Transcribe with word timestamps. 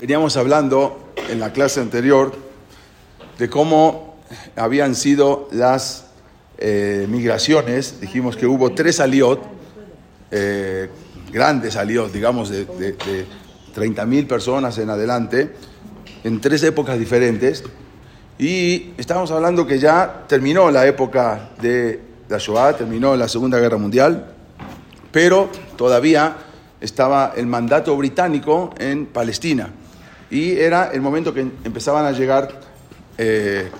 Veníamos 0.00 0.36
hablando 0.36 1.12
en 1.28 1.40
la 1.40 1.52
clase 1.52 1.80
anterior 1.80 2.32
de 3.38 3.48
cómo 3.48 4.16
habían 4.56 4.94
sido 4.94 5.48
las 5.52 6.06
eh, 6.58 7.06
migraciones. 7.08 8.00
Dijimos 8.00 8.36
que 8.36 8.46
hubo 8.46 8.72
tres 8.72 9.00
aliot, 9.00 9.40
eh, 10.30 10.88
grandes 11.32 11.76
aliot, 11.76 12.12
digamos, 12.12 12.50
de, 12.50 12.64
de, 12.64 13.26
30.000 13.74 14.28
personas 14.28 14.78
en 14.78 14.88
adelante, 14.88 15.52
en 16.22 16.40
tres 16.40 16.62
épocas 16.62 16.98
diferentes. 16.98 17.64
Y 18.38 18.92
estábamos 18.98 19.30
hablando 19.30 19.66
que 19.66 19.78
ya 19.78 20.24
terminó 20.28 20.70
la 20.70 20.86
época 20.86 21.50
de 21.60 22.00
la 22.28 22.38
Shoah, 22.38 22.76
terminó 22.76 23.16
la 23.16 23.28
Segunda 23.28 23.58
Guerra 23.58 23.78
Mundial, 23.78 24.32
pero 25.10 25.48
todavía 25.76 26.36
estaba 26.84 27.32
el 27.34 27.46
mandato 27.46 27.96
británico 27.96 28.74
en 28.78 29.06
Palestina. 29.06 29.70
Y 30.30 30.52
era 30.52 30.90
el 30.92 31.00
momento 31.00 31.32
que 31.32 31.40
empezaban 31.40 32.04
a 32.04 32.12
llegar 32.12 32.60
eh, 33.16 33.70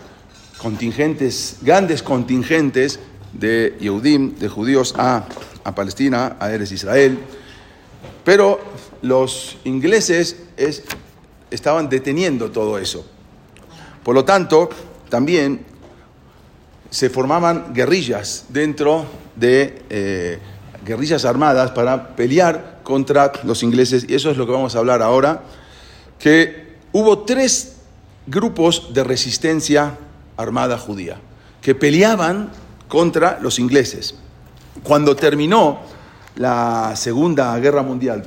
contingentes, 0.57 1.59
grandes 1.61 2.03
contingentes 2.03 2.99
de 3.33 3.77
Yehudim, 3.79 4.37
de 4.37 4.49
judíos 4.49 4.95
a, 4.97 5.27
Palestina, 5.75 6.37
a 6.41 6.51
Eres 6.51 6.73
Israel. 6.73 7.19
Pero 8.25 8.61
los 9.03 9.59
ingleses 9.65 10.37
estaban 11.51 11.91
deteniendo 11.91 12.51
todo 12.51 12.79
eso. 12.79 13.05
Por 14.03 14.15
lo 14.15 14.25
tanto, 14.25 14.71
también 15.11 15.61
se 16.89 17.11
formaban 17.11 17.75
guerrillas 17.75 18.47
dentro 18.49 19.05
de 19.37 19.83
eh, 19.91 20.39
guerrillas 20.87 21.27
armadas 21.27 21.71
para 21.73 22.15
pelear 22.17 22.74
contra 22.85 23.33
los 23.43 23.65
ingleses. 23.65 24.07
Y 24.09 24.15
eso 24.15 24.31
es 24.31 24.37
lo 24.37 24.47
que 24.47 24.53
vamos 24.53 24.77
a 24.77 24.79
hablar 24.79 25.03
ahora, 25.03 25.43
que 26.19 26.77
hubo 26.93 27.21
tres 27.21 27.79
grupos 28.27 28.95
de 28.95 29.03
resistencia 29.03 29.99
armada 30.37 30.79
judía 30.79 31.19
que 31.65 31.75
peleaban 31.75 32.51
contra 32.89 33.39
los 33.41 33.59
ingleses. 33.59 34.15
Cuando 34.83 35.17
terminó 35.17 35.81
la 36.37 36.93
Segunda 36.95 37.59
Guerra 37.59 37.83
Mundial, 37.83 38.23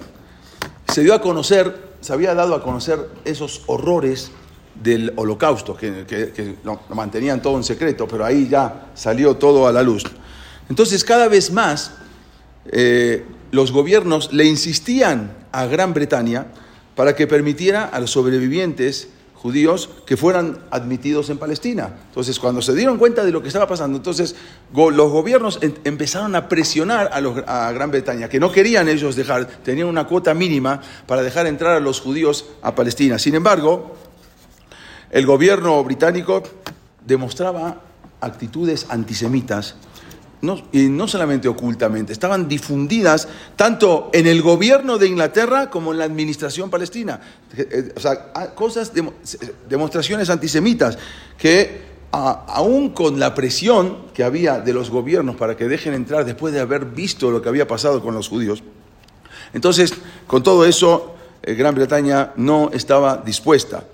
se 0.91 1.03
dio 1.03 1.13
a 1.13 1.21
conocer, 1.21 1.93
se 2.01 2.13
había 2.13 2.33
dado 2.33 2.55
a 2.55 2.63
conocer 2.63 3.07
esos 3.25 3.61
horrores 3.67 4.31
del 4.73 5.13
holocausto, 5.15 5.77
que, 5.77 6.55
lo, 6.63 6.79
mantenían 6.95 7.39
todo 7.39 7.57
en 7.57 7.63
secreto, 7.63 8.07
pero 8.07 8.25
ahí 8.25 8.47
ya 8.49 8.87
salió 8.95 9.35
todo 9.35 9.67
a 9.67 9.71
la 9.71 9.83
luz. 9.83 10.03
Entonces, 10.67 11.03
cada 11.03 11.27
vez 11.27 11.51
más, 11.51 11.91
eh, 12.71 13.23
los 13.51 13.71
gobiernos 13.71 14.33
le 14.33 14.45
insistían 14.45 15.31
a 15.51 15.65
Gran 15.65 15.93
Bretaña 15.93 16.47
para 16.95 17.15
que 17.15 17.27
permitiera 17.27 17.85
a 17.85 17.99
los 17.99 18.11
sobrevivientes 18.11 19.09
judíos 19.33 19.89
que 20.05 20.17
fueran 20.17 20.59
admitidos 20.71 21.29
en 21.29 21.37
Palestina. 21.37 21.91
Entonces, 22.07 22.39
cuando 22.39 22.61
se 22.61 22.73
dieron 22.73 22.97
cuenta 22.97 23.23
de 23.23 23.31
lo 23.31 23.41
que 23.41 23.47
estaba 23.47 23.67
pasando, 23.67 23.97
entonces 23.97 24.35
los 24.73 25.11
gobiernos 25.11 25.59
empezaron 25.83 26.35
a 26.35 26.49
presionar 26.49 27.11
a, 27.13 27.71
Gran 27.71 27.91
Bretaña, 27.91 28.29
que 28.29 28.39
no 28.39 28.51
querían 28.51 28.89
ellos 28.89 29.15
dejar, 29.15 29.45
tenían 29.45 29.87
una 29.87 30.07
cuota 30.07 30.33
mínima 30.33 30.81
para 31.05 31.21
dejar 31.21 31.45
entrar 31.45 31.77
a 31.77 31.79
los 31.79 32.01
judíos 32.01 32.45
a 32.63 32.73
Palestina. 32.73 33.19
Sin 33.19 33.35
embargo, 33.35 33.95
el 35.11 35.25
gobierno 35.25 35.83
británico 35.83 36.43
demostraba 37.05 37.81
actitudes 38.19 38.87
antisemitas 38.89 39.75
y 40.71 40.89
no 40.89 41.07
solamente 41.07 41.47
ocultamente, 41.47 42.13
estaban 42.13 42.47
difundidas 42.47 43.27
tanto 43.55 44.09
en 44.13 44.27
el 44.27 44.41
gobierno 44.41 44.97
de 44.97 45.07
Inglaterra 45.07 45.69
como 45.69 45.91
en 45.91 45.99
la 45.99 46.05
administración 46.05 46.69
palestina. 46.69 47.19
Eh, 47.57 47.93
o 47.95 47.99
sea, 47.99 48.33
cosas, 48.53 48.91
demostraciones 49.67 50.29
antisemitas 50.29 50.97
que 51.37 51.87
aún 52.11 52.91
con 52.91 53.19
la 53.19 53.35
presión 53.35 54.07
que 54.13 54.23
había 54.23 54.59
de 54.59 54.73
los 54.73 54.89
gobiernos 54.89 55.35
para 55.35 55.57
que 55.57 55.67
dejen 55.67 55.93
entrar 55.93 56.23
después 56.25 56.53
de 56.53 56.59
haber 56.59 56.85
visto 56.85 57.31
lo 57.31 57.41
que 57.41 57.49
había 57.49 57.67
pasado 57.67 58.01
con 58.01 58.13
los 58.13 58.29
judíos, 58.29 58.63
entonces 59.53 59.93
con 60.25 60.41
todo 60.41 60.65
eso 60.65 61.15
eh, 61.43 61.53
Gran 61.55 61.75
Bretaña 61.75 62.33
no 62.37 62.69
estaba 62.73 63.17
dispuesta. 63.17 63.85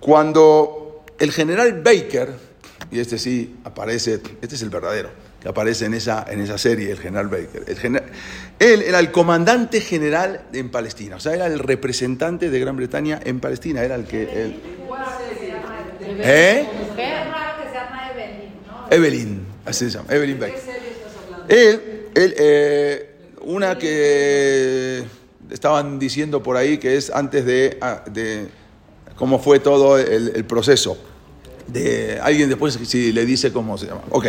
Cuando 0.00 1.04
el 1.18 1.32
general 1.32 1.82
Baker, 1.82 2.34
y 2.90 2.98
este 2.98 3.18
sí 3.18 3.56
aparece, 3.64 4.20
este 4.40 4.54
es 4.54 4.62
el 4.62 4.70
verdadero, 4.70 5.25
aparece 5.48 5.86
en 5.86 5.94
esa, 5.94 6.26
en 6.28 6.40
esa 6.40 6.58
serie, 6.58 6.90
el 6.90 6.98
general 6.98 7.28
Baker. 7.28 7.64
El 7.66 8.02
él 8.58 8.82
era 8.82 8.98
el 8.98 9.10
comandante 9.10 9.80
general 9.80 10.42
en 10.52 10.70
Palestina, 10.70 11.16
o 11.16 11.20
sea, 11.20 11.34
era 11.34 11.46
el 11.46 11.58
representante 11.58 12.50
de 12.50 12.60
Gran 12.60 12.76
Bretaña 12.76 13.20
en 13.24 13.40
Palestina, 13.40 13.82
era 13.82 13.94
el 13.94 14.04
que... 14.04 14.22
Él, 14.22 14.60
¿Eh? 16.18 16.66
Evelyn, 18.90 19.44
así 19.64 19.90
se 19.90 19.98
llama, 19.98 20.12
Evelyn 20.14 20.38
Baker. 20.38 20.60
Él, 21.48 22.08
él 22.14 22.34
eh, 22.38 23.16
una 23.42 23.76
que 23.76 25.04
estaban 25.50 25.98
diciendo 25.98 26.42
por 26.42 26.56
ahí 26.56 26.78
que 26.78 26.96
es 26.96 27.10
antes 27.10 27.44
de, 27.44 27.78
ah, 27.80 28.02
de 28.10 28.48
cómo 29.16 29.38
fue 29.38 29.58
todo 29.58 29.98
el, 29.98 30.32
el 30.34 30.44
proceso 30.44 30.96
de 31.66 32.18
alguien 32.22 32.48
después 32.48 32.78
si 32.84 33.12
le 33.12 33.24
dice 33.26 33.52
cómo 33.52 33.76
se 33.78 33.86
llama. 33.86 34.02
Ok. 34.10 34.26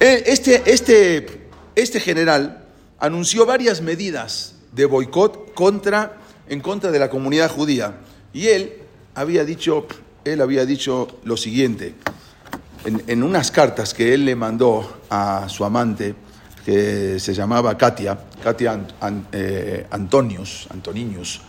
Eh, 0.00 0.24
este, 0.26 0.62
este, 0.66 1.26
este 1.74 2.00
general 2.00 2.64
anunció 2.98 3.46
varias 3.46 3.80
medidas 3.80 4.54
de 4.72 4.86
boicot 4.86 5.54
contra, 5.54 6.18
en 6.48 6.60
contra 6.60 6.90
de 6.90 6.98
la 6.98 7.08
comunidad 7.08 7.50
judía. 7.50 7.98
Y 8.32 8.48
él 8.48 8.72
había 9.14 9.44
dicho, 9.44 9.86
él 10.24 10.40
había 10.40 10.66
dicho 10.66 11.20
lo 11.24 11.36
siguiente, 11.36 11.94
en, 12.84 13.22
unas 13.22 13.50
cartas 13.50 13.94
que 13.94 14.12
él 14.12 14.26
le 14.26 14.36
mandó 14.36 15.00
a 15.08 15.48
su 15.48 15.64
amante, 15.64 16.14
que 16.64 17.18
se 17.18 17.34
llamaba 17.34 17.76
Katia, 17.78 18.18
Katia 18.42 18.86
eh, 19.32 19.86
Antonius, 19.90 20.66
Antoninius, 20.70 21.40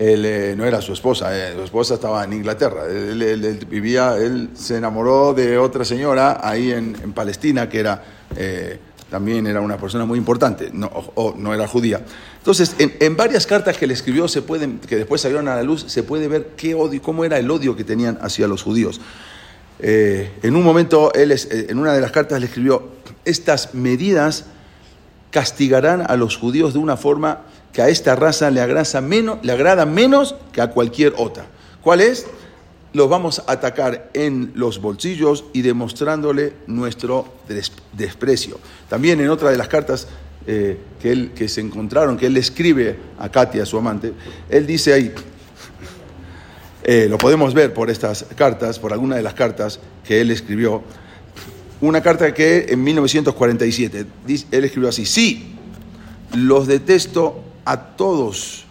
él 0.00 0.24
eh, 0.24 0.54
no 0.56 0.64
era 0.64 0.80
su 0.80 0.94
esposa, 0.94 1.36
eh, 1.36 1.52
su 1.54 1.62
esposa 1.62 1.94
estaba 1.94 2.24
en 2.24 2.32
Inglaterra. 2.32 2.86
Él, 2.86 3.66
vivía, 3.68 4.16
él 4.16 4.48
se 4.54 4.78
enamoró 4.78 5.34
de 5.34 5.58
otra 5.58 5.84
señora 5.84 6.40
ahí 6.42 6.72
en, 6.72 6.94
Palestina 7.12 7.68
que 7.68 7.80
era 7.80 8.02
eh, 8.34 8.78
también 9.10 9.46
era 9.46 9.60
una 9.60 9.76
persona 9.76 10.06
muy 10.06 10.16
importante, 10.16 10.70
no, 10.72 10.86
o, 10.86 11.34
no 11.36 11.52
era 11.52 11.68
judía. 11.68 12.00
Entonces, 12.38 12.74
en, 12.78 13.14
varias 13.14 13.46
cartas 13.46 13.76
que 13.76 13.86
le 13.86 13.92
escribió, 13.92 14.26
se 14.26 14.40
pueden, 14.40 14.78
que 14.78 14.96
después 14.96 15.20
salieron 15.20 15.48
a 15.48 15.56
la 15.56 15.62
luz, 15.62 15.84
se 15.86 16.02
puede 16.02 16.28
ver 16.28 16.52
qué 16.56 16.74
odio, 16.74 17.02
cómo 17.02 17.26
era 17.26 17.38
el 17.38 17.50
odio 17.50 17.76
que 17.76 17.84
tenían 17.84 18.18
hacia 18.22 18.48
los 18.48 18.62
judíos. 18.62 19.02
en 19.80 20.56
un 20.56 20.62
momento, 20.62 21.12
él 21.12 21.34
en 21.50 21.78
una 21.78 21.92
de 21.92 22.00
las 22.00 22.12
cartas 22.12 22.40
le 22.40 22.46
escribió, 22.46 22.88
estas 23.26 23.74
medidas 23.74 24.46
castigarán 25.30 26.04
a 26.08 26.16
los 26.16 26.36
judíos 26.36 26.72
de 26.72 26.78
una 26.78 26.96
forma 26.96 27.40
que 27.72 27.82
a 27.82 27.88
esta 27.88 28.16
raza 28.16 28.50
le, 28.50 28.60
menos, 29.02 29.38
le 29.42 29.52
agrada 29.52 29.86
menos 29.86 30.34
que 30.52 30.60
a 30.60 30.70
cualquier 30.70 31.14
otra. 31.16 31.46
¿Cuál 31.82 32.00
es? 32.00 32.26
Los 32.92 33.08
vamos 33.08 33.38
a 33.46 33.52
atacar 33.52 34.10
en 34.14 34.52
los 34.54 34.80
bolsillos 34.80 35.44
y 35.52 35.62
demostrándole 35.62 36.54
nuestro 36.66 37.32
desprecio. 37.92 38.58
También 38.88 39.20
en 39.20 39.30
otra 39.30 39.50
de 39.50 39.56
las 39.56 39.68
cartas 39.68 40.08
eh, 40.46 40.78
que, 41.00 41.48
se 41.48 41.60
encontraron, 41.60 42.16
que 42.16 42.26
él 42.26 42.36
escribe 42.36 42.96
a 43.18 43.28
Katia, 43.28 43.64
su 43.64 43.78
amante, 43.78 44.12
él 44.48 44.66
dice 44.66 44.92
ahí, 44.92 45.14
eh, 46.82 47.06
lo 47.08 47.18
podemos 47.18 47.54
ver 47.54 47.72
por 47.72 47.90
estas 47.90 48.24
cartas, 48.34 48.78
por 48.78 48.92
alguna 48.92 49.16
de 49.16 49.22
las 49.22 49.34
cartas 49.34 49.78
que 50.04 50.20
él 50.20 50.30
escribió, 50.30 50.82
una 51.80 52.02
carta 52.02 52.34
que 52.34 52.66
en 52.70 52.82
1947, 52.82 54.06
él 54.50 54.64
escribió 54.64 54.88
así, 54.88 55.06
sí, 55.06 55.54
los 56.34 56.66
detesto 56.66 57.44
a 57.64 57.96
todos, 57.96 58.64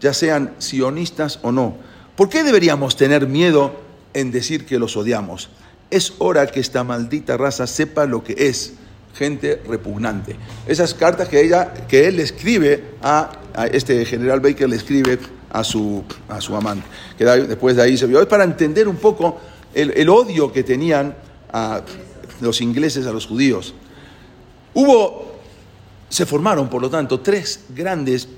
ya 0.00 0.12
sean 0.12 0.54
sionistas 0.58 1.38
o 1.42 1.52
no. 1.52 1.76
¿Por 2.16 2.28
qué 2.28 2.44
deberíamos 2.44 2.96
tener 2.96 3.26
miedo 3.26 3.74
en 4.14 4.30
decir 4.30 4.66
que 4.66 4.78
los 4.78 4.96
odiamos? 4.96 5.50
Es 5.90 6.14
hora 6.18 6.46
que 6.46 6.60
esta 6.60 6.84
maldita 6.84 7.36
raza 7.36 7.66
sepa 7.66 8.06
lo 8.06 8.24
que 8.24 8.34
es 8.38 8.74
gente 9.14 9.62
repugnante. 9.66 10.36
Esas 10.66 10.94
cartas 10.94 11.28
que, 11.28 11.40
ella, 11.40 11.72
que 11.88 12.08
él 12.08 12.20
escribe 12.20 12.84
a, 13.02 13.32
este 13.72 14.04
general 14.04 14.40
Baker, 14.40 14.68
le 14.68 14.76
escribe 14.76 15.18
a 15.50 15.64
su, 15.64 16.04
a 16.28 16.40
su 16.40 16.54
amante, 16.54 16.86
que 17.16 17.24
después 17.24 17.76
de 17.76 17.82
ahí 17.82 17.96
se 17.96 18.06
vio. 18.06 18.20
Es 18.20 18.26
para 18.26 18.44
entender 18.44 18.88
un 18.88 18.96
poco 18.96 19.38
el, 19.74 19.92
el 19.96 20.08
odio 20.08 20.52
que 20.52 20.62
tenían 20.62 21.14
a 21.52 21.82
los 22.40 22.60
ingleses 22.60 23.06
a 23.06 23.12
los 23.12 23.26
judíos. 23.26 23.74
Hubo 24.74 25.35
se 26.08 26.26
formaron, 26.26 26.68
por 26.68 26.82
lo 26.82 26.90
tanto, 26.90 27.20
tres 27.20 27.60
grandes, 27.70 28.28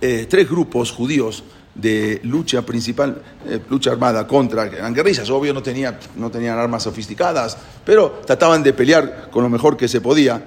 eh, 0.00 0.26
tres 0.28 0.48
grupos 0.48 0.92
judíos 0.92 1.44
de 1.74 2.20
lucha 2.24 2.62
principal, 2.62 3.22
eh, 3.46 3.60
lucha 3.70 3.92
armada 3.92 4.26
contra, 4.26 4.66
eran 4.66 4.92
guerrillas, 4.92 5.30
obvio 5.30 5.54
no 5.54 5.62
tenían, 5.62 5.98
no 6.16 6.30
tenían 6.30 6.58
armas 6.58 6.82
sofisticadas, 6.82 7.56
pero 7.84 8.20
trataban 8.26 8.62
de 8.62 8.72
pelear 8.72 9.30
con 9.30 9.44
lo 9.44 9.48
mejor 9.48 9.76
que 9.76 9.86
se 9.86 10.00
podía 10.00 10.44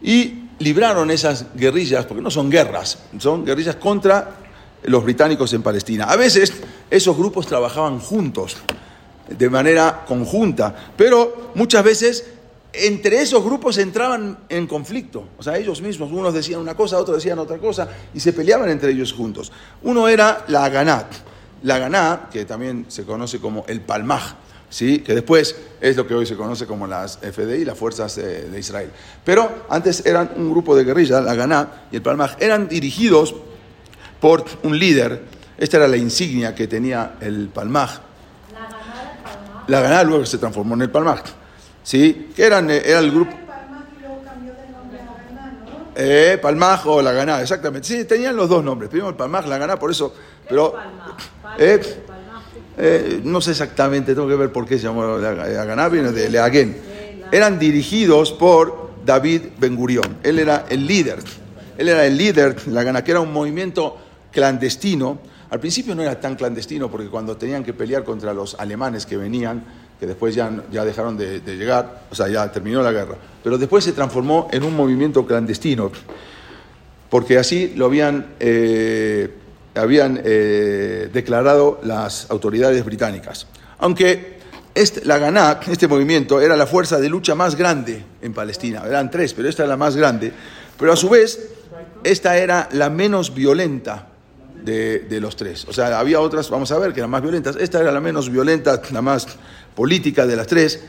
y 0.00 0.44
libraron 0.60 1.10
esas 1.10 1.46
guerrillas, 1.54 2.06
porque 2.06 2.22
no 2.22 2.30
son 2.30 2.50
guerras, 2.50 2.98
son 3.18 3.44
guerrillas 3.44 3.76
contra 3.76 4.36
los 4.84 5.04
británicos 5.04 5.52
en 5.52 5.62
Palestina. 5.62 6.04
A 6.04 6.16
veces 6.16 6.52
esos 6.88 7.16
grupos 7.16 7.46
trabajaban 7.46 7.98
juntos, 7.98 8.56
de 9.28 9.50
manera 9.50 10.04
conjunta, 10.06 10.74
pero 10.96 11.52
muchas 11.54 11.84
veces 11.84 12.24
entre 12.72 13.20
esos 13.20 13.44
grupos 13.44 13.78
entraban 13.78 14.38
en 14.48 14.66
conflicto. 14.66 15.24
O 15.38 15.42
sea, 15.42 15.56
ellos 15.56 15.80
mismos, 15.80 16.10
unos 16.12 16.34
decían 16.34 16.60
una 16.60 16.74
cosa, 16.74 16.98
otros 16.98 17.18
decían 17.18 17.38
otra 17.38 17.58
cosa, 17.58 17.88
y 18.14 18.20
se 18.20 18.32
peleaban 18.32 18.68
entre 18.70 18.92
ellos 18.92 19.12
juntos. 19.12 19.52
Uno 19.82 20.08
era 20.08 20.44
la 20.48 20.68
Ganat. 20.68 21.06
La 21.62 21.78
Ganá, 21.78 22.28
que 22.32 22.44
también 22.44 22.86
se 22.88 23.04
conoce 23.04 23.38
como 23.38 23.64
el 23.68 23.82
Palmaj, 23.82 24.34
¿sí? 24.70 25.00
que 25.00 25.14
después 25.14 25.54
es 25.80 25.96
lo 25.96 26.06
que 26.06 26.14
hoy 26.14 26.24
se 26.24 26.36
conoce 26.36 26.66
como 26.66 26.86
las 26.86 27.18
FDI, 27.18 27.66
las 27.66 27.76
Fuerzas 27.76 28.16
de 28.16 28.58
Israel. 28.58 28.90
Pero 29.24 29.66
antes 29.68 30.06
eran 30.06 30.32
un 30.36 30.50
grupo 30.50 30.74
de 30.74 30.84
guerrilla, 30.84 31.20
la 31.20 31.34
Ganá 31.34 31.86
y 31.92 31.96
el 31.96 32.02
Palmaj, 32.02 32.36
eran 32.40 32.66
dirigidos 32.66 33.34
por 34.20 34.44
un 34.62 34.78
líder. 34.78 35.22
Esta 35.58 35.76
era 35.76 35.88
la 35.88 35.98
insignia 35.98 36.54
que 36.54 36.66
tenía 36.66 37.16
el 37.20 37.48
Palmaj. 37.48 38.00
La 39.66 39.80
Ganá 39.80 40.02
luego 40.02 40.24
se 40.24 40.38
transformó 40.38 40.74
en 40.76 40.82
el 40.82 40.90
Palmaj. 40.90 41.39
¿Sí? 41.82 42.30
Que 42.34 42.44
eran, 42.44 42.70
eh, 42.70 42.82
era 42.84 42.98
el 42.98 43.10
grupo. 43.10 43.40
Eh, 45.94 46.38
Palmaj 46.40 46.86
o 46.86 47.02
la 47.02 47.12
Ganá, 47.12 47.42
exactamente. 47.42 47.86
Sí, 47.86 48.04
tenían 48.04 48.34
los 48.34 48.48
dos 48.48 48.64
nombres. 48.64 48.88
Primero 48.88 49.10
el 49.10 49.16
Palmaj, 49.16 49.46
la 49.46 49.58
Ganá, 49.58 49.78
por 49.78 49.90
eso. 49.90 50.14
Pero 50.48 50.74
eh, 51.58 51.80
eh, 52.78 53.20
no 53.24 53.40
sé 53.40 53.50
exactamente, 53.50 54.14
tengo 54.14 54.26
que 54.26 54.34
ver 54.34 54.50
por 54.50 54.66
qué 54.66 54.78
se 54.78 54.84
llamó 54.84 55.18
la 55.18 55.88
viene 55.88 56.12
de 56.12 56.30
Leaguen. 56.30 56.76
Eran 57.30 57.58
dirigidos 57.58 58.32
por 58.32 58.92
David 59.04 59.42
Ben 59.58 59.76
Gurión. 59.76 60.16
Él 60.22 60.38
era 60.38 60.64
el 60.68 60.86
líder. 60.86 61.18
Él 61.76 61.88
era 61.88 62.06
el 62.06 62.16
líder, 62.16 62.66
la 62.68 62.82
Gana, 62.82 63.04
que 63.04 63.10
era 63.10 63.20
un 63.20 63.32
movimiento 63.32 63.98
clandestino. 64.32 65.18
Al 65.50 65.60
principio 65.60 65.94
no 65.94 66.02
era 66.02 66.18
tan 66.18 66.36
clandestino 66.36 66.90
porque 66.90 67.08
cuando 67.08 67.36
tenían 67.36 67.62
que 67.62 67.74
pelear 67.74 68.04
contra 68.04 68.32
los 68.32 68.54
alemanes 68.54 69.04
que 69.04 69.16
venían, 69.16 69.64
que 70.00 70.06
después 70.06 70.34
ya, 70.34 70.50
ya 70.72 70.82
dejaron 70.82 71.18
de, 71.18 71.40
llegar, 71.44 72.06
o 72.10 72.14
sea, 72.14 72.26
ya 72.28 72.50
terminó 72.50 72.82
la 72.82 72.90
guerra, 72.90 73.16
pero 73.44 73.58
después 73.58 73.84
se 73.84 73.92
transformó 73.92 74.48
en 74.50 74.64
un 74.64 74.74
movimiento 74.74 75.26
clandestino, 75.26 75.92
porque 77.10 77.38
así 77.38 77.74
lo 77.76 77.84
habían 77.84 78.34
eh, 78.40 79.30
habían 79.74 80.20
eh, 80.24 81.10
declarado 81.12 81.80
las 81.84 82.30
autoridades 82.30 82.84
británicas. 82.84 83.46
Aunque 83.78 84.40
este, 84.74 85.04
la 85.04 85.18
Ganá, 85.18 85.60
este 85.70 85.88
movimiento, 85.88 86.40
era 86.40 86.56
la 86.56 86.66
fuerza 86.66 86.98
de 86.98 87.08
lucha 87.08 87.34
más 87.34 87.56
grande 87.56 88.02
en 88.22 88.32
Palestina. 88.32 88.82
Eran 88.86 89.10
tres, 89.10 89.34
pero 89.34 89.48
esta 89.48 89.64
era 89.64 89.70
la 89.70 89.76
más 89.76 89.96
grande. 89.96 90.32
Pero 90.78 90.92
a 90.92 90.96
su 90.96 91.08
vez, 91.08 91.50
esta 92.02 92.38
era 92.38 92.68
la 92.72 92.90
menos 92.90 93.34
violenta 93.34 94.09
de, 94.64 95.18
los 95.20 95.36
tres. 95.36 95.66
O 95.68 95.72
sea, 95.72 95.98
había 95.98 96.20
otras, 96.20 96.50
vamos 96.50 96.70
a 96.72 96.78
ver, 96.78 96.92
que 96.92 97.00
eran 97.00 97.10
más 97.10 97.22
violentas. 97.22 97.56
Esta 97.56 97.80
era 97.80 97.92
la 97.92 98.00
menos 98.00 98.30
violenta, 98.30 98.80
la 98.92 99.02
más 99.02 99.26
política 99.74 100.26
de 100.26 100.36
las 100.36 100.46
tres. 100.46 100.82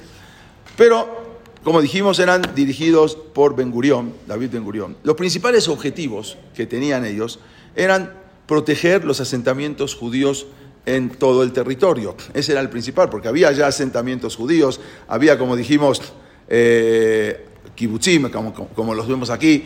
Pero, 0.77 1.39
como 1.63 1.81
dijimos, 1.81 2.19
eran 2.19 2.41
dirigidos 2.55 3.15
por 3.15 3.55
Ben 3.55 3.71
Gurión, 3.71 4.13
David 4.27 4.49
Ben 4.51 4.63
Gurión. 4.63 4.97
Los 5.03 5.15
principales 5.15 5.67
objetivos 5.67 6.37
que 6.55 6.65
tenían 6.65 7.05
ellos 7.05 7.39
eran 7.75 8.13
proteger 8.47 9.05
los 9.05 9.21
asentamientos 9.21 9.95
judíos 9.95 10.47
en 10.85 11.09
todo 11.09 11.43
el 11.43 11.53
territorio. 11.53 12.15
Ese 12.33 12.53
era 12.53 12.61
el 12.61 12.69
principal, 12.69 13.09
porque 13.09 13.27
había 13.27 13.51
ya 13.51 13.67
asentamientos 13.67 14.35
judíos, 14.35 14.79
había, 15.07 15.37
como 15.37 15.55
dijimos, 15.55 16.01
eh, 16.47 17.45
kibbutzim, 17.75 18.29
como, 18.29 18.93
los 18.93 19.07
vemos 19.07 19.29
aquí, 19.29 19.65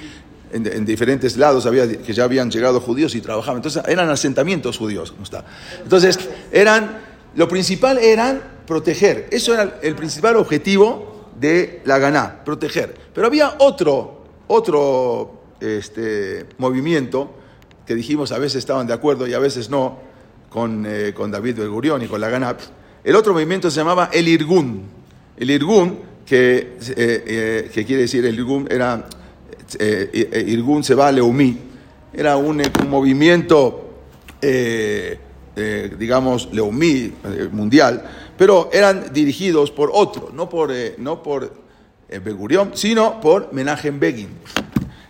en, 0.51 0.85
diferentes 0.85 1.37
lados 1.37 1.65
había, 1.65 1.87
que 1.87 2.13
ya 2.13 2.23
habían 2.23 2.49
llegado 2.49 2.79
judíos 2.79 3.15
y 3.15 3.21
trabajaban. 3.21 3.57
Entonces 3.57 3.83
eran 3.87 4.09
asentamientos 4.09 4.77
judíos, 4.77 5.11
como 5.11 5.23
está. 5.23 5.45
Entonces, 5.83 6.19
eran, 6.51 6.99
lo 7.35 7.47
principal 7.47 7.97
eran 7.97 8.41
proteger. 8.65 9.27
Eso 9.31 9.53
era 9.53 9.79
el 9.81 9.95
principal 9.95 10.37
objetivo 10.37 11.31
de 11.39 11.81
la 11.85 11.99
Ganá, 11.99 12.43
proteger. 12.43 12.95
Pero 13.13 13.27
había 13.27 13.55
otro, 13.59 14.23
otro 14.47 15.41
este, 15.59 16.45
movimiento 16.57 17.31
que 17.85 17.95
dijimos 17.95 18.31
a 18.31 18.39
veces 18.39 18.57
estaban 18.57 18.87
de 18.87 18.93
acuerdo 18.93 19.27
y 19.27 19.33
a 19.33 19.39
veces 19.39 19.69
no 19.69 19.99
con, 20.49 20.85
eh, 20.87 21.13
con 21.13 21.31
David 21.31 21.57
Belgurión 21.57 22.01
y 22.01 22.07
con 22.07 22.19
la 22.21 22.29
GANAP. 22.29 22.59
El 23.03 23.15
otro 23.15 23.33
movimiento 23.33 23.69
se 23.69 23.77
llamaba 23.77 24.09
el 24.11 24.27
Irgun. 24.27 24.83
El 25.37 25.51
Irgun, 25.51 25.99
que, 26.25 26.57
eh, 26.57 26.77
eh, 26.97 27.71
que 27.73 27.85
quiere 27.85 28.03
decir 28.03 28.25
el 28.25 28.35
Irgun, 28.35 28.67
era 28.71 29.05
Irgun 29.79 30.83
se 30.83 30.95
va 30.95 31.07
a 31.07 31.11
Leumí, 31.11 31.57
era 32.13 32.37
un, 32.37 32.61
movimiento, 32.87 34.01
digamos, 35.97 36.49
Leumí, 36.51 37.13
mundial, 37.51 38.03
pero 38.37 38.69
eran 38.71 39.11
dirigidos 39.13 39.71
por 39.71 39.89
otro, 39.93 40.29
no 40.33 40.47
por, 40.47 40.71
no 40.97 41.23
por 41.23 41.51
Begurión, 42.23 42.71
sino 42.73 43.19
por 43.19 43.51
Menachem 43.53 43.99
Begin. 43.99 44.29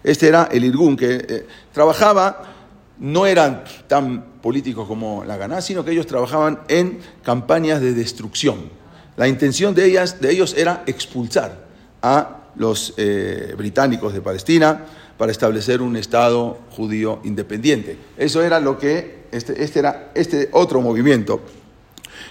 Este 0.04 0.28
era 0.28 0.50
el 0.52 0.63
Irgun, 0.63 0.96
que 0.96 1.46
trabajaba 1.74 2.56
no 3.00 3.25
eran 3.25 3.63
tan 3.88 4.24
políticos 4.42 4.88
como 4.88 5.24
la 5.25 5.38
Ganá, 5.38 5.62
sino 5.62 5.84
que 5.84 5.92
ellos 5.92 6.07
trabajaban 6.07 6.60
en 6.68 7.00
campañas 7.24 7.81
de 7.81 7.94
destrucción. 7.94 8.69
La 9.18 9.28
intención 9.28 9.74
de, 9.74 9.86
ellas, 9.86 10.22
de 10.22 10.31
ellos 10.31 10.56
era 10.57 10.84
expulsar 10.86 11.66
a 12.02 12.44
los 12.57 12.94
eh, 12.98 13.54
británicos 13.57 14.13
de 14.13 14.22
Palestina 14.22 14.86
para 15.18 15.31
establecer 15.31 15.81
un 15.81 15.96
Estado 15.96 16.57
judío 16.72 17.19
independiente. 17.24 17.98
Eso 18.18 18.44
era 18.44 18.60
lo 18.60 18.78
que, 18.78 19.25
este, 19.31 19.63
este 19.63 19.80
era 19.80 20.12
este 20.13 20.50
otro 20.52 20.81
movimiento. 20.81 21.42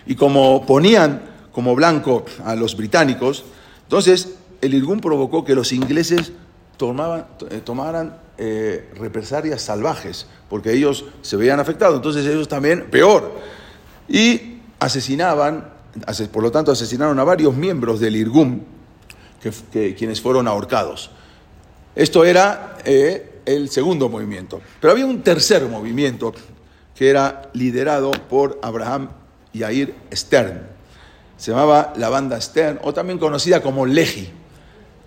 Y 0.07 0.15
como 0.15 0.67
ponían 0.67 1.23
como 1.53 1.75
blanco 1.75 2.25
a 2.45 2.55
los 2.55 2.77
británicos, 2.77 3.45
entonces 3.85 4.35
el 4.61 4.75
Irgun 4.75 5.01
provocó 5.01 5.45
que 5.45 5.55
los 5.55 5.73
ingleses 5.73 6.33
tomaban, 6.77 7.27
eh, 7.51 7.61
tomaran 7.65 8.17
eh, 8.37 8.91
represalias 8.97 9.63
salvajes, 9.63 10.27
porque 10.49 10.73
ellos 10.73 11.05
se 11.23 11.37
veían 11.37 11.61
afectados, 11.61 11.97
entonces 11.97 12.27
ellos 12.27 12.49
también, 12.49 12.91
peor. 12.91 13.33
Y 14.09 14.59
asesinaban, 14.81 15.71
por 16.33 16.43
lo 16.43 16.51
tanto 16.51 16.73
asesinaron 16.73 17.19
a 17.19 17.25
varios 17.25 17.55
miembros 17.55 18.01
del 18.01 18.17
Irgum, 18.17 18.61
que, 19.73 19.95
quienes 19.95 20.21
fueron 20.21 20.49
ahorcados. 20.49 21.11
Esto 21.95 22.25
era 22.25 22.79
eh, 22.85 23.41
el 23.45 23.69
segundo 23.69 24.09
movimiento. 24.09 24.61
Pero 24.81 24.93
había 24.93 25.07
un 25.07 25.23
tercer 25.23 25.65
movimiento 25.65 26.33
que 26.95 27.11
era 27.11 27.51
liderado 27.53 28.11
por 28.11 28.59
Abraham 28.63 29.11
Yair 29.53 29.95
Stern. 30.13 30.63
Se 31.37 31.51
llamaba 31.51 31.93
la 31.97 32.09
banda 32.09 32.41
Stern, 32.41 32.81
o 32.83 32.95
también 32.95 33.19
conocida 33.19 33.61
como 33.61 33.87
Leji. 33.87 34.31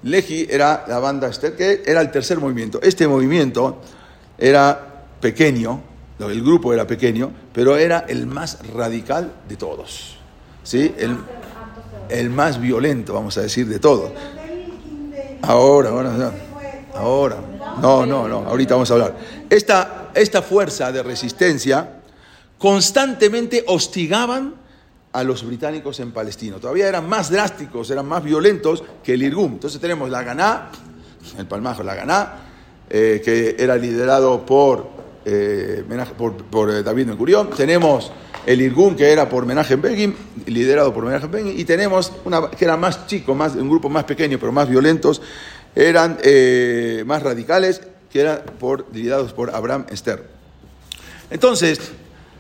Leji 0.04 0.48
era 0.50 0.86
la 0.88 1.00
banda 1.00 1.28
Esther, 1.28 1.56
que 1.56 1.84
era 1.86 2.02
el 2.02 2.12
tercer 2.12 2.40
movimiento. 2.40 2.80
Este 2.82 3.08
movimiento 3.08 3.82
era 4.38 5.06
pequeño, 5.20 5.82
el 6.20 6.42
grupo 6.44 6.74
era 6.74 6.86
pequeño, 6.86 7.32
pero 7.54 7.78
era 7.78 8.06
el 8.08 8.28
más 8.28 8.60
radical 8.74 9.34
de 9.48 9.56
todos. 9.56 10.18
¿sí? 10.64 10.94
El, 10.98 11.18
el 12.10 12.30
más 12.30 12.60
violento, 12.60 13.14
vamos 13.14 13.38
a 13.38 13.42
decir, 13.42 13.68
de 13.68 13.80
todos. 13.80 14.12
Ahora, 15.42 15.90
ahora, 15.90 16.32
ahora. 16.96 17.38
No, 17.82 18.06
no, 18.06 18.28
no, 18.28 18.38
ahorita 18.38 18.74
vamos 18.74 18.90
a 18.90 18.94
hablar. 18.96 19.18
Esta, 19.50 20.10
esta 20.14 20.42
fuerza 20.42 20.92
de 20.92 21.04
resistencia 21.04 22.02
constantemente 22.58 23.64
hostigaban 23.68 24.56
a 25.14 25.24
los 25.24 25.46
británicos 25.46 26.00
en 26.00 26.12
Palestina. 26.12 26.58
Todavía 26.58 26.88
eran 26.88 27.08
más 27.08 27.30
drásticos, 27.30 27.90
eran 27.92 28.08
más 28.08 28.24
violentos 28.24 28.84
que 29.04 29.14
el 29.14 29.24
Irgum. 29.24 29.54
Entonces 29.54 29.80
tenemos 29.80 30.10
la 30.10 30.24
Ganá, 30.24 30.72
el 31.38 31.46
palmajo, 31.46 31.84
la 31.84 31.96
Ganá, 31.96 32.34
eh, 32.90 33.22
que 33.24 33.56
era 33.58 33.76
liderado 33.78 34.46
por, 34.46 34.97
eh, 35.30 35.84
por, 36.50 36.72
eh, 36.72 36.84
David 36.84 37.08
Mercurión. 37.08 37.50
Tenemos 37.50 38.12
el 38.46 38.62
Irgum, 38.62 38.96
que 38.96 39.12
era 39.12 39.28
por 39.28 39.46
Menachem 39.46 39.82
Begin, 39.82 40.16
liderado 40.46 40.94
por 40.94 41.06
Menachem 41.06 41.30
Begin. 41.30 41.60
Y 41.60 41.66
tenemos 41.66 42.12
una 42.24 42.50
que 42.50 42.64
era 42.64 42.78
más 42.78 43.08
chico, 43.08 43.36
más, 43.36 43.56
un 43.56 43.70
grupo 43.70 43.90
más 43.90 44.06
pequeño, 44.06 44.40
pero 44.40 44.52
más 44.52 44.70
violentos, 44.70 45.22
eran 45.76 46.18
más 47.06 47.22
radicales, 47.22 47.82
que 48.12 48.22
eran 48.22 48.42
por, 48.60 48.86
liderados 48.94 49.34
por 49.34 49.54
Abraham 49.54 49.86
Esther. 49.90 50.24
Entonces, 51.30 51.80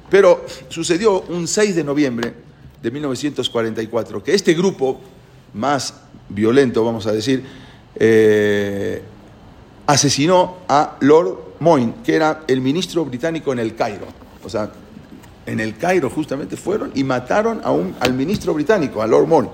pero 0.09 0.45
sucedió 0.69 1.21
un 1.21 1.47
6 1.47 1.75
de 1.75 1.83
noviembre 1.83 2.33
de 2.81 2.91
1944, 2.91 4.23
que 4.23 4.33
este 4.33 4.53
grupo 4.53 5.01
más 5.53 5.93
violento, 6.29 6.83
vamos 6.83 7.07
a 7.07 7.11
decir, 7.11 7.43
eh, 7.95 9.01
asesinó 9.85 10.57
a 10.67 10.97
Lord 11.01 11.46
Moyne, 11.59 11.95
que 12.03 12.15
era 12.15 12.43
el 12.47 12.61
ministro 12.61 13.05
británico 13.05 13.51
en 13.53 13.59
el 13.59 13.75
Cairo. 13.75 14.07
O 14.43 14.49
sea, 14.49 14.71
en 15.45 15.59
el 15.59 15.77
Cairo 15.77 16.09
justamente 16.09 16.57
fueron 16.57 16.91
y 16.93 17.03
mataron 17.03 17.61
a 17.63 17.71
un, 17.71 17.95
al 17.99 18.13
ministro 18.13 18.53
británico, 18.53 19.01
a 19.01 19.07
Lord 19.07 19.27
Moyne. 19.27 19.49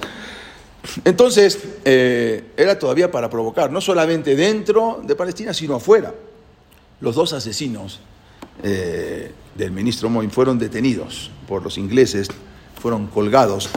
Entonces, 1.05 1.59
eh, 1.85 2.51
era 2.57 2.77
todavía 2.77 3.09
para 3.09 3.29
provocar, 3.29 3.71
no 3.71 3.79
solamente 3.79 4.35
dentro 4.35 5.01
de 5.03 5.15
Palestina, 5.15 5.53
sino 5.53 5.75
afuera. 5.75 6.13
Los 6.99 7.15
dos 7.15 7.33
asesinos 7.33 8.01
eh, 8.63 9.31
del 9.55 9.71
ministro 9.71 10.09
Moin 10.09 10.29
fueron 10.29 10.59
detenidos 10.59 11.31
por 11.47 11.63
los 11.63 11.77
ingleses, 11.77 12.27
fueron 12.81 13.07
colgados, 13.07 13.69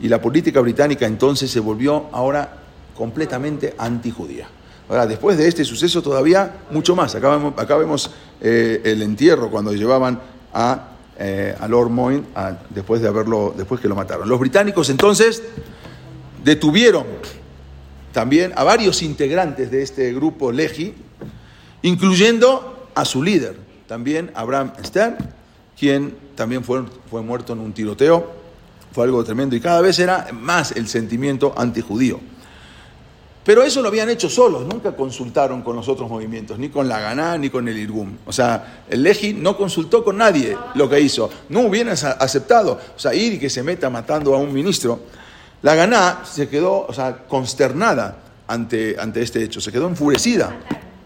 y 0.00 0.08
la 0.08 0.20
política 0.20 0.60
británica 0.60 1.06
entonces 1.06 1.50
se 1.50 1.60
volvió 1.60 2.06
ahora 2.12 2.58
completamente 2.96 3.74
antijudía. 3.78 4.48
Ahora, 4.88 5.06
después 5.06 5.36
de 5.36 5.48
este 5.48 5.64
suceso 5.64 6.02
todavía 6.02 6.58
mucho 6.70 6.94
más. 6.94 7.14
Acá 7.14 7.76
vemos, 7.76 8.10
eh, 8.40 8.80
el 8.84 9.02
entierro 9.02 9.50
cuando 9.50 9.72
llevaban 9.72 10.20
a, 10.54 10.90
eh, 11.18 11.56
Lord 11.68 11.90
Moyne 11.90 12.24
después, 12.70 13.00
de 13.00 13.08
haberlo, 13.08 13.54
después 13.56 13.80
que 13.80 13.88
lo 13.88 13.96
mataron. 13.96 14.28
Los 14.28 14.38
británicos 14.38 14.88
entonces 14.90 15.42
detuvieron 16.44 17.04
también 18.12 18.52
a 18.54 18.64
varios 18.64 19.02
integrantes 19.02 19.70
de 19.70 19.82
este 19.82 20.12
grupo 20.12 20.52
Legi, 20.52 20.94
incluyendo 21.82 22.88
a 22.94 23.04
su 23.04 23.22
líder, 23.22 23.56
también 23.86 24.30
Abraham 24.34 24.72
Stern, 24.84 25.16
quien 25.78 26.16
también 26.34 26.64
fue, 26.64 26.84
fue 27.10 27.22
muerto 27.22 27.52
en 27.52 27.60
un 27.60 27.72
tiroteo. 27.72 28.46
Fue 28.92 29.04
algo 29.04 29.22
tremendo 29.24 29.54
y 29.54 29.60
cada 29.60 29.82
vez 29.82 29.98
era 29.98 30.28
más 30.32 30.72
el 30.72 30.88
sentimiento 30.88 31.52
antijudío. 31.56 32.18
Pero 33.46 33.62
eso 33.62 33.80
lo 33.80 33.86
habían 33.86 34.10
hecho 34.10 34.28
solos, 34.28 34.66
nunca 34.66 34.96
consultaron 34.96 35.62
con 35.62 35.76
los 35.76 35.88
otros 35.88 36.10
movimientos, 36.10 36.58
ni 36.58 36.68
con 36.68 36.88
la 36.88 36.98
Ganá 36.98 37.38
ni 37.38 37.48
con 37.48 37.68
el 37.68 37.78
Irgum. 37.78 38.16
O 38.26 38.32
sea, 38.32 38.82
el 38.90 39.04
Legi 39.04 39.34
no 39.34 39.56
consultó 39.56 40.02
con 40.02 40.16
nadie 40.16 40.58
lo 40.74 40.90
que 40.90 40.98
hizo, 40.98 41.30
no 41.50 41.60
hubieran 41.60 41.96
aceptado. 42.18 42.72
O 42.96 42.98
sea, 42.98 43.14
ir 43.14 43.34
y 43.34 43.38
que 43.38 43.48
se 43.48 43.62
meta 43.62 43.88
matando 43.88 44.34
a 44.34 44.38
un 44.38 44.52
ministro. 44.52 44.98
La 45.62 45.76
Ganá 45.76 46.22
se 46.24 46.48
quedó, 46.48 46.86
o 46.88 46.92
sea, 46.92 47.18
consternada 47.28 48.16
ante, 48.48 48.96
ante 48.98 49.22
este 49.22 49.44
hecho, 49.44 49.60
se 49.60 49.70
quedó 49.70 49.86
enfurecida. 49.86 50.52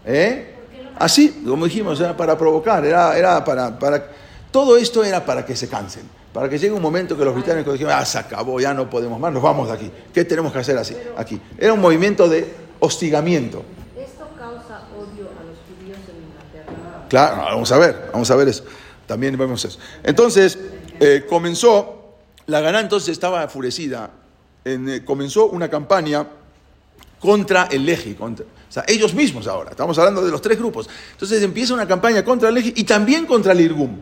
¿Eh? 0.03 0.55
Así, 0.97 1.43
como 1.45 1.65
dijimos, 1.65 1.99
era 1.99 2.17
para 2.17 2.35
provocar, 2.39 2.83
era, 2.83 3.15
era 3.15 3.45
para, 3.45 3.77
para... 3.77 4.03
Todo 4.49 4.77
esto 4.77 5.03
era 5.03 5.23
para 5.23 5.45
que 5.45 5.55
se 5.55 5.69
cansen 5.69 6.20
para 6.33 6.47
que 6.47 6.57
llegue 6.57 6.73
un 6.73 6.81
momento 6.81 7.17
que 7.17 7.25
los 7.25 7.33
británicos 7.33 7.73
dijeran, 7.73 7.99
ah, 7.99 8.05
se 8.05 8.17
acabó, 8.17 8.59
ya 8.59 8.73
no 8.73 8.89
podemos 8.89 9.19
más, 9.19 9.33
nos 9.33 9.43
vamos 9.43 9.67
de 9.67 9.73
aquí. 9.73 9.91
¿Qué 10.13 10.23
tenemos 10.23 10.53
que 10.53 10.59
hacer 10.59 10.77
así? 10.77 10.95
aquí? 11.17 11.39
Era 11.57 11.73
un 11.73 11.81
movimiento 11.81 12.29
de 12.29 12.53
hostigamiento. 12.79 13.63
¿Esto 13.97 14.29
causa 14.37 14.83
odio 14.97 15.27
a 15.27 15.43
los 15.43 15.57
judíos 15.67 15.97
en 16.09 16.23
Inglaterra? 16.23 17.05
Claro, 17.09 17.41
vamos 17.43 17.71
a 17.71 17.77
ver, 17.77 18.09
vamos 18.13 18.31
a 18.31 18.35
ver 18.35 18.47
eso. 18.47 18.63
También 19.07 19.37
vemos 19.37 19.65
eso. 19.65 19.77
Entonces, 20.03 20.57
eh, 21.01 21.25
comenzó, 21.27 22.15
la 22.45 22.61
Ganá 22.61 22.79
entonces 22.79 23.09
estaba 23.09 23.43
enfurecida, 23.43 24.11
eh, 24.63 25.01
comenzó 25.03 25.47
una 25.47 25.69
campaña 25.69 26.25
contra 27.19 27.67
el 27.71 27.85
Leji, 27.85 28.13
contra, 28.13 28.45
o 28.45 28.71
sea, 28.71 28.85
ellos 28.87 29.13
mismos 29.13 29.47
ahora, 29.47 29.71
estamos 29.71 29.99
hablando 29.99 30.23
de 30.23 30.31
los 30.31 30.41
tres 30.41 30.57
grupos. 30.57 30.89
Entonces 31.11 31.43
empieza 31.43 31.73
una 31.73 31.85
campaña 31.85 32.23
contra 32.23 32.47
el 32.47 32.55
Leji 32.55 32.73
y 32.77 32.85
también 32.85 33.25
contra 33.25 33.51
el 33.51 33.59
Irgum 33.59 33.97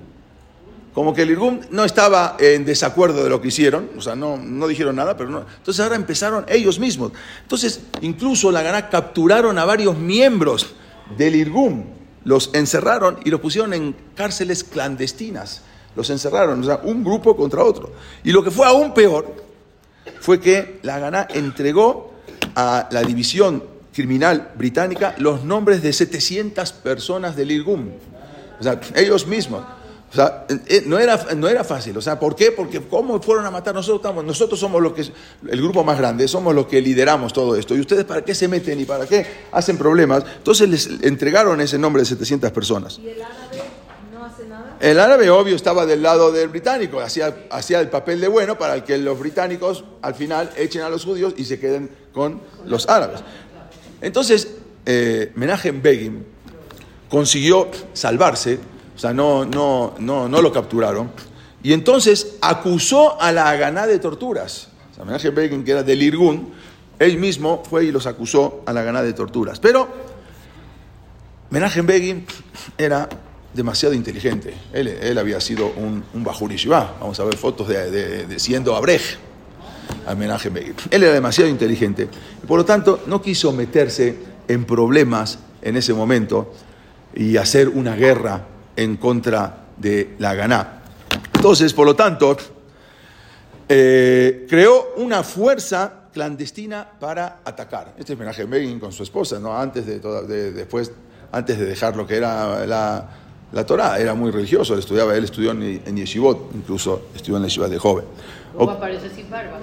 como 0.93 1.13
que 1.13 1.21
el 1.21 1.31
Irgum 1.31 1.59
no 1.71 1.85
estaba 1.85 2.35
en 2.39 2.65
desacuerdo 2.65 3.23
de 3.23 3.29
lo 3.29 3.41
que 3.41 3.49
hicieron, 3.49 3.89
o 3.97 4.01
sea, 4.01 4.15
no, 4.15 4.37
no 4.37 4.67
dijeron 4.67 4.95
nada, 4.95 5.15
pero 5.15 5.29
no. 5.29 5.45
Entonces 5.57 5.79
ahora 5.81 5.95
empezaron 5.95 6.45
ellos 6.47 6.79
mismos. 6.79 7.11
Entonces, 7.41 7.81
incluso 8.01 8.51
la 8.51 8.61
Ganá 8.63 8.89
capturaron 8.89 9.57
a 9.57 9.65
varios 9.65 9.97
miembros 9.97 10.73
del 11.17 11.35
Irgum, 11.35 11.83
los 12.23 12.51
encerraron 12.53 13.19
y 13.23 13.29
los 13.29 13.39
pusieron 13.39 13.73
en 13.73 13.95
cárceles 14.15 14.63
clandestinas. 14.63 15.61
Los 15.95 16.09
encerraron, 16.09 16.61
o 16.61 16.63
sea, 16.63 16.79
un 16.83 17.03
grupo 17.03 17.35
contra 17.35 17.63
otro. 17.63 17.91
Y 18.23 18.31
lo 18.31 18.43
que 18.43 18.51
fue 18.51 18.67
aún 18.67 18.93
peor 18.93 19.35
fue 20.19 20.39
que 20.39 20.79
la 20.83 20.99
Ganá 20.99 21.27
entregó 21.33 22.13
a 22.55 22.87
la 22.91 23.01
división 23.03 23.63
criminal 23.93 24.51
británica 24.55 25.15
los 25.17 25.43
nombres 25.43 25.81
de 25.81 25.91
700 25.91 26.71
personas 26.73 27.35
del 27.35 27.51
Irgum. 27.51 27.89
O 28.59 28.63
sea, 28.63 28.79
ellos 28.95 29.27
mismos. 29.27 29.63
O 30.11 30.15
sea, 30.15 30.45
eh, 30.49 30.83
no 30.87 30.97
era, 30.97 31.23
no 31.35 31.47
era 31.47 31.63
fácil. 31.63 31.95
O 31.97 32.01
sea, 32.01 32.19
¿por 32.19 32.35
qué? 32.35 32.51
Porque 32.51 32.81
¿cómo 32.81 33.21
fueron 33.21 33.45
a 33.45 33.51
matar? 33.51 33.75
Nosotros, 33.75 34.23
nosotros 34.25 34.59
somos 34.59 34.81
los 34.81 34.93
que, 34.93 35.01
el 35.01 35.61
grupo 35.61 35.83
más 35.83 35.99
grande, 35.99 36.27
somos 36.27 36.55
los 36.55 36.65
que 36.65 36.81
lideramos 36.81 37.31
todo 37.31 37.55
esto. 37.55 37.75
¿Y 37.75 37.79
ustedes 37.79 38.05
para 38.05 38.23
qué 38.23 38.33
se 38.33 38.47
meten 38.47 38.79
y 38.79 38.85
para 38.85 39.05
qué 39.05 39.25
hacen 39.51 39.77
problemas? 39.77 40.23
Entonces 40.37 40.67
les 40.67 40.87
entregaron 41.03 41.61
ese 41.61 41.77
nombre 41.77 42.01
de 42.01 42.07
700 42.07 42.51
personas. 42.51 42.97
¿Y 42.97 43.09
el 43.09 43.21
árabe 43.21 43.63
no 44.11 44.25
hace 44.25 44.47
nada? 44.47 44.77
El 44.79 44.99
árabe, 44.99 45.29
obvio, 45.29 45.55
estaba 45.55 45.85
del 45.85 46.01
lado 46.01 46.31
del 46.31 46.49
británico. 46.49 46.99
Hacía, 46.99 47.45
hacía 47.51 47.79
el 47.79 47.89
papel 47.89 48.19
de 48.19 48.29
bueno 48.29 48.57
para 48.57 48.83
que 48.83 48.97
los 48.97 49.19
británicos 49.19 49.83
al 50.01 50.15
final 50.15 50.49
echen 50.57 50.81
a 50.81 50.89
los 50.89 51.05
judíos 51.05 51.35
y 51.37 51.45
se 51.45 51.59
queden 51.59 51.91
con 52.13 52.41
los 52.65 52.89
árabes. 52.89 53.19
Entonces, 54.01 54.55
eh, 54.87 55.31
Menachem 55.35 55.83
Begin 55.83 56.25
consiguió 57.09 57.69
salvarse 57.93 58.57
o 58.99 59.01
sea, 59.01 59.13
no, 59.13 59.45
no, 59.45 59.95
no, 59.97 60.27
no 60.27 60.41
lo 60.41 60.51
capturaron. 60.51 61.09
Y 61.63 61.71
entonces 61.71 62.35
acusó 62.41 63.21
a 63.21 63.31
la 63.31 63.55
Ganá 63.55 63.87
de 63.87 63.97
torturas. 63.97 64.67
O 64.91 64.95
sea, 64.95 65.05
Menachem 65.05 65.33
Begin, 65.33 65.63
que 65.63 65.71
era 65.71 65.83
del 65.83 66.03
Irgun, 66.03 66.49
él 66.99 67.17
mismo 67.17 67.63
fue 67.63 67.85
y 67.85 67.93
los 67.93 68.05
acusó 68.07 68.61
a 68.65 68.73
la 68.73 68.83
Ganá 68.83 69.01
de 69.01 69.13
torturas. 69.13 69.57
Pero 69.61 69.87
Menachem 71.49 71.85
Begin 71.85 72.25
era 72.77 73.07
demasiado 73.53 73.95
inteligente. 73.95 74.53
Él, 74.73 74.89
él 74.89 75.17
había 75.17 75.39
sido 75.39 75.67
un, 75.77 76.03
un 76.13 76.23
Vamos 76.25 77.21
a 77.21 77.23
ver 77.23 77.37
fotos 77.37 77.69
de, 77.69 78.37
siendo 78.37 78.75
Abrej 78.75 79.17
a 80.07 80.13
Begin. 80.13 80.75
Él 80.91 81.03
era 81.03 81.13
demasiado 81.13 81.49
inteligente. 81.49 82.09
Por 82.45 82.57
lo 82.57 82.65
tanto, 82.65 83.03
no 83.07 83.21
quiso 83.21 83.53
meterse 83.53 84.17
en 84.49 84.65
problemas 84.65 85.39
en 85.61 85.77
ese 85.77 85.93
momento 85.93 86.51
y 87.15 87.37
hacer 87.37 87.69
una 87.69 87.95
guerra 87.95 88.58
en 88.79 88.95
contra 88.95 89.65
de 89.75 90.15
la 90.19 90.33
Ganá. 90.33 90.81
Entonces, 91.35 91.73
por 91.73 91.85
lo 91.85 91.95
tanto, 91.95 92.37
eh, 93.67 94.45
creó 94.49 94.93
una 94.97 95.21
fuerza 95.23 96.03
clandestina 96.13 96.89
para 96.97 97.39
atacar. 97.43 97.93
Este 97.97 98.13
es 98.13 98.19
Menachem 98.19 98.49
Begin 98.49 98.79
con 98.79 98.93
su 98.93 99.03
esposa, 99.03 99.37
¿no? 99.37 99.55
antes, 99.57 99.85
de, 99.85 99.99
después, 100.53 100.93
antes 101.31 101.59
de 101.59 101.65
dejar 101.65 101.97
lo 101.97 102.07
que 102.07 102.15
era 102.15 102.65
la, 102.65 103.09
la 103.51 103.65
Torah, 103.65 103.99
era 103.99 104.13
muy 104.13 104.31
religioso, 104.31 104.73
él 104.73 104.79
estudiaba, 104.79 105.13
él 105.13 105.25
estudió 105.25 105.51
en, 105.51 105.81
en 105.85 105.97
Yeshivot, 105.97 106.51
incluso 106.55 107.09
estudió 107.13 107.35
en 107.35 107.43
la 107.43 107.47
Yeshiva 107.49 107.67
de 107.67 107.77
joven. 107.77 108.05
¿Cómo 108.57 108.71
aparece 108.71 109.09
sin 109.13 109.29
barba? 109.29 109.59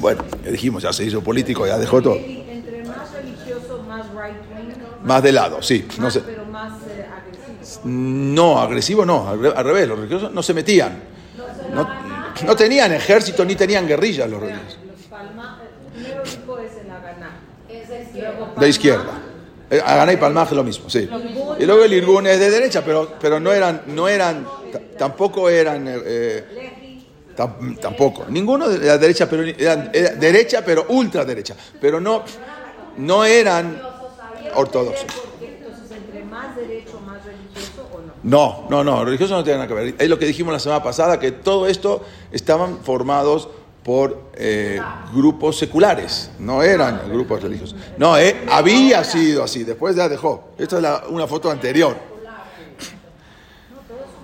Bueno, 0.00 0.24
ya 0.42 0.50
dijimos, 0.50 0.82
ya 0.82 0.92
se 0.92 1.04
hizo 1.04 1.20
político, 1.22 1.66
ya 1.66 1.78
dejó 1.78 2.00
todo. 2.02 2.16
Entre 2.16 2.82
más 2.84 3.12
religioso, 3.12 3.82
más 3.86 4.06
right 4.08 4.40
wing. 4.50 4.74
Más 5.04 5.22
de 5.22 5.32
lado, 5.32 5.62
sí. 5.62 5.86
no 5.98 6.10
sé. 6.10 6.43
No, 7.84 8.60
agresivo 8.60 9.04
no, 9.04 9.28
al 9.28 9.64
revés, 9.64 9.88
los 9.88 9.98
religiosos 9.98 10.32
no 10.32 10.42
se 10.42 10.54
metían. 10.54 11.02
No, 12.44 12.56
tenían 12.56 12.92
ejército 12.92 13.44
ni 13.44 13.54
tenían 13.54 13.86
guerrillas 13.86 14.28
los 14.28 14.40
religiosos. 14.40 14.78
De 18.58 18.68
izquierda. 18.68 19.20
Eh, 19.70 19.80
Aganá 19.84 20.12
y 20.12 20.16
Palmaj 20.16 20.48
es 20.48 20.56
lo 20.56 20.64
mismo, 20.64 20.90
sí. 20.90 21.08
Y 21.58 21.64
luego 21.64 21.84
el 21.84 21.92
Irgun 21.92 22.26
es 22.26 22.38
de 22.38 22.50
derecha, 22.50 22.84
pero, 22.84 23.14
pero 23.20 23.40
no 23.40 23.52
eran, 23.52 23.82
no 23.88 24.08
eran, 24.08 24.46
tampoco 24.98 25.48
eran, 25.48 25.86
eh, 25.88 26.44
tampoco. 27.80 28.26
Ninguno 28.28 28.68
de 28.68 28.86
la 28.86 28.98
derecha, 28.98 29.28
pero 29.28 29.42
eran, 29.42 29.90
derecha, 29.92 30.62
pero 30.64 30.86
ultraderecha. 30.88 31.56
Pero 31.80 32.00
no, 32.00 32.24
no 32.98 33.24
eran 33.24 33.80
ortodoxos. 34.54 35.06
No, 38.24 38.66
no, 38.70 38.82
no, 38.82 39.04
religioso 39.04 39.34
no 39.34 39.44
tiene 39.44 39.58
nada 39.58 39.68
que 39.68 39.74
ver. 39.74 39.94
Es 39.98 40.08
lo 40.08 40.18
que 40.18 40.24
dijimos 40.24 40.52
la 40.52 40.58
semana 40.58 40.82
pasada, 40.82 41.20
que 41.20 41.30
todo 41.30 41.66
esto 41.66 42.02
estaban 42.32 42.78
formados 42.82 43.48
por 43.82 44.30
eh, 44.34 44.80
grupos 45.14 45.58
seculares, 45.58 46.30
no 46.38 46.62
eran 46.62 47.02
grupos 47.10 47.42
religiosos. 47.42 47.76
No, 47.98 48.16
eh, 48.16 48.34
había 48.50 49.04
sido 49.04 49.44
así, 49.44 49.62
después 49.62 49.94
ya 49.94 50.08
dejó. 50.08 50.48
Esta 50.56 50.78
es 50.78 51.10
una 51.10 51.26
foto 51.26 51.50
anterior. 51.50 51.94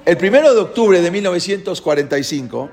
El 0.07 0.17
primero 0.17 0.55
de 0.55 0.61
octubre 0.61 1.03
de 1.03 1.11
1945, 1.11 2.71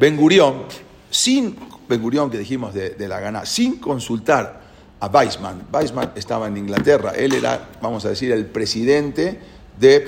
Ben 0.00 0.16
Gurión, 0.16 0.64
sin 1.10 1.56
Ben 1.88 2.02
Gurión 2.02 2.28
que 2.28 2.38
dijimos 2.38 2.74
de, 2.74 2.90
de 2.90 3.06
la 3.06 3.20
gana, 3.20 3.46
sin 3.46 3.78
consultar 3.78 4.62
a 4.98 5.06
Weizmann, 5.06 5.68
Weizmann 5.72 6.10
estaba 6.16 6.48
en 6.48 6.56
Inglaterra, 6.56 7.12
él 7.16 7.34
era, 7.34 7.68
vamos 7.80 8.04
a 8.04 8.08
decir, 8.08 8.32
el 8.32 8.46
presidente 8.46 9.40
de 9.80 10.06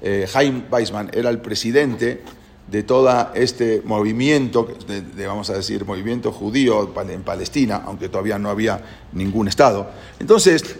eh, 0.00 0.26
Jaime 0.32 0.64
Weizmann, 0.70 1.10
era 1.12 1.30
el 1.30 1.38
presidente 1.38 2.22
de 2.66 2.82
todo 2.82 3.30
este 3.34 3.82
movimiento, 3.84 4.66
de, 4.88 5.26
vamos 5.26 5.50
a 5.50 5.54
decir, 5.54 5.84
movimiento 5.84 6.32
judío 6.32 6.90
en 7.08 7.22
Palestina, 7.22 7.82
aunque 7.84 8.08
todavía 8.08 8.38
no 8.38 8.48
había 8.48 8.80
ningún 9.12 9.46
Estado. 9.46 9.90
Entonces, 10.18 10.76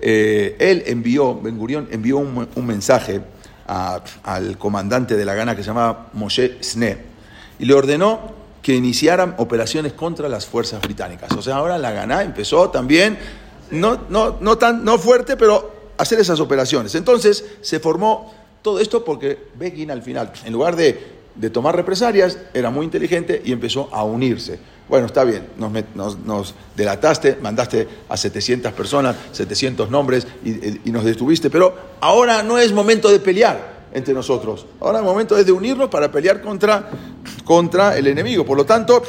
eh, 0.00 0.56
él 0.58 0.82
envió, 0.86 1.40
Ben 1.40 1.56
Gurion 1.56 1.88
envió 1.90 2.18
un, 2.18 2.66
mensaje 2.66 3.20
al 3.66 4.58
comandante 4.58 5.16
de 5.16 5.24
la 5.24 5.34
Gana 5.34 5.54
que 5.54 5.62
se 5.62 5.68
llamaba 5.68 6.08
Moshe 6.12 6.58
Sne 6.62 6.98
y 7.58 7.64
le 7.64 7.74
ordenó 7.74 8.34
que 8.60 8.74
iniciaran 8.74 9.34
operaciones 9.38 9.92
contra 9.92 10.28
las 10.28 10.46
fuerzas 10.46 10.80
británicas. 10.82 11.30
O 11.32 11.42
sea, 11.42 11.56
ahora 11.56 11.78
la 11.78 11.92
Gana 11.92 12.22
empezó 12.22 12.70
también, 12.70 13.16
no, 13.70 14.00
no, 14.08 14.38
no, 14.40 14.58
tan, 14.58 14.84
no 14.84 14.98
fuerte, 14.98 15.36
pero 15.36 15.75
hacer 15.98 16.20
esas 16.20 16.40
operaciones. 16.40 16.94
Entonces 16.94 17.44
se 17.60 17.80
formó 17.80 18.32
todo 18.62 18.80
esto 18.80 19.04
porque 19.04 19.38
Begin 19.58 19.90
al 19.90 20.02
final, 20.02 20.32
en 20.44 20.52
lugar 20.52 20.76
de, 20.76 20.98
de 21.34 21.50
tomar 21.50 21.76
represalias, 21.76 22.38
era 22.52 22.70
muy 22.70 22.84
inteligente 22.84 23.40
y 23.44 23.52
empezó 23.52 23.88
a 23.92 24.04
unirse. 24.04 24.58
Bueno, 24.88 25.06
está 25.06 25.24
bien, 25.24 25.48
nos, 25.56 26.18
nos 26.18 26.54
delataste, 26.76 27.38
mandaste 27.42 27.88
a 28.08 28.16
700 28.16 28.72
personas, 28.72 29.16
700 29.32 29.90
nombres 29.90 30.26
y, 30.44 30.88
y 30.88 30.92
nos 30.92 31.04
detuviste, 31.04 31.50
pero 31.50 31.74
ahora 32.00 32.42
no 32.42 32.56
es 32.58 32.72
momento 32.72 33.08
de 33.08 33.18
pelear 33.18 33.76
entre 33.92 34.14
nosotros. 34.14 34.66
Ahora 34.80 34.98
el 34.98 35.04
momento 35.04 35.36
es 35.36 35.46
de 35.46 35.52
unirnos 35.52 35.88
para 35.88 36.10
pelear 36.12 36.40
contra, 36.40 36.88
contra 37.44 37.96
el 37.96 38.06
enemigo. 38.06 38.44
Por 38.44 38.56
lo 38.56 38.66
tanto, 38.66 39.02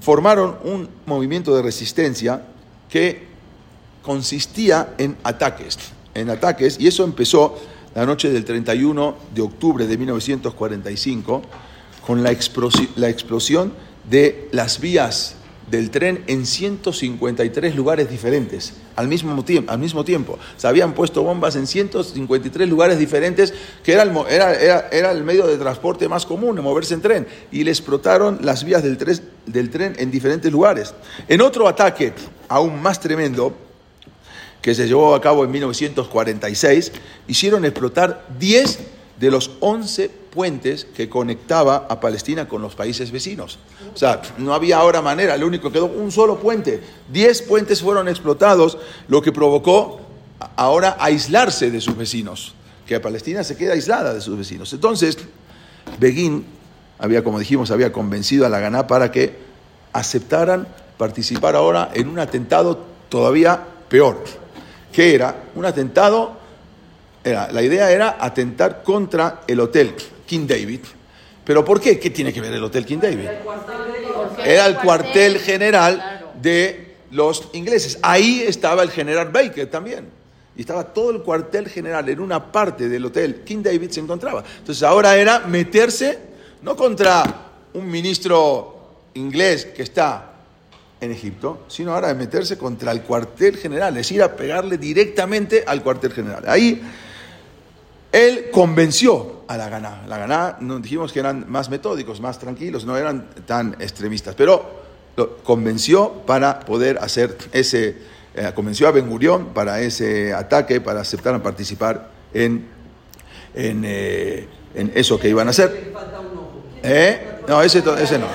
formaron 0.00 0.56
un 0.64 0.88
movimiento 1.06 1.54
de 1.54 1.62
resistencia 1.62 2.42
que 2.88 3.28
consistía 4.02 4.94
en 4.96 5.16
ataques, 5.22 5.76
en 6.18 6.30
ataques, 6.30 6.76
y 6.80 6.86
eso 6.86 7.04
empezó 7.04 7.56
la 7.94 8.04
noche 8.06 8.30
del 8.30 8.44
31 8.44 9.16
de 9.34 9.42
octubre 9.42 9.86
de 9.86 9.96
1945 9.96 11.42
con 12.06 12.22
la, 12.22 12.32
explosi- 12.32 12.88
la 12.96 13.08
explosión 13.08 13.72
de 14.08 14.48
las 14.52 14.80
vías 14.80 15.34
del 15.70 15.90
tren 15.90 16.24
en 16.28 16.46
153 16.46 17.76
lugares 17.76 18.08
diferentes 18.08 18.72
al 18.96 19.06
mismo, 19.06 19.44
tiempo, 19.44 19.70
al 19.70 19.78
mismo 19.78 20.02
tiempo. 20.02 20.38
Se 20.56 20.66
habían 20.66 20.94
puesto 20.94 21.22
bombas 21.22 21.56
en 21.56 21.66
153 21.66 22.68
lugares 22.68 22.98
diferentes, 22.98 23.52
que 23.84 23.92
era 23.92 24.02
el, 24.02 24.10
era, 24.30 24.88
era- 24.90 25.12
el 25.12 25.22
medio 25.24 25.46
de 25.46 25.58
transporte 25.58 26.08
más 26.08 26.24
común, 26.24 26.58
moverse 26.62 26.94
en 26.94 27.02
tren, 27.02 27.26
y 27.52 27.64
le 27.64 27.70
explotaron 27.70 28.38
las 28.42 28.64
vías 28.64 28.82
del, 28.82 28.96
del 29.46 29.70
tren 29.70 29.94
en 29.98 30.10
diferentes 30.10 30.50
lugares. 30.50 30.94
En 31.28 31.42
otro 31.42 31.68
ataque 31.68 32.14
aún 32.48 32.80
más 32.80 32.98
tremendo, 32.98 33.54
que 34.62 34.74
se 34.74 34.86
llevó 34.86 35.14
a 35.14 35.20
cabo 35.20 35.44
en 35.44 35.50
1946, 35.50 36.92
hicieron 37.26 37.64
explotar 37.64 38.26
10 38.38 38.78
de 39.18 39.30
los 39.30 39.50
11 39.60 40.10
puentes 40.30 40.84
que 40.84 41.08
conectaba 41.08 41.86
a 41.88 42.00
Palestina 42.00 42.48
con 42.48 42.62
los 42.62 42.74
países 42.74 43.10
vecinos. 43.10 43.58
O 43.94 43.96
sea, 43.96 44.22
no 44.38 44.54
había 44.54 44.78
ahora 44.78 45.02
manera, 45.02 45.36
lo 45.36 45.46
único 45.46 45.72
quedó 45.72 45.86
un 45.86 46.12
solo 46.12 46.38
puente. 46.38 46.80
10 47.12 47.42
puentes 47.42 47.82
fueron 47.82 48.08
explotados, 48.08 48.78
lo 49.08 49.22
que 49.22 49.32
provocó 49.32 50.00
ahora 50.56 50.96
aislarse 51.00 51.70
de 51.70 51.80
sus 51.80 51.96
vecinos, 51.96 52.54
que 52.86 53.00
Palestina 53.00 53.42
se 53.42 53.56
queda 53.56 53.72
aislada 53.72 54.14
de 54.14 54.20
sus 54.20 54.38
vecinos. 54.38 54.72
Entonces, 54.72 55.18
Begin 55.98 56.44
había, 56.98 57.24
como 57.24 57.38
dijimos, 57.38 57.70
había 57.70 57.92
convencido 57.92 58.46
a 58.46 58.48
la 58.48 58.60
Ganá 58.60 58.86
para 58.86 59.10
que 59.10 59.36
aceptaran 59.92 60.68
participar 60.96 61.56
ahora 61.56 61.90
en 61.94 62.08
un 62.08 62.18
atentado 62.18 62.84
todavía 63.08 63.64
peor, 63.88 64.22
que 64.92 65.14
era 65.14 65.34
un 65.54 65.64
atentado, 65.64 66.36
era, 67.22 67.50
la 67.52 67.62
idea 67.62 67.90
era 67.90 68.16
atentar 68.20 68.82
contra 68.82 69.42
el 69.46 69.60
hotel 69.60 69.94
King 70.26 70.46
David. 70.46 70.80
¿Pero 71.44 71.64
por 71.64 71.80
qué? 71.80 71.98
¿Qué 71.98 72.10
tiene 72.10 72.32
que 72.32 72.40
ver 72.40 72.52
el 72.52 72.62
hotel 72.62 72.84
King 72.84 72.98
David? 73.00 73.28
Era 74.44 74.66
el 74.66 74.76
cuartel 74.76 75.38
general 75.38 76.32
de 76.40 76.96
los 77.10 77.48
ingleses. 77.54 77.98
Ahí 78.02 78.42
estaba 78.46 78.82
el 78.82 78.90
general 78.90 79.30
Baker 79.30 79.70
también. 79.70 80.08
Y 80.56 80.62
estaba 80.62 80.84
todo 80.84 81.10
el 81.10 81.22
cuartel 81.22 81.68
general 81.68 82.08
en 82.08 82.20
una 82.20 82.50
parte 82.50 82.88
del 82.88 83.04
hotel 83.04 83.42
King 83.44 83.62
David 83.62 83.90
se 83.90 84.00
encontraba. 84.00 84.42
Entonces 84.58 84.82
ahora 84.82 85.16
era 85.16 85.40
meterse 85.40 86.18
no 86.62 86.76
contra 86.76 87.22
un 87.74 87.88
ministro 87.88 88.96
inglés 89.14 89.66
que 89.66 89.82
está 89.82 90.27
en 91.00 91.12
Egipto, 91.12 91.64
sino 91.68 91.94
ahora 91.94 92.08
de 92.08 92.14
meterse 92.14 92.58
contra 92.58 92.92
el 92.92 93.02
cuartel 93.02 93.56
general, 93.56 93.96
es 93.96 94.10
ir 94.10 94.22
a 94.22 94.34
pegarle 94.34 94.78
directamente 94.78 95.64
al 95.66 95.82
cuartel 95.82 96.12
general. 96.12 96.44
Ahí 96.46 96.82
él 98.10 98.46
convenció 98.50 99.42
a 99.48 99.56
la 99.56 99.68
Ganá. 99.68 100.04
La 100.08 100.18
Ganá, 100.18 100.56
no, 100.60 100.78
dijimos 100.78 101.12
que 101.12 101.20
eran 101.20 101.44
más 101.48 101.68
metódicos, 101.68 102.20
más 102.20 102.38
tranquilos, 102.38 102.84
no 102.84 102.96
eran 102.96 103.28
tan 103.46 103.76
extremistas, 103.80 104.34
pero 104.34 104.78
lo 105.16 105.36
convenció 105.38 106.12
para 106.26 106.60
poder 106.60 106.98
hacer 106.98 107.36
ese, 107.52 107.96
eh, 108.34 108.52
convenció 108.54 108.88
a 108.88 108.92
Ben 108.92 109.08
Gurión 109.08 109.46
para 109.52 109.80
ese 109.80 110.32
ataque, 110.32 110.80
para 110.80 111.00
aceptar 111.00 111.34
a 111.34 111.42
participar 111.42 112.10
en, 112.32 112.66
en, 113.54 113.82
eh, 113.84 114.48
en 114.74 114.92
eso 114.94 115.18
que 115.18 115.28
iban 115.28 115.48
a 115.48 115.50
hacer. 115.50 115.92
¿Eh? 116.82 117.40
No, 117.46 117.62
ese, 117.62 117.82
ese 118.00 118.18
no. 118.18 118.26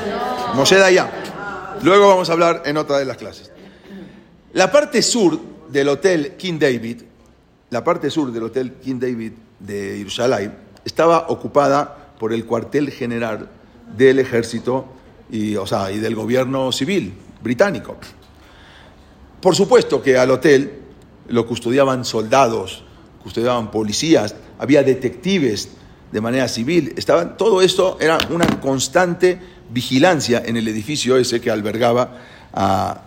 Moshe 0.53 0.75
Dayan. 0.75 1.22
Luego 1.83 2.07
vamos 2.07 2.29
a 2.29 2.33
hablar 2.33 2.63
en 2.65 2.77
otra 2.77 2.97
de 2.97 3.03
las 3.03 3.17
clases. 3.17 3.51
La 4.53 4.71
parte 4.71 5.01
sur 5.01 5.37
del 5.67 5.89
hotel 5.89 6.35
King 6.37 6.57
David, 6.57 7.01
la 7.71 7.83
parte 7.83 8.09
sur 8.09 8.31
del 8.31 8.43
hotel 8.43 8.75
King 8.81 8.99
David 9.01 9.33
de 9.59 9.97
Jerusalén, 9.97 10.55
estaba 10.85 11.25
ocupada 11.27 12.13
por 12.17 12.31
el 12.31 12.45
cuartel 12.45 12.89
general 12.89 13.49
del 13.97 14.19
ejército 14.19 14.85
y, 15.29 15.57
o 15.57 15.67
sea, 15.67 15.91
y 15.91 15.99
del 15.99 16.15
gobierno 16.15 16.71
civil 16.71 17.15
británico. 17.41 17.97
Por 19.41 19.53
supuesto 19.53 20.01
que 20.01 20.17
al 20.17 20.31
hotel 20.31 20.83
lo 21.27 21.45
custodiaban 21.45 22.05
soldados, 22.05 22.85
custodiaban 23.21 23.71
policías, 23.71 24.35
había 24.57 24.83
detectives 24.83 25.71
de 26.13 26.21
manera 26.21 26.47
civil, 26.47 26.95
todo 27.37 27.61
esto 27.61 27.97
era 27.99 28.19
una 28.29 28.47
constante 28.61 29.37
vigilancia 29.71 30.41
en 30.45 30.57
el 30.57 30.67
edificio 30.67 31.17
ese 31.17 31.39
que 31.41 31.49
albergaba 31.51 32.17
a, 32.53 33.01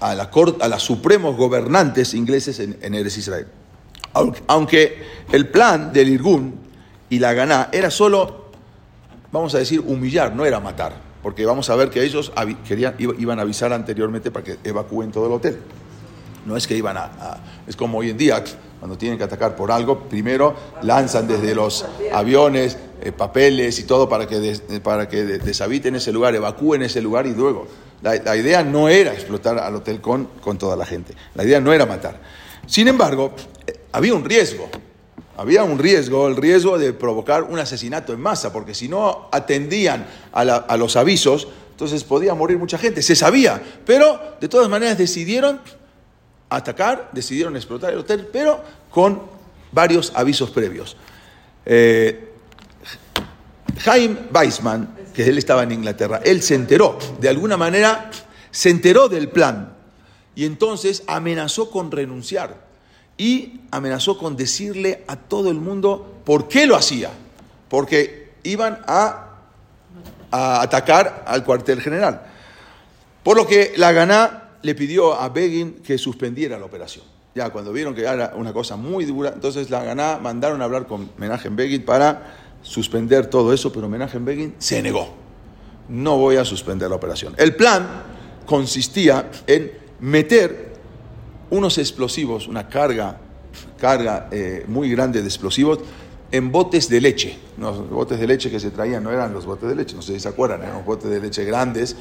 a, 0.00 0.14
la 0.14 0.30
cor- 0.30 0.58
a 0.60 0.68
los 0.68 0.82
supremos 0.82 1.36
gobernantes 1.36 2.14
ingleses 2.14 2.58
en, 2.60 2.78
en 2.82 2.94
Eres 2.94 3.16
Israel. 3.18 3.46
Aunque, 4.48 5.02
el 5.30 5.48
plan 5.48 5.92
del 5.92 6.08
Irgun 6.08 6.54
y 7.08 7.18
la 7.18 7.32
Ganá 7.32 7.68
era 7.72 7.90
solo, 7.90 8.50
vamos 9.30 9.54
a 9.54 9.58
decir, 9.58 9.80
humillar, 9.80 10.34
no 10.34 10.44
era 10.44 10.58
matar, 10.58 10.94
porque 11.22 11.44
vamos 11.46 11.70
a 11.70 11.76
ver 11.76 11.90
que 11.90 12.02
ellos 12.02 12.32
querían, 12.66 12.94
iba- 12.98 13.14
iban 13.18 13.38
a 13.38 13.42
avisar 13.42 13.72
anteriormente 13.72 14.30
para 14.30 14.44
que 14.44 14.58
evacúen 14.64 15.12
todo 15.12 15.26
el 15.26 15.32
hotel. 15.32 15.58
No 16.46 16.56
es 16.56 16.66
que 16.66 16.76
iban 16.76 16.96
a, 16.96 17.04
a- 17.04 17.40
Es 17.66 17.76
como 17.76 17.98
hoy 17.98 18.10
en 18.10 18.16
día, 18.16 18.42
cuando 18.80 18.98
tienen 18.98 19.18
que 19.18 19.24
atacar 19.24 19.54
por 19.54 19.70
algo, 19.70 20.00
primero 20.08 20.54
lanzan 20.82 21.28
desde 21.28 21.54
los 21.54 21.84
aviones 22.12 22.76
eh, 23.02 23.12
papeles 23.12 23.78
y 23.78 23.84
todo 23.84 24.08
para 24.08 24.26
que, 24.26 24.36
eh, 24.52 24.80
para 24.82 25.06
que 25.08 25.22
de- 25.22 25.38
deshabiten 25.38 25.94
ese 25.94 26.10
lugar, 26.12 26.34
evacúen 26.34 26.82
ese 26.82 27.00
lugar 27.00 27.26
y 27.26 27.34
luego. 27.34 27.66
La, 28.02 28.34
idea 28.34 28.64
no 28.64 28.88
era 28.88 29.12
explotar 29.12 29.58
al 29.58 29.76
hotel 29.76 30.00
con, 30.00 30.24
con 30.40 30.56
toda 30.56 30.74
la 30.74 30.86
gente. 30.86 31.14
La 31.34 31.44
idea 31.44 31.60
no 31.60 31.72
era 31.74 31.84
matar. 31.84 32.18
Sin 32.66 32.88
embargo, 32.88 33.32
eh, 33.66 33.74
había 33.92 34.14
un 34.14 34.24
riesgo. 34.24 34.68
Había 35.36 35.62
un 35.64 35.78
riesgo, 35.78 36.26
el 36.28 36.36
riesgo 36.36 36.78
de 36.78 36.92
provocar 36.94 37.42
un 37.44 37.58
asesinato 37.58 38.12
en 38.12 38.20
masa, 38.20 38.52
porque 38.52 38.74
si 38.74 38.88
no 38.88 39.28
atendían 39.32 40.06
a 40.32 40.76
los 40.76 40.96
avisos, 40.96 41.48
entonces 41.70 42.04
podía 42.04 42.34
morir 42.34 42.58
mucha 42.58 42.76
gente. 42.76 43.00
Se 43.00 43.16
sabía, 43.16 43.62
pero 43.86 44.20
de 44.38 44.48
todas 44.48 44.68
maneras 44.68 44.98
decidieron 44.98 45.60
atacar, 46.50 47.10
decidieron 47.12 47.56
explotar 47.56 47.92
el 47.92 48.00
hotel, 48.00 48.28
pero 48.30 48.62
con 48.90 49.22
varios 49.72 50.12
avisos 50.14 50.50
previos. 50.50 50.96
Eh, 51.64 52.28
Jaime 53.78 54.18
Weissman, 54.34 54.96
que 55.14 55.26
él 55.26 55.38
estaba 55.38 55.62
en 55.62 55.72
Inglaterra, 55.72 56.20
él 56.24 56.42
se 56.42 56.54
enteró, 56.56 56.98
de 57.20 57.28
alguna 57.28 57.56
manera, 57.56 58.10
se 58.50 58.70
enteró 58.70 59.08
del 59.08 59.28
plan 59.28 59.72
y 60.34 60.44
entonces 60.44 61.04
amenazó 61.06 61.70
con 61.70 61.90
renunciar 61.90 62.68
y 63.16 63.60
amenazó 63.70 64.18
con 64.18 64.36
decirle 64.36 65.04
a 65.06 65.16
todo 65.16 65.50
el 65.50 65.56
mundo 65.56 66.20
por 66.24 66.48
qué 66.48 66.66
lo 66.66 66.76
hacía, 66.76 67.10
porque 67.68 68.32
iban 68.42 68.80
a, 68.86 69.36
a 70.30 70.62
atacar 70.62 71.24
al 71.26 71.44
cuartel 71.44 71.80
general. 71.80 72.22
Por 73.22 73.36
lo 73.36 73.46
que 73.46 73.74
la 73.76 73.92
Ganá 73.92 74.39
le 74.62 74.74
pidió 74.74 75.14
a 75.14 75.28
Begin 75.28 75.74
que 75.82 75.98
suspendiera 75.98 76.58
la 76.58 76.64
operación. 76.64 77.04
Ya 77.34 77.50
cuando 77.50 77.72
vieron 77.72 77.94
que 77.94 78.02
era 78.02 78.32
una 78.34 78.52
cosa 78.52 78.76
muy 78.76 79.04
dura, 79.04 79.32
entonces 79.34 79.70
la 79.70 79.84
Ganá 79.84 80.18
mandaron 80.18 80.60
a 80.62 80.64
hablar 80.64 80.86
con 80.86 81.10
Menachem 81.16 81.54
Begin 81.54 81.84
para 81.84 82.36
suspender 82.62 83.26
todo 83.26 83.52
eso, 83.52 83.72
pero 83.72 83.88
Menachem 83.88 84.24
Begin 84.24 84.54
se 84.58 84.82
negó. 84.82 85.08
No 85.88 86.18
voy 86.18 86.36
a 86.36 86.44
suspender 86.44 86.90
la 86.90 86.96
operación. 86.96 87.34
El 87.36 87.54
plan 87.54 87.88
consistía 88.46 89.30
en 89.46 89.70
meter 90.00 90.74
unos 91.50 91.78
explosivos, 91.78 92.48
una 92.48 92.68
carga, 92.68 93.18
carga 93.78 94.28
eh, 94.30 94.64
muy 94.66 94.90
grande 94.90 95.20
de 95.20 95.28
explosivos 95.28 95.80
en 96.32 96.52
botes 96.52 96.88
de 96.88 97.00
leche. 97.00 97.38
Los 97.58 97.88
botes 97.90 98.18
de 98.18 98.26
leche 98.26 98.50
que 98.50 98.60
se 98.60 98.70
traían 98.70 99.02
no 99.02 99.10
eran 99.10 99.32
los 99.32 99.46
botes 99.46 99.68
de 99.68 99.74
leche, 99.74 99.96
no 99.96 100.02
sé 100.02 100.14
si 100.14 100.20
se 100.20 100.28
acuerdan, 100.28 100.62
eran 100.62 100.76
los 100.76 100.84
botes 100.84 101.10
de 101.10 101.20
leche 101.20 101.44
grandes 101.44 101.96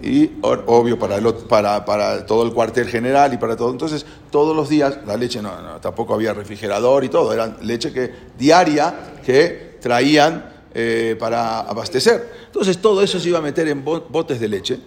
y 0.00 0.30
obvio 0.42 0.98
para, 0.98 1.18
para, 1.48 1.84
para 1.84 2.24
todo 2.24 2.44
el 2.44 2.52
cuartel 2.52 2.88
general 2.88 3.34
y 3.34 3.36
para 3.36 3.56
todo. 3.56 3.70
Entonces, 3.70 4.06
todos 4.30 4.54
los 4.54 4.68
días, 4.68 4.98
la 5.06 5.16
leche 5.16 5.42
no, 5.42 5.50
tampoco 5.80 6.14
había 6.14 6.32
refrigerador 6.34 7.04
y 7.04 7.08
todo, 7.08 7.32
era 7.32 7.56
leche 7.62 7.92
que, 7.92 8.12
diaria 8.38 8.94
que 9.24 9.78
traían 9.80 10.52
eh, 10.74 11.16
para 11.18 11.60
abastecer. 11.60 12.32
Entonces, 12.46 12.78
todo 12.78 13.02
eso 13.02 13.18
se 13.18 13.28
iba 13.28 13.38
a 13.38 13.42
meter 13.42 13.66
en 13.68 13.84
bo- 13.84 14.06
botes 14.08 14.38
de 14.38 14.48
leche. 14.48 14.78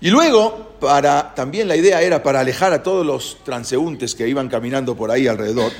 Y 0.00 0.10
luego, 0.10 0.74
para, 0.80 1.34
también 1.34 1.66
la 1.66 1.76
idea 1.76 2.02
era 2.02 2.22
para 2.22 2.40
alejar 2.40 2.72
a 2.72 2.82
todos 2.82 3.04
los 3.06 3.38
transeúntes 3.42 4.14
que 4.14 4.28
iban 4.28 4.48
caminando 4.48 4.94
por 4.94 5.10
ahí 5.10 5.26
alrededor, 5.26 5.72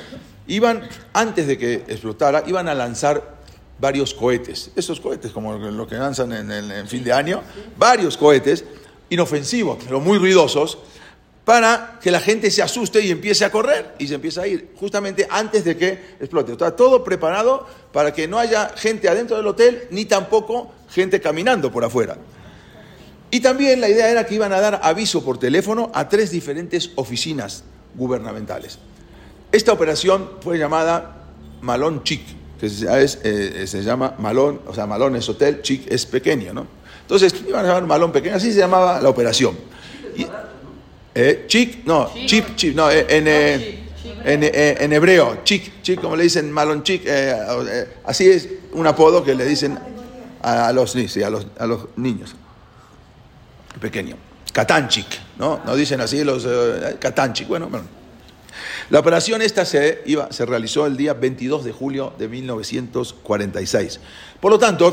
iban, 0.47 0.89
antes 1.13 1.47
de 1.47 1.59
que 1.59 1.75
explotara, 1.89 2.43
iban 2.47 2.69
a 2.69 2.75
lanzar 2.75 3.35
varios 3.79 4.15
cohetes. 4.15 4.71
Esos 4.77 5.01
cohetes, 5.01 5.33
como 5.33 5.55
los 5.55 5.89
que 5.89 5.97
lanzan 5.97 6.33
en, 6.33 6.51
el 6.51 6.89
fin 6.89 7.05
de 7.05 7.13
año, 7.13 7.43
varios 7.77 8.17
cohetes 8.17 8.65
inofensivos, 9.11 9.79
pero 9.85 10.01
muy 10.01 10.19
ruidosos, 10.19 10.79
para 11.45 11.99
que 12.03 12.11
la 12.11 12.21
gente 12.21 12.51
se 12.51 12.63
asuste 12.63 13.03
y 13.03 13.11
empiece 13.11 13.45
a 13.45 13.51
correr 13.51 13.95
y 13.99 14.09
se 14.09 14.15
empiece 14.15 14.41
a 14.41 14.47
ir, 14.47 14.73
justamente 14.77 15.27
antes 15.31 15.65
de 15.65 15.77
que 15.77 16.17
explote. 16.19 16.53
Está 16.53 16.75
todo 16.75 17.05
preparado 17.05 17.67
para 17.93 18.15
que 18.15 18.27
no 18.27 18.39
haya 18.39 18.71
gente 18.77 19.09
adentro 19.09 19.37
del 19.37 19.47
hotel, 19.47 19.87
ni 19.91 20.07
tampoco 20.07 20.73
gente 20.89 21.21
caminando 21.21 21.71
por 21.71 21.85
afuera. 21.85 22.17
Y 23.31 23.41
también 23.41 23.81
la 23.81 23.89
idea 23.89 24.09
era 24.09 24.25
que 24.25 24.37
iban 24.37 24.53
a 24.53 24.61
dar 24.61 24.81
aviso 24.83 25.25
por 25.25 25.39
teléfono 25.39 25.91
a 25.93 26.09
tres 26.09 26.31
diferentes 26.31 26.93
oficinas 26.95 27.65
gubernamentales. 27.95 28.79
Esta 29.53 29.73
operación 29.73 30.31
fue 30.41 30.57
llamada 30.57 31.27
Malón 31.61 32.05
Chic, 32.05 32.23
que 32.61 32.67
eh, 32.67 33.67
se 33.67 33.83
llama 33.83 34.15
Malón, 34.19 34.61
o 34.67 34.75
sea, 34.75 34.87
Malón 34.87 35.17
es 35.17 35.29
hotel, 35.29 35.63
Chic 35.63 35.91
es 35.91 36.07
pequeño, 36.07 36.53
¿no? 36.53 36.67
Entonces 37.03 37.35
iban 37.47 37.65
a 37.65 37.69
llamar 37.69 37.87
Malón 37.87 38.13
pequeño, 38.13 38.37
así 38.37 38.53
se 38.53 38.61
llamaba 38.61 39.01
la 39.01 39.09
operación. 39.09 39.57
Eh, 41.15 41.45
chic, 41.47 41.85
no, 41.85 42.11
chip, 42.27 42.57
chip, 42.57 42.75
no, 42.75 42.91
eh, 42.91 43.07
en, 43.09 43.29
eh, 43.29 44.77
en, 44.81 44.93
hebreo, 44.93 45.45
chic, 45.45 45.81
chic, 45.81 46.01
como 46.01 46.17
le 46.17 46.25
dicen 46.25 46.51
malon 46.51 46.83
chic, 46.83 47.07
así 48.05 48.29
es 48.29 48.49
un 48.73 48.85
apodo 48.87 49.23
que 49.23 49.35
le 49.35 49.45
dicen 49.45 49.79
a, 50.43 50.73
los, 50.73 50.97
a, 50.97 51.31
los, 51.31 51.47
a 51.57 51.67
los 51.67 51.87
niños 51.97 52.35
pequeños. 53.81 54.19
Katanchik, 54.53 55.07
¿no? 55.39 55.61
No 55.65 55.77
dicen 55.77 56.01
así 56.01 56.25
los 56.25 56.47
Katanchik, 56.99 57.47
bueno, 57.47 57.69
bueno. 57.69 57.87
La 58.91 59.01
operación 59.01 59.41
esta 59.41 59.65
se, 59.65 60.03
iba, 60.07 60.31
se 60.31 60.45
realizó 60.45 60.87
el 60.87 60.97
día 60.97 61.15
22 61.15 61.65
de 61.65 61.73
julio 61.73 62.13
de 62.19 62.29
1946. 62.29 64.01
Por 64.41 64.53
lo 64.53 64.59
tanto, 64.59 64.93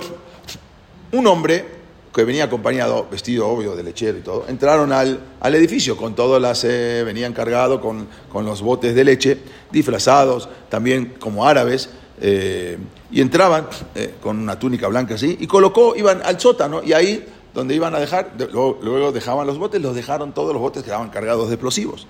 un 1.11 1.27
hombre 1.27 1.81
que 2.13 2.23
venía 2.23 2.45
acompañado, 2.45 3.07
vestido 3.09 3.47
obvio 3.47 3.75
de 3.75 3.83
lechero 3.83 4.17
y 4.17 4.21
todo, 4.21 4.45
entraron 4.47 4.91
al, 4.91 5.19
al 5.39 5.55
edificio 5.55 5.95
con 5.95 6.13
todas 6.13 6.41
las, 6.41 6.63
eh, 6.63 7.03
venían 7.05 7.33
cargados 7.33 7.79
con, 7.79 8.07
con, 8.29 8.45
los 8.45 8.61
botes 8.61 8.95
de 8.95 9.03
leche, 9.03 9.37
disfrazados 9.71 10.49
también 10.69 11.13
como 11.19 11.45
árabes, 11.45 11.89
eh, 12.21 12.77
y 13.11 13.21
entraban 13.21 13.67
eh, 13.95 14.15
con 14.21 14.37
una 14.39 14.59
túnica 14.59 14.87
blanca 14.87 15.15
así, 15.15 15.37
y 15.39 15.47
colocó, 15.47 15.95
iban 15.95 16.21
al 16.23 16.39
sótano, 16.39 16.81
y 16.83 16.93
ahí 16.93 17.25
donde 17.53 17.75
iban 17.75 17.95
a 17.95 17.99
dejar, 17.99 18.33
luego, 18.37 18.79
luego 18.81 19.11
dejaban 19.11 19.47
los 19.47 19.57
botes, 19.57 19.81
los 19.81 19.95
dejaron 19.95 20.33
todos 20.33 20.53
los 20.53 20.61
botes 20.61 20.83
que 20.83 20.89
estaban 20.89 21.09
cargados 21.09 21.47
de 21.47 21.55
explosivos. 21.55 22.07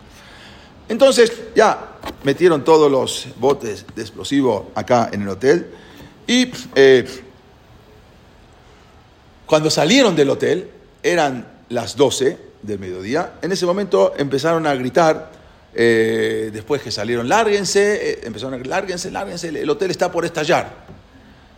Entonces 0.92 1.32
ya 1.56 2.00
metieron 2.24 2.66
todos 2.66 2.92
los 2.92 3.28
botes 3.38 3.86
de 3.96 4.02
explosivo 4.02 4.72
acá 4.76 5.10
en 5.14 5.22
el 5.22 5.30
hotel, 5.30 5.68
y 6.28 6.52
cuando 9.46 9.70
salieron 9.70 10.18
del 10.18 10.30
hotel, 10.30 10.70
eran 11.02 11.48
las 11.70 11.96
12 11.96 12.38
del 12.62 12.78
mediodía, 12.78 13.36
en 13.42 13.54
ese 13.54 13.66
momento 13.66 14.14
empezaron 14.18 14.68
a 14.68 14.76
gritar, 14.76 15.32
eh, 15.74 16.50
después 16.52 16.82
que 16.82 16.92
salieron, 16.92 17.30
lárguense, 17.30 18.12
eh, 18.12 18.22
empezaron 18.24 18.56
a 18.56 18.58
gritar, 18.58 18.82
lárguense, 18.82 19.12
lárguense, 19.12 19.48
el 19.48 19.70
hotel 19.70 19.92
está 19.92 20.12
por 20.12 20.26
estallar. 20.26 20.74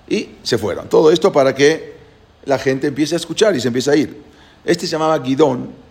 Y 0.08 0.30
se 0.43 0.60
fueron. 0.60 0.88
Todo 0.89 1.12
esto 1.12 1.32
para 1.32 1.56
que 1.56 1.93
la 2.46 2.60
gente 2.60 2.86
empiece 2.86 3.15
a 3.15 3.17
escuchar 3.17 3.56
y 3.56 3.60
se 3.60 3.69
empiece 3.69 3.89
a 3.89 3.96
ir. 3.96 4.15
Este 4.63 4.86
se 4.86 4.91
llamaba 4.91 5.17
Guidón, 5.17 5.83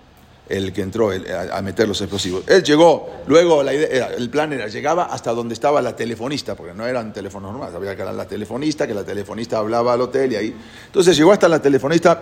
el 0.49 0.73
que 0.73 0.83
entró 0.83 1.11
a, 1.11 1.63
meter 1.63 1.89
los 1.89 2.01
explosivos. 2.01 2.45
Él 2.47 2.63
llegó, 2.63 3.23
luego 3.27 3.63
la 3.63 3.73
idea, 3.73 4.09
el 4.17 4.29
plan 4.29 4.53
era, 4.53 4.69
llegaba 4.69 5.05
hasta 5.05 5.33
donde 5.33 5.55
estaba 5.55 5.81
la 5.81 5.97
telefonista, 5.97 6.55
porque 6.55 6.75
no 6.75 6.87
eran 6.87 7.13
teléfonos 7.13 7.53
normales, 7.53 7.75
había 7.75 7.97
que 7.97 8.03
era 8.03 8.13
la 8.13 8.27
telefonista, 8.27 8.87
que 8.87 8.95
la 8.95 9.05
telefonista 9.05 9.59
hablaba 9.59 9.93
al 9.93 10.01
hotel 10.01 10.33
y 10.33 10.37
ahí. 10.37 10.55
Entonces 10.87 11.17
llegó 11.17 11.33
hasta 11.33 11.49
la 11.49 11.63
telefonista 11.63 12.21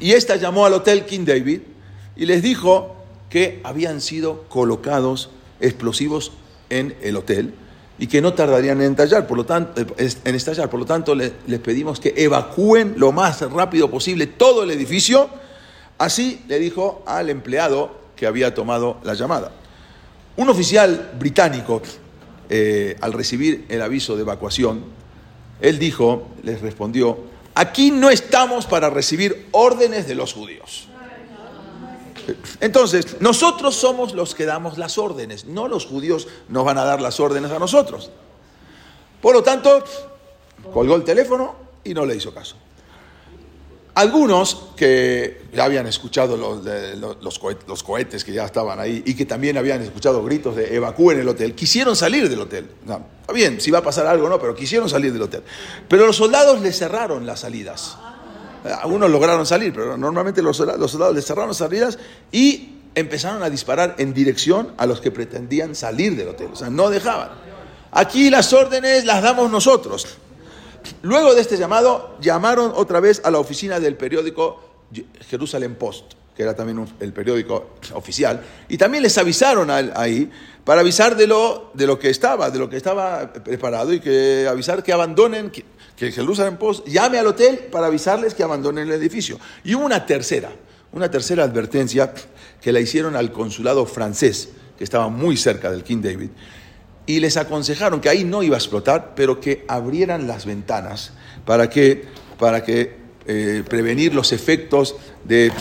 y 0.00 0.12
esta 0.12 0.36
llamó 0.36 0.66
al 0.66 0.74
hotel 0.74 1.04
King 1.06 1.24
David 1.24 1.60
y 2.14 2.26
les 2.26 2.42
dijo 2.42 2.94
que 3.30 3.60
habían 3.64 4.00
sido 4.00 4.44
colocados 4.44 5.30
explosivos 5.60 6.32
en 6.70 6.94
el 7.00 7.16
hotel 7.16 7.54
y 7.98 8.06
que 8.06 8.20
no 8.20 8.34
tardarían 8.34 8.80
en 8.82 8.92
estallar, 8.92 9.26
por 9.26 9.38
lo 9.38 9.46
tanto, 9.46 9.82
en 9.98 10.34
estallar. 10.34 10.68
Por 10.68 10.80
lo 10.80 10.86
tanto, 10.86 11.14
les 11.14 11.32
pedimos 11.62 11.98
que 11.98 12.12
evacúen 12.16 12.94
lo 12.98 13.10
más 13.10 13.40
rápido 13.50 13.90
posible 13.90 14.26
todo 14.26 14.62
el 14.62 14.70
edificio 14.70 15.45
Así 15.98 16.44
le 16.48 16.58
dijo 16.58 17.02
al 17.06 17.30
empleado 17.30 17.98
que 18.16 18.26
había 18.26 18.54
tomado 18.54 18.98
la 19.02 19.14
llamada. 19.14 19.52
Un 20.36 20.48
oficial 20.48 21.12
británico, 21.18 21.80
eh, 22.48 22.96
al 23.00 23.12
recibir 23.12 23.64
el 23.68 23.80
aviso 23.80 24.16
de 24.16 24.22
evacuación, 24.22 24.84
él 25.60 25.78
dijo, 25.78 26.28
les 26.42 26.60
respondió, 26.60 27.18
aquí 27.54 27.90
no 27.90 28.10
estamos 28.10 28.66
para 28.66 28.90
recibir 28.90 29.48
órdenes 29.52 30.06
de 30.06 30.14
los 30.14 30.34
judíos. 30.34 30.88
Entonces, 32.60 33.20
nosotros 33.20 33.76
somos 33.76 34.12
los 34.12 34.34
que 34.34 34.44
damos 34.44 34.78
las 34.78 34.98
órdenes, 34.98 35.44
no 35.44 35.68
los 35.68 35.86
judíos 35.86 36.28
nos 36.48 36.64
van 36.64 36.76
a 36.76 36.84
dar 36.84 37.00
las 37.00 37.20
órdenes 37.20 37.50
a 37.52 37.58
nosotros. 37.58 38.10
Por 39.22 39.34
lo 39.34 39.42
tanto, 39.42 39.82
colgó 40.72 40.96
el 40.96 41.04
teléfono 41.04 41.54
y 41.84 41.94
no 41.94 42.04
le 42.04 42.16
hizo 42.16 42.34
caso. 42.34 42.56
Algunos 43.96 44.72
que 44.76 45.40
ya 45.54 45.64
habían 45.64 45.86
escuchado 45.86 46.36
los, 46.36 47.82
cohetes, 47.82 48.24
que 48.24 48.32
ya 48.34 48.44
estaban 48.44 48.78
ahí 48.78 49.02
y 49.06 49.14
que 49.14 49.24
también 49.24 49.56
habían 49.56 49.80
escuchado 49.80 50.22
gritos 50.22 50.54
de 50.54 50.76
evacúen 50.76 51.18
el 51.18 51.26
hotel, 51.26 51.54
quisieron 51.54 51.96
salir 51.96 52.28
del 52.28 52.40
hotel. 52.40 52.68
está 52.82 53.32
bien, 53.32 53.58
si 53.58 53.70
va 53.70 53.78
a 53.78 53.82
pasar 53.82 54.06
algo 54.06 54.28
no, 54.28 54.38
pero 54.38 54.54
quisieron 54.54 54.90
salir 54.90 55.14
del 55.14 55.22
hotel. 55.22 55.44
Pero 55.88 56.04
los 56.06 56.14
soldados 56.14 56.60
les 56.60 56.78
cerraron 56.78 57.24
las 57.24 57.40
salidas. 57.40 57.96
Algunos 58.82 59.10
lograron 59.10 59.46
salir, 59.46 59.72
pero 59.72 59.96
normalmente 59.96 60.42
los 60.42 60.58
los 60.58 60.90
soldados 60.90 61.14
les 61.14 61.24
cerraron 61.24 61.48
las 61.48 61.56
salidas 61.56 61.98
y 62.30 62.74
empezaron 62.94 63.42
a 63.42 63.48
disparar 63.48 63.94
en 63.96 64.12
dirección 64.12 64.74
a 64.76 64.84
los 64.84 65.00
que 65.00 65.10
pretendían 65.10 65.74
salir 65.74 66.16
del 66.16 66.28
hotel. 66.28 66.50
O 66.52 66.56
sea, 66.56 66.68
no 66.68 66.90
dejaban. 66.90 67.30
Aquí 67.92 68.28
las 68.28 68.52
órdenes 68.52 69.06
las 69.06 69.22
damos 69.22 69.50
nosotros. 69.50 70.18
Luego 71.02 71.34
de 71.34 71.40
este 71.40 71.56
llamado, 71.56 72.16
llamaron 72.20 72.72
otra 72.74 73.00
vez 73.00 73.20
a 73.24 73.30
la 73.30 73.38
oficina 73.38 73.80
del 73.80 73.96
periódico 73.96 74.60
Jerusalem 75.28 75.74
Post, 75.74 76.14
que 76.36 76.42
era 76.42 76.54
también 76.54 76.86
el 77.00 77.12
periódico 77.12 77.70
oficial, 77.94 78.42
y 78.68 78.76
también 78.76 79.02
les 79.02 79.16
avisaron 79.18 79.70
ahí 79.70 80.30
para 80.64 80.80
avisar 80.80 81.16
de 81.16 81.26
lo, 81.26 81.70
de 81.74 81.86
lo 81.86 81.98
que 81.98 82.10
estaba, 82.10 82.50
de 82.50 82.58
lo 82.58 82.68
que 82.68 82.76
estaba 82.76 83.32
preparado 83.32 83.92
y 83.92 84.00
que 84.00 84.46
avisar 84.48 84.82
que 84.82 84.92
abandonen, 84.92 85.50
que, 85.50 85.64
que 85.96 86.12
Jerusalem 86.12 86.56
Post 86.56 86.86
llame 86.86 87.18
al 87.18 87.26
hotel 87.28 87.68
para 87.70 87.86
avisarles 87.86 88.34
que 88.34 88.42
abandonen 88.42 88.88
el 88.88 88.94
edificio. 88.94 89.38
Y 89.64 89.74
hubo 89.74 89.86
una 89.86 90.04
tercera, 90.04 90.50
una 90.92 91.10
tercera 91.10 91.44
advertencia 91.44 92.12
que 92.60 92.72
la 92.72 92.80
hicieron 92.80 93.16
al 93.16 93.32
consulado 93.32 93.86
francés, 93.86 94.50
que 94.76 94.84
estaba 94.84 95.08
muy 95.08 95.36
cerca 95.36 95.70
del 95.70 95.84
King 95.84 96.02
David, 96.02 96.30
y 97.06 97.20
les 97.20 97.36
aconsejaron 97.36 98.00
que 98.00 98.08
ahí 98.08 98.24
no 98.24 98.42
iba 98.42 98.56
a 98.56 98.58
explotar, 98.58 99.14
pero 99.14 99.40
que 99.40 99.64
abrieran 99.68 100.26
las 100.26 100.44
ventanas 100.44 101.12
para 101.44 101.70
que, 101.70 102.04
para 102.38 102.64
que 102.64 102.96
eh, 103.26 103.62
prevenir 103.68 104.14
los 104.14 104.32
efectos 104.32 104.96
de, 105.24 105.52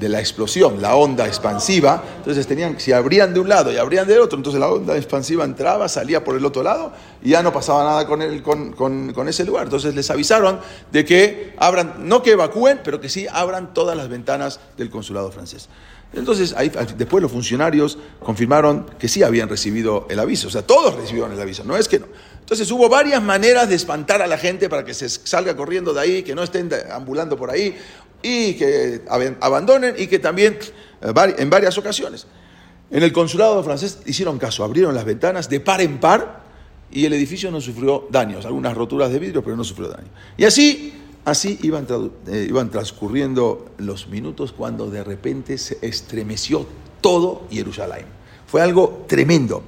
la 0.00 0.20
explosión, 0.20 0.80
la 0.80 0.96
onda 0.96 1.26
expansiva. 1.26 2.02
Entonces 2.18 2.46
tenían, 2.46 2.78
si 2.78 2.92
abrían 2.92 3.32
de 3.34 3.40
un 3.40 3.48
lado 3.48 3.72
y 3.72 3.76
abrían 3.76 4.06
del 4.06 4.20
otro, 4.20 4.36
entonces 4.36 4.60
la 4.60 4.68
onda 4.68 4.96
expansiva 4.96 5.44
entraba, 5.44 5.88
salía 5.88 6.22
por 6.22 6.36
el 6.36 6.44
otro 6.44 6.62
lado 6.62 6.92
y 7.22 7.30
ya 7.30 7.42
no 7.42 7.52
pasaba 7.52 7.84
nada 7.84 8.06
con, 8.06 8.22
el, 8.22 8.42
con, 8.42 8.72
con 8.72 9.28
ese 9.28 9.44
lugar. 9.44 9.64
Entonces 9.64 9.94
les 9.94 10.10
avisaron 10.10 10.60
de 10.92 11.04
que 11.04 11.54
abran, 11.58 12.08
no 12.08 12.22
que 12.22 12.32
evacúen, 12.32 12.80
pero 12.84 13.00
que 13.00 13.08
sí 13.08 13.26
abran 13.30 13.74
todas 13.74 13.96
las 13.96 14.08
ventanas 14.08 14.60
del 14.76 14.90
consulado 14.90 15.30
francés. 15.30 15.68
Entonces, 16.12 16.54
ahí, 16.56 16.70
después 16.96 17.20
los 17.20 17.30
funcionarios 17.30 17.98
confirmaron 18.20 18.86
que 18.98 19.08
sí 19.08 19.22
habían 19.22 19.48
recibido 19.48 20.06
el 20.08 20.18
aviso, 20.18 20.48
o 20.48 20.50
sea, 20.50 20.62
todos 20.62 20.94
recibieron 20.94 21.32
el 21.32 21.40
aviso, 21.40 21.64
no 21.64 21.76
es 21.76 21.88
que 21.88 21.98
no. 21.98 22.06
Entonces 22.40 22.70
hubo 22.70 22.88
varias 22.88 23.20
maneras 23.20 23.68
de 23.68 23.74
espantar 23.74 24.22
a 24.22 24.28
la 24.28 24.38
gente 24.38 24.68
para 24.68 24.84
que 24.84 24.94
se 24.94 25.08
salga 25.08 25.56
corriendo 25.56 25.92
de 25.92 26.00
ahí, 26.00 26.22
que 26.22 26.32
no 26.34 26.44
estén 26.44 26.70
ambulando 26.92 27.36
por 27.36 27.50
ahí 27.50 27.76
y 28.26 28.54
que 28.54 29.02
abandonen 29.40 29.94
y 29.96 30.06
que 30.08 30.18
también 30.18 30.58
eh, 31.00 31.34
en 31.38 31.50
varias 31.50 31.78
ocasiones. 31.78 32.26
En 32.90 33.02
el 33.02 33.12
consulado 33.12 33.62
francés 33.62 34.00
hicieron 34.06 34.38
caso, 34.38 34.64
abrieron 34.64 34.94
las 34.94 35.04
ventanas 35.04 35.48
de 35.48 35.60
par 35.60 35.80
en 35.80 35.98
par 35.98 36.44
y 36.90 37.04
el 37.04 37.12
edificio 37.12 37.50
no 37.50 37.60
sufrió 37.60 38.06
daños, 38.10 38.46
algunas 38.46 38.74
roturas 38.74 39.10
de 39.12 39.18
vidrio, 39.18 39.42
pero 39.42 39.56
no 39.56 39.64
sufrió 39.64 39.88
daño. 39.88 40.08
Y 40.36 40.44
así 40.44 40.92
Así 41.26 41.58
iban, 41.64 41.88
eh, 42.28 42.46
iban, 42.48 42.70
transcurriendo 42.70 43.72
los 43.78 44.06
minutos 44.06 44.52
cuando 44.52 44.88
de 44.88 45.02
repente 45.02 45.58
se 45.58 45.76
estremeció 45.82 46.64
todo 47.00 47.48
Jerusalén. 47.50 48.06
Fue 48.46 48.62
algo 48.62 49.04
tremendo. 49.08 49.64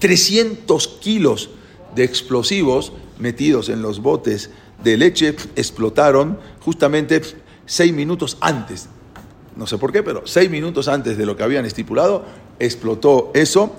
300 0.00 0.86
kilos 1.00 1.48
de 1.94 2.04
explosivos 2.04 2.92
metidos 3.18 3.70
en 3.70 3.80
los 3.80 4.02
botes 4.02 4.50
de 4.84 4.98
leche 4.98 5.34
explotaron 5.56 6.38
justamente 6.60 7.22
seis 7.68 7.92
minutos 7.92 8.36
antes 8.40 8.88
no 9.58 9.66
sé 9.66 9.76
por 9.76 9.92
qué, 9.92 10.04
pero 10.04 10.22
seis 10.24 10.48
minutos 10.48 10.86
antes 10.86 11.18
de 11.18 11.26
lo 11.26 11.36
que 11.36 11.42
habían 11.42 11.66
estipulado, 11.66 12.24
explotó 12.60 13.32
eso. 13.34 13.74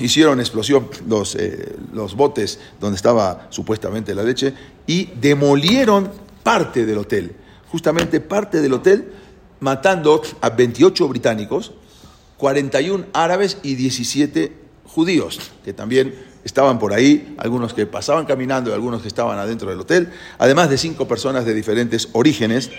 Hicieron 0.00 0.40
explosión 0.40 0.88
los, 1.06 1.34
eh, 1.34 1.76
los 1.92 2.16
botes 2.16 2.58
donde 2.80 2.96
estaba 2.96 3.48
supuestamente 3.50 4.14
la 4.14 4.22
leche 4.22 4.54
y 4.86 5.10
demolieron 5.20 6.10
parte 6.42 6.86
del 6.86 6.98
hotel, 6.98 7.36
justamente 7.70 8.20
parte 8.20 8.62
del 8.62 8.72
hotel, 8.72 9.12
matando 9.60 10.22
a 10.40 10.48
28 10.48 11.06
británicos, 11.06 11.72
41 12.38 13.06
árabes 13.12 13.58
y 13.62 13.74
17 13.74 14.56
judíos, 14.86 15.38
que 15.64 15.74
también 15.74 16.14
estaban 16.44 16.78
por 16.78 16.92
ahí, 16.92 17.34
algunos 17.38 17.74
que 17.74 17.86
pasaban 17.86 18.26
caminando 18.26 18.70
y 18.70 18.72
algunos 18.72 19.02
que 19.02 19.08
estaban 19.08 19.38
adentro 19.38 19.70
del 19.70 19.80
hotel, 19.80 20.12
además 20.38 20.70
de 20.70 20.78
cinco 20.78 21.06
personas 21.06 21.44
de 21.44 21.54
diferentes 21.54 22.08
orígenes, 22.12 22.70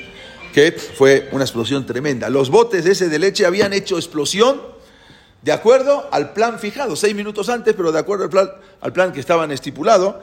que 0.54 0.72
fue 0.72 1.30
una 1.32 1.44
explosión 1.44 1.86
tremenda. 1.86 2.30
Los 2.30 2.50
botes 2.50 2.86
ese 2.86 3.10
de 3.10 3.20
leche 3.20 3.46
habían 3.46 3.74
hecho 3.74 3.98
explosión 3.98 4.62
de 5.42 5.52
acuerdo 5.52 6.08
al 6.12 6.34
plan 6.34 6.60
fijado, 6.60 6.96
seis 6.96 7.16
minutos 7.16 7.50
antes, 7.50 7.74
pero 7.74 7.92
de 7.92 8.00
acuerdo 8.00 8.26
al 8.26 8.30
plan, 8.30 8.50
al 8.80 8.94
plan 8.94 9.12
que 9.12 9.20
estaban 9.20 9.52
estipulado, 9.52 10.22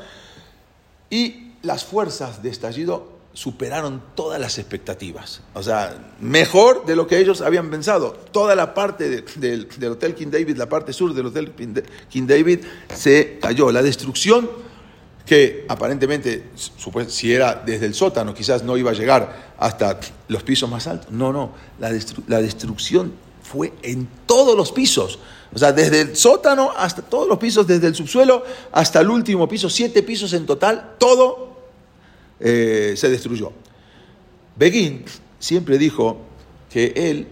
y 1.11 1.53
las 1.62 1.85
fuerzas 1.85 2.42
de 2.42 2.48
estallido 2.48 3.10
superaron 3.33 4.03
todas 4.14 4.40
las 4.40 4.59
expectativas. 4.59 5.40
O 5.55 5.62
sea, 5.62 5.97
mejor 6.21 6.85
de 6.85 6.97
lo 6.97 7.07
que 7.07 7.19
ellos 7.19 7.40
habían 7.40 7.71
pensado. 7.71 8.12
Toda 8.33 8.55
la 8.57 8.75
parte 8.75 9.09
de- 9.09 9.23
del, 9.37 9.90
Hotel 9.93 10.14
King 10.14 10.29
David, 10.31 10.57
la 10.57 10.69
parte 10.69 10.93
sur 10.93 11.14
del 11.14 11.27
Hotel 11.27 11.53
King 12.09 12.27
David, 12.27 12.61
se 12.95 13.38
cayó. 13.40 13.71
La 13.71 13.83
destrucción 13.83 14.51
que 15.25 15.64
aparentemente, 15.69 16.51
si 17.07 17.33
era 17.33 17.55
desde 17.55 17.87
el 17.87 17.95
sótano, 17.95 18.35
quizás 18.35 18.64
no 18.64 18.77
iba 18.77 18.90
a 18.90 18.95
llegar 18.95 19.53
hasta 19.59 20.01
los 20.27 20.43
pisos 20.43 20.69
más 20.69 20.88
altos. 20.88 21.12
No, 21.12 21.33
no, 21.33 21.53
la, 21.79 21.90
la 22.27 22.40
destrucción 22.43 23.12
fue 23.45 23.73
en 23.83 24.09
todos 24.27 24.57
los 24.57 24.73
pisos. 24.73 25.21
O 25.55 25.59
sea, 25.59 25.73
desde 25.73 26.01
el 26.01 26.16
sótano 26.16 26.73
hasta 26.77 27.03
todos 27.03 27.29
los 27.29 27.38
pisos, 27.38 27.66
desde 27.66 27.87
el 27.87 27.95
subsuelo 27.95 28.43
hasta 28.73 29.01
el 29.01 29.11
último 29.11 29.49
piso, 29.49 29.71
siete 29.71 30.03
pisos 30.03 30.33
en 30.33 30.47
total, 30.47 30.95
todo 30.99 31.50
eh, 32.40 32.94
se 32.96 33.09
destruyó. 33.09 33.53
Begin 34.57 35.05
siempre 35.38 35.79
dijo 35.79 36.18
que 36.70 36.92
él 36.96 37.26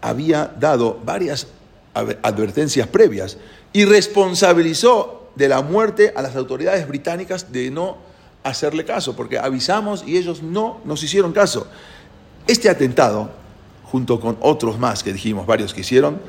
había 0.00 0.46
dado 0.58 1.00
varias 1.04 1.48
ad- 1.94 2.16
advertencias 2.22 2.86
previas 2.88 3.36
y 3.72 3.84
responsabilizó 3.84 5.30
de 5.34 5.48
la 5.48 5.62
muerte 5.62 6.12
a 6.16 6.22
las 6.22 6.36
autoridades 6.36 6.86
británicas 6.88 7.52
de 7.52 7.70
no 7.70 7.98
hacerle 8.42 8.84
caso, 8.84 9.14
porque 9.14 9.38
avisamos 9.38 10.04
y 10.06 10.16
ellos 10.16 10.42
no 10.42 10.80
nos 10.84 11.02
hicieron 11.02 11.32
caso. 11.32 11.66
Este 12.46 12.70
atentado, 12.70 13.30
junto 13.84 14.20
con 14.20 14.36
otros 14.40 14.78
más 14.78 15.02
que 15.02 15.12
dijimos, 15.12 15.46
varios 15.46 15.74
que 15.74 15.82
hicieron, 15.82 16.20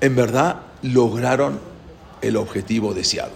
en 0.00 0.14
verdad 0.16 0.60
lograron 0.82 1.58
el 2.22 2.36
objetivo 2.36 2.94
deseado. 2.94 3.32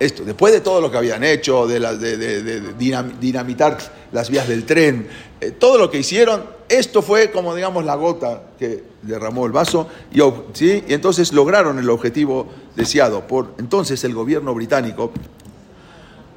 Esto, 0.00 0.24
después 0.24 0.50
de 0.54 0.62
todo 0.62 0.80
lo 0.80 0.90
que 0.90 0.96
habían 0.96 1.22
hecho, 1.22 1.66
de, 1.66 2.74
dinamitar 3.20 3.76
las 4.12 4.30
vías 4.30 4.48
del 4.48 4.64
tren, 4.64 5.06
eh, 5.38 5.50
todo 5.50 5.76
lo 5.76 5.90
que 5.90 5.98
hicieron, 5.98 6.42
esto 6.70 7.02
fue 7.02 7.30
como 7.30 7.54
digamos 7.54 7.84
la 7.84 7.96
gota 7.96 8.44
que 8.58 8.82
derramó 9.02 9.44
el 9.44 9.52
vaso 9.52 9.88
y, 10.10 10.22
y 10.22 10.84
entonces 10.88 11.34
lograron 11.34 11.78
el 11.78 11.90
objetivo 11.90 12.48
deseado. 12.74 13.26
Por 13.26 13.52
entonces 13.58 14.02
el 14.04 14.14
gobierno 14.14 14.54
británico, 14.54 15.12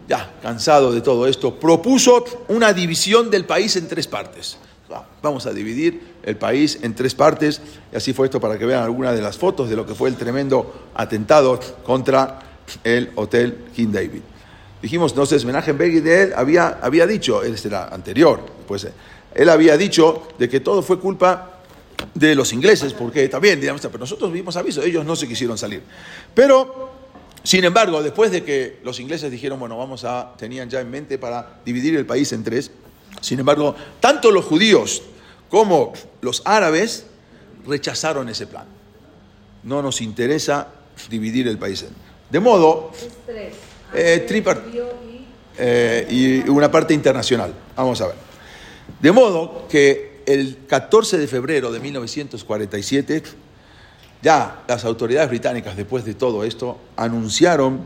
ya 0.10 0.34
cansado 0.42 0.92
de 0.92 1.00
todo 1.00 1.26
esto, 1.26 1.58
propuso 1.58 2.26
una 2.50 2.74
división 2.74 3.32
del 3.32 3.46
país 3.46 3.78
en 3.78 3.88
tres 3.88 4.08
partes. 4.08 4.58
Vamos 5.22 5.46
a 5.46 5.54
dividir 5.54 6.16
el 6.24 6.36
país 6.36 6.80
en 6.82 6.94
tres 6.94 7.16
partes, 7.16 7.62
y 7.94 7.96
así 7.96 8.12
fue 8.12 8.28
esto 8.28 8.42
para 8.42 8.60
que 8.60 8.66
vean 8.66 8.84
algunas 8.84 9.16
de 9.16 9.22
las 9.22 9.38
fotos 9.38 9.70
de 9.70 9.78
lo 9.78 9.86
que 9.86 9.96
fue 9.96 10.10
el 10.10 10.18
tremendo 10.18 10.92
atentado 10.94 11.60
contra 11.84 12.53
el 12.84 13.12
Hotel 13.16 13.58
King 13.76 13.92
David. 13.92 14.22
Dijimos, 14.82 15.14
entonces, 15.14 15.46
Menachem 15.46 15.78
Begin 15.78 16.04
de 16.04 16.24
él 16.24 16.34
había, 16.36 16.80
había 16.82 17.08
dicho, 17.08 17.42
él 17.42 17.56
era 17.64 17.88
anterior, 17.88 18.42
pues 18.68 18.84
eh, 18.84 18.92
él 19.34 19.50
había 19.50 19.78
dicho 19.78 20.28
de 20.38 20.50
que 20.50 20.60
todo 20.60 20.82
fue 20.82 21.00
culpa 21.00 21.62
de 22.14 22.36
los 22.36 22.52
ingleses, 22.52 22.94
porque 22.94 23.30
también, 23.30 23.62
digamos, 23.62 23.82
pero 23.82 24.00
nosotros 24.00 24.32
vimos 24.32 24.58
aviso, 24.58 24.84
ellos 24.84 25.06
no 25.06 25.16
se 25.16 25.28
quisieron 25.28 25.58
salir. 25.58 25.82
Pero, 26.34 26.92
sin 27.44 27.64
embargo, 27.64 28.04
después 28.04 28.32
de 28.32 28.44
que 28.44 28.80
los 28.84 29.00
ingleses 29.00 29.32
dijeron, 29.32 29.58
bueno, 29.58 29.78
vamos 29.78 30.04
a, 30.04 30.34
tenían 30.38 30.70
ya 30.70 30.82
en 30.82 30.92
mente 30.92 31.18
para 31.18 31.62
dividir 31.66 31.96
el 31.96 32.06
país 32.06 32.34
en 32.34 32.44
tres, 32.44 32.70
sin 33.22 33.40
embargo, 33.40 33.76
tanto 34.00 34.32
los 34.32 34.44
judíos 34.44 35.02
como 35.50 35.94
los 36.22 36.42
árabes 36.46 37.06
rechazaron 37.66 38.28
ese 38.28 38.48
plan. 38.48 38.66
No 39.64 39.82
nos 39.82 40.02
interesa 40.02 40.68
dividir 41.10 41.48
el 41.48 41.58
país 41.58 41.84
en. 41.84 42.13
De 42.34 42.40
modo. 42.40 42.90
Eh, 43.28 44.26
eh, 45.56 46.08
y 46.10 46.50
una 46.50 46.72
parte 46.72 46.96
internacional. 46.96 47.54
Vamos 47.76 48.02
a 48.02 48.08
ver. 48.08 48.16
De 49.00 49.12
modo 49.12 49.68
que 49.70 50.24
el 50.26 50.66
14 50.66 51.20
de 51.20 51.28
febrero 51.28 51.72
de 51.72 51.80
1947, 51.80 53.22
ya 54.24 54.64
las 54.68 54.84
autoridades 54.84 55.30
británicas, 55.30 55.78
después 55.78 56.06
de 56.06 56.16
todo 56.16 56.44
esto, 56.44 56.80
anunciaron 56.96 57.86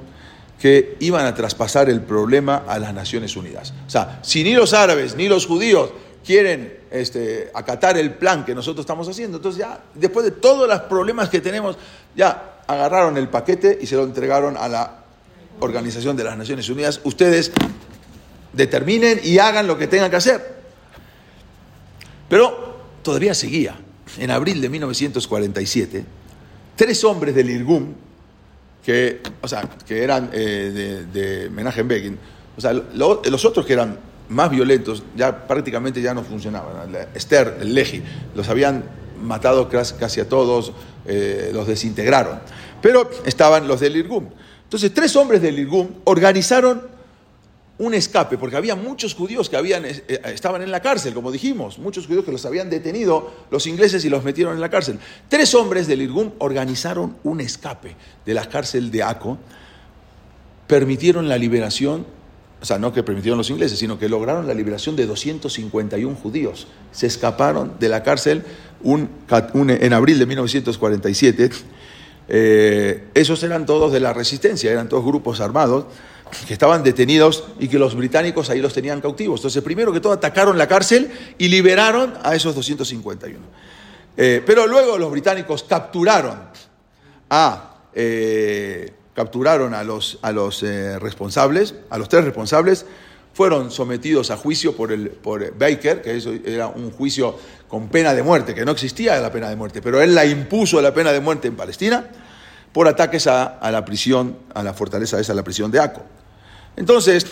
que 0.57 0.95
iban 1.01 1.25
a 1.25 1.35
traspasar 1.35 1.89
el 1.89 1.99
problema 1.99 2.63
a 2.69 2.79
las 2.79 2.93
Naciones 2.93 3.35
Unidas. 3.35 3.73
O 3.85 3.89
sea, 3.89 4.19
si 4.21 4.45
ni 4.45 4.53
los 4.53 4.71
árabes 4.73 5.17
ni 5.17 5.27
los 5.27 5.45
judíos 5.45 5.89
quieren 6.25 6.73
este, 6.89 7.51
acatar 7.53 7.97
el 7.97 8.13
plan 8.13 8.45
que 8.45 8.55
nosotros 8.55 8.83
estamos 8.83 9.09
haciendo, 9.09 9.39
entonces 9.39 9.59
ya, 9.59 9.81
después 9.93 10.23
de 10.23 10.31
todos 10.31 10.69
los 10.69 10.79
problemas 10.83 11.27
que 11.27 11.41
tenemos, 11.41 11.77
ya 12.15 12.56
agarraron 12.67 13.17
el 13.17 13.29
paquete 13.29 13.77
y 13.81 13.87
se 13.87 13.95
lo 13.95 14.03
entregaron 14.03 14.57
a 14.57 14.67
la 14.67 14.99
Organización 15.59 16.15
de 16.15 16.23
las 16.23 16.37
Naciones 16.37 16.69
Unidas. 16.69 17.01
Ustedes 17.03 17.51
determinen 18.53 19.19
y 19.23 19.39
hagan 19.39 19.67
lo 19.67 19.77
que 19.77 19.87
tengan 19.87 20.09
que 20.09 20.17
hacer. 20.17 20.55
Pero 22.29 22.77
todavía 23.03 23.33
seguía. 23.33 23.75
En 24.17 24.31
abril 24.31 24.61
de 24.61 24.69
1947, 24.69 26.05
tres 26.75 27.03
hombres 27.03 27.35
del 27.35 27.49
Irgun, 27.49 27.95
que, 28.83 29.21
o 29.41 29.47
sea, 29.47 29.61
que 29.85 30.03
eran 30.03 30.29
eh, 30.33 31.05
de, 31.13 31.41
de 31.43 31.49
Menachem 31.49 31.87
o 32.57 32.61
sea, 32.61 32.73
lo- 32.73 33.21
los 33.23 33.45
otros 33.45 33.65
que 33.65 33.73
eran 33.73 33.99
más 34.29 34.49
violentos 34.49 35.03
ya 35.15 35.47
prácticamente 35.47 36.01
ya 36.01 36.13
no 36.13 36.23
funcionaban. 36.23 36.95
Esther, 37.13 37.57
el 37.61 37.73
Leji, 37.73 38.01
los 38.35 38.47
habían 38.49 38.83
matado 39.21 39.69
casi 39.69 40.19
a 40.19 40.29
todos, 40.29 40.71
eh, 41.05 41.51
los 41.53 41.67
desintegraron. 41.67 42.39
Pero 42.81 43.09
estaban 43.25 43.67
los 43.67 43.79
del 43.79 43.95
Irgun. 43.97 44.29
Entonces, 44.63 44.93
tres 44.93 45.15
hombres 45.15 45.41
del 45.41 45.59
Irgun 45.59 46.01
organizaron 46.03 46.97
un 47.79 47.93
escape, 47.93 48.37
porque 48.37 48.55
había 48.55 48.75
muchos 48.75 49.13
judíos 49.13 49.49
que 49.49 49.57
habían, 49.57 49.85
eh, 49.85 50.03
eh, 50.07 50.21
estaban 50.25 50.61
en 50.61 50.71
la 50.71 50.81
cárcel, 50.81 51.13
como 51.13 51.31
dijimos, 51.31 51.77
muchos 51.77 52.07
judíos 52.07 52.25
que 52.25 52.31
los 52.31 52.45
habían 52.45 52.69
detenido 52.69 53.31
los 53.51 53.67
ingleses 53.67 54.03
y 54.03 54.09
los 54.09 54.23
metieron 54.23 54.55
en 54.55 54.61
la 54.61 54.69
cárcel. 54.69 54.99
Tres 55.29 55.53
hombres 55.53 55.87
del 55.87 56.01
Irgun 56.01 56.33
organizaron 56.39 57.17
un 57.23 57.39
escape 57.39 57.95
de 58.25 58.33
la 58.33 58.49
cárcel 58.49 58.89
de 58.89 59.03
Aco, 59.03 59.37
permitieron 60.65 61.29
la 61.29 61.37
liberación, 61.37 62.05
o 62.59 62.65
sea, 62.65 62.79
no 62.79 62.91
que 62.91 63.03
permitieron 63.03 63.37
los 63.37 63.51
ingleses, 63.51 63.77
sino 63.77 63.99
que 63.99 64.09
lograron 64.09 64.47
la 64.47 64.55
liberación 64.55 64.95
de 64.95 65.05
251 65.05 66.15
judíos. 66.15 66.67
Se 66.91 67.05
escaparon 67.05 67.73
de 67.79 67.89
la 67.89 68.01
cárcel 68.01 68.43
un, 68.81 69.09
en 69.69 69.93
abril 69.93 70.19
de 70.19 70.25
1947. 70.25 71.49
Eh, 72.29 73.05
esos 73.13 73.41
eran 73.43 73.65
todos 73.65 73.91
de 73.91 73.99
la 73.99 74.13
resistencia, 74.13 74.71
eran 74.71 74.89
todos 74.89 75.05
grupos 75.05 75.39
armados 75.39 75.85
que 76.45 76.53
estaban 76.53 76.83
detenidos 76.83 77.45
y 77.57 77.69
que 77.69 77.79
los 77.79 77.95
británicos 77.95 78.49
ahí 78.49 78.59
los 78.59 78.73
tenían 78.73 78.99
cautivos. 78.99 79.39
Entonces, 79.39 79.63
primero 79.63 79.93
que 79.93 80.01
todo, 80.01 80.13
atacaron 80.13 80.57
la 80.57 80.67
cárcel 80.67 81.09
y 81.37 81.47
liberaron 81.47 82.13
a 82.23 82.35
esos 82.35 82.53
251. 82.53 83.39
Eh, 84.17 84.43
pero 84.45 84.67
luego 84.67 84.97
los 84.97 85.09
británicos 85.11 85.63
capturaron 85.63 86.37
a, 87.29 87.75
eh, 87.93 88.91
capturaron 89.13 89.73
a 89.73 89.83
los, 89.83 90.19
a 90.21 90.31
los 90.31 90.61
responsables, 90.61 91.75
a 91.89 91.97
los 91.97 92.09
tres 92.09 92.25
responsables, 92.25 92.85
fueron 93.37 93.69
sometidos 93.69 94.31
a 94.31 94.35
juicio 94.35 94.75
por, 94.75 94.91
el, 94.91 95.11
por 95.11 95.55
Baker, 95.55 96.01
que 96.01 96.17
eso 96.17 96.33
era 96.43 96.65
un 96.65 96.89
juicio 96.89 97.37
con 97.67 97.87
pena 97.87 98.15
de 98.15 98.23
muerte, 98.23 98.55
que 98.55 98.65
no 98.65 98.71
existía 98.71 99.19
la 99.21 99.31
pena 99.31 99.47
de 99.47 99.55
muerte, 99.55 99.79
pero 99.79 100.01
él 100.01 100.15
la 100.15 100.25
impuso 100.25 100.81
la 100.81 100.91
pena 100.91 101.11
de 101.11 101.19
muerte 101.19 101.47
en 101.47 101.55
Palestina 101.55 102.03
por 102.73 102.87
ataques 102.87 103.27
a, 103.27 103.45
a 103.45 103.69
la 103.69 103.85
prisión, 103.85 104.37
a 104.55 104.63
la 104.63 104.73
fortaleza 104.73 105.19
esa, 105.19 105.33
a 105.33 105.35
la 105.35 105.43
prisión 105.43 105.69
de 105.69 105.79
Aco. 105.79 106.01
Entonces, 106.77 107.27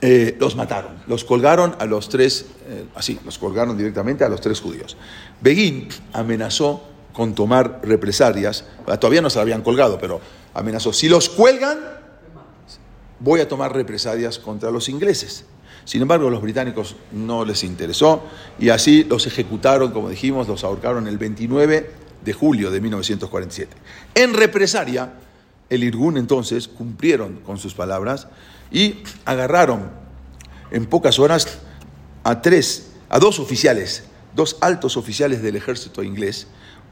eh, 0.00 0.36
los 0.40 0.56
mataron, 0.56 0.96
los 1.06 1.22
colgaron 1.22 1.76
a 1.78 1.86
los 1.86 2.08
tres, 2.08 2.46
eh, 2.66 2.84
así, 2.96 3.20
los 3.24 3.38
colgaron 3.38 3.78
directamente 3.78 4.24
a 4.24 4.28
los 4.28 4.40
tres 4.40 4.60
judíos. 4.60 4.96
Begin 5.40 5.90
amenazó 6.12 6.88
con 7.12 7.36
tomar 7.36 7.82
represalias, 7.84 8.64
todavía 8.98 9.22
no 9.22 9.30
se 9.30 9.36
la 9.36 9.42
habían 9.42 9.62
colgado, 9.62 9.96
pero 9.96 10.20
amenazó, 10.54 10.92
si 10.92 11.08
los 11.08 11.28
cuelgan, 11.28 12.02
voy 13.24 13.40
a 13.40 13.48
tomar 13.48 13.72
represalias 13.72 14.38
contra 14.38 14.70
los 14.70 14.90
ingleses. 14.90 15.46
Sin 15.86 16.02
embargo, 16.02 16.28
a 16.28 16.30
los 16.30 16.42
británicos 16.42 16.94
no 17.10 17.44
les 17.44 17.64
interesó 17.64 18.22
y 18.58 18.68
así 18.68 19.04
los 19.04 19.26
ejecutaron, 19.26 19.92
como 19.92 20.10
dijimos, 20.10 20.46
los 20.46 20.62
ahorcaron 20.62 21.08
el 21.08 21.18
29 21.18 21.90
de 22.22 22.32
julio 22.32 22.70
de 22.70 22.80
1947. 22.80 23.76
En 24.14 24.34
represalia, 24.34 25.14
el 25.70 25.84
Irgun 25.84 26.18
entonces 26.18 26.68
cumplieron 26.68 27.40
con 27.40 27.58
sus 27.58 27.74
palabras 27.74 28.28
y 28.70 28.96
agarraron 29.24 29.90
en 30.70 30.86
pocas 30.86 31.18
horas 31.18 31.58
a 32.24 32.42
tres, 32.42 32.92
a 33.08 33.18
dos 33.18 33.38
oficiales, 33.38 34.04
dos 34.34 34.58
altos 34.60 34.96
oficiales 34.96 35.42
del 35.42 35.56
ejército 35.56 36.02
inglés. 36.02 36.46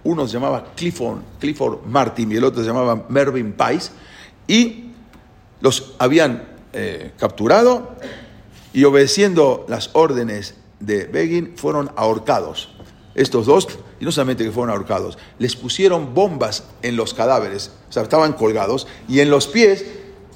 Uno 0.05 0.27
se 0.27 0.35
llamaba 0.35 0.73
Clifford, 0.75 1.21
Clifford 1.41 1.85
Martin 1.87 2.33
y 2.33 2.37
el 2.37 2.45
otro 2.45 2.63
se 2.63 2.69
llamaba 2.69 3.07
Mervyn 3.09 3.53
Pice 3.53 3.91
y 4.47 4.92
los 5.63 5.95
habían 5.99 6.45
eh, 6.75 7.13
capturado 7.19 7.95
y 8.75 8.85
obedeciendo 8.85 9.65
las 9.69 9.91
órdenes 9.95 10.57
de 10.81 11.07
Begin 11.07 11.55
fueron 11.57 11.91
ahorcados. 11.97 12.75
Estos 13.15 13.47
dos, 13.47 13.69
y 14.01 14.05
no 14.05 14.11
solamente 14.13 14.45
que 14.45 14.51
fueron 14.51 14.71
ahorcados, 14.75 15.19
les 15.39 15.55
pusieron 15.55 16.15
bombas 16.15 16.65
en 16.83 16.97
los 16.97 17.15
cadáveres, 17.15 17.71
o 17.89 17.93
sea, 17.93 18.03
estaban 18.03 18.33
colgados, 18.33 18.87
y 19.07 19.21
en 19.21 19.31
los 19.31 19.47
pies 19.47 19.85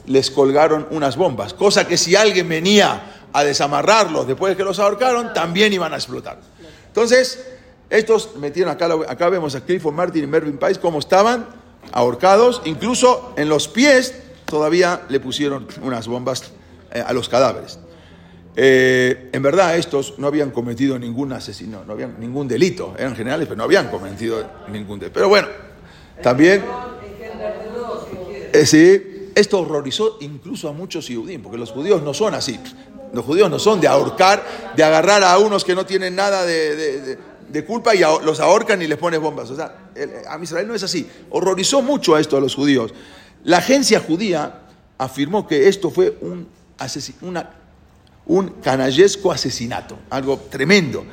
les 0.06 0.30
colgaron 0.30 0.86
unas 0.90 1.16
bombas, 1.16 1.54
cosa 1.54 1.88
que 1.88 1.96
si 1.96 2.14
alguien 2.14 2.48
venía 2.48 3.28
a 3.32 3.44
desamarrarlos 3.44 4.26
después 4.26 4.52
de 4.52 4.56
que 4.56 4.64
los 4.64 4.78
ahorcaron, 4.78 5.32
también 5.32 5.72
iban 5.72 5.92
a 5.92 5.96
explotar. 5.96 6.38
Entonces, 6.86 7.44
estos 7.90 8.36
metieron 8.36 8.72
acá, 8.72 8.88
acá 9.08 9.28
vemos 9.30 9.54
a 9.54 9.62
Clifford 9.62 9.94
Martin 9.94 10.24
y 10.24 10.26
Mervyn 10.26 10.58
Pice 10.58 10.78
cómo 10.78 10.98
estaban 10.98 11.46
ahorcados, 11.92 12.62
incluso 12.64 13.32
en 13.36 13.48
los 13.48 13.68
pies 13.68 14.14
todavía 14.46 15.02
le 15.09 15.20
pusieron 15.20 15.66
unas 15.82 16.06
bombas 16.06 16.52
eh, 16.92 17.02
a 17.04 17.12
los 17.12 17.28
cadáveres. 17.28 17.78
Eh, 18.59 19.28
en 19.32 19.42
verdad 19.42 19.76
estos 19.76 20.18
no 20.18 20.26
habían 20.26 20.50
cometido 20.50 20.98
ningún 20.98 21.32
asesino, 21.32 21.85
no 21.85 21.92
habían 21.92 22.18
ningún 22.18 22.48
delito, 22.48 22.94
eran 22.98 23.14
generales, 23.14 23.46
pero 23.46 23.59
no 23.59 23.64
habían 23.64 23.88
cometido 23.88 24.42
ningún 24.68 24.98
delito. 24.98 25.14
Pero 25.14 25.28
bueno, 25.28 25.48
también... 26.22 26.64
Eh, 28.52 28.64
sí, 28.64 29.30
esto 29.35 29.61
horrorizó 29.61 30.16
incluso 30.20 30.70
a 30.70 30.72
muchos 30.72 31.06
judíos, 31.06 31.42
porque 31.42 31.59
los 31.59 31.70
judíos 31.70 32.02
no 32.02 32.14
son 32.14 32.32
así. 32.32 32.59
Los 33.12 33.24
judíos 33.24 33.50
no 33.50 33.59
son 33.59 33.80
de 33.80 33.88
ahorcar, 33.88 34.42
de 34.74 34.82
agarrar 34.82 35.22
a 35.22 35.37
unos 35.38 35.62
que 35.62 35.74
no 35.74 35.85
tienen 35.85 36.16
nada 36.16 36.46
de, 36.46 37.18
culpa 37.66 37.94
y 37.94 38.00
los 38.00 38.40
ahorcan 38.40 38.80
y 38.80 38.87
les 38.87 38.96
pones 38.96 39.20
bombas. 39.20 39.50
O 39.50 39.56
sea, 39.56 39.90
a 40.28 40.42
Israel 40.42 40.66
no 40.66 40.74
es 40.74 40.82
así. 40.82 41.06
Horrorizó 41.28 41.82
mucho 41.82 42.14
a 42.14 42.20
esto 42.20 42.38
a 42.38 42.40
los 42.40 42.54
judíos. 42.54 42.94
La 43.46 43.59
agencia 43.59 44.00
judía 44.00 44.62
afirmó 44.98 45.46
que 45.46 45.68
esto 45.68 45.92
fue 45.92 46.18
un, 46.20 46.48
canallesco 48.61 49.30
asesinato, 49.30 49.96
algo 50.11 50.37
tremendo, 50.50 51.06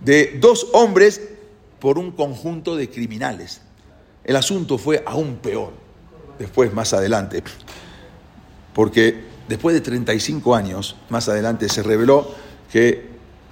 de 0.00 0.38
dos 0.40 0.68
hombres 0.72 1.20
por 1.78 1.98
un 1.98 2.12
conjunto 2.12 2.74
de 2.74 2.88
criminales. 2.88 3.60
El 4.24 4.36
asunto 4.36 4.78
fue 4.78 5.02
aún 5.06 5.36
peor, 5.42 5.74
después, 6.38 6.72
más 6.72 6.94
adelante, 6.94 7.42
porque 8.72 9.24
después 9.46 9.74
de 9.74 9.82
35 9.82 10.54
años, 10.54 10.96
más 11.10 11.28
adelante, 11.28 11.68
se 11.68 11.82
reveló 11.82 12.34
que 12.72 13.08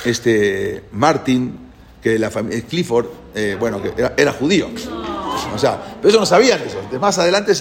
este 0.06 0.84
Martin, 0.92 1.58
que 2.02 2.18
la 2.18 2.30
familia 2.30 2.64
Clifford, 2.64 3.08
eh, 3.34 3.58
bueno, 3.60 3.82
que 3.82 3.92
era, 4.16 4.32
judío. 4.32 4.70
O 5.54 5.58
sea, 5.58 5.98
pero 6.00 6.08
eso 6.08 6.20
no 6.20 6.24
sabían 6.24 6.60
eso. 6.62 6.80
Más 6.98 7.18
adelante 7.18 7.52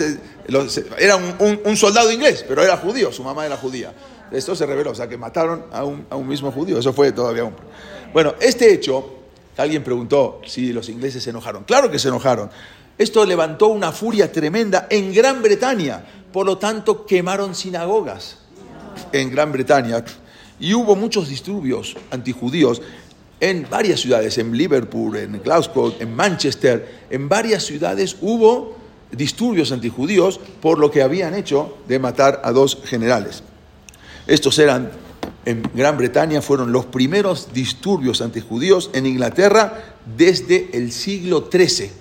era 0.97 1.15
un 1.15 1.77
soldado 1.77 2.11
inglés, 2.11 2.45
pero 2.47 2.63
era 2.63 2.77
judío, 2.77 3.11
su 3.11 3.23
mamá 3.23 3.45
era 3.45 3.57
judía. 3.57 3.93
Esto 4.31 4.55
se 4.55 4.65
reveló, 4.65 4.91
o 4.91 4.95
sea 4.95 5.07
que 5.07 5.17
mataron 5.17 5.65
a 5.71 5.83
un, 5.83 6.27
mismo 6.27 6.51
judío, 6.51 6.79
eso 6.79 6.93
fue 6.93 7.11
todavía 7.11 7.43
un... 7.43 7.53
Bueno, 8.11 8.33
este 8.39 8.73
hecho, 8.73 9.19
alguien 9.57 9.83
preguntó 9.83 10.41
si 10.45 10.73
los 10.73 10.89
ingleses 10.89 11.23
se 11.23 11.29
enojaron, 11.29 11.63
claro 11.63 11.91
que 11.91 11.99
se 11.99 12.07
enojaron. 12.07 12.49
Esto 12.97 13.25
levantó 13.25 13.67
una 13.67 13.91
furia 13.91 14.31
tremenda 14.31 14.87
en 14.89 15.13
Gran 15.13 15.41
Bretaña, 15.41 16.03
por 16.31 16.45
lo 16.45 16.57
tanto 16.57 17.05
quemaron 17.05 17.53
sinagogas 17.53 18.39
en 19.11 19.29
Gran 19.31 19.51
Bretaña 19.51 20.03
y 20.59 20.73
hubo 20.73 20.95
muchos 20.95 21.27
disturbios 21.27 21.95
antijudíos 22.09 22.81
en 23.41 23.67
varias 23.69 23.99
ciudades, 23.99 24.37
en 24.37 24.57
Liverpool, 24.57 25.17
en 25.17 25.41
Glasgow, 25.43 25.93
en 25.99 26.15
Manchester, 26.15 27.05
en 27.09 27.27
varias 27.27 27.63
ciudades 27.63 28.15
hubo 28.21 28.77
disturbios 29.11 29.71
antijudíos 29.71 30.39
por 30.61 30.79
lo 30.79 30.91
que 30.91 31.01
habían 31.01 31.33
hecho 31.33 31.77
de 31.87 31.99
matar 31.99 32.41
a 32.43 32.51
dos 32.51 32.79
generales. 32.85 33.43
Estos 34.27 34.57
eran, 34.59 34.91
en 35.45 35.63
Gran 35.73 35.97
Bretaña, 35.97 36.41
fueron 36.41 36.71
los 36.71 36.85
primeros 36.85 37.53
disturbios 37.53 38.21
antijudíos 38.21 38.89
en 38.93 39.05
Inglaterra 39.05 39.95
desde 40.17 40.69
el 40.73 40.91
siglo 40.91 41.49
XIII. 41.51 41.91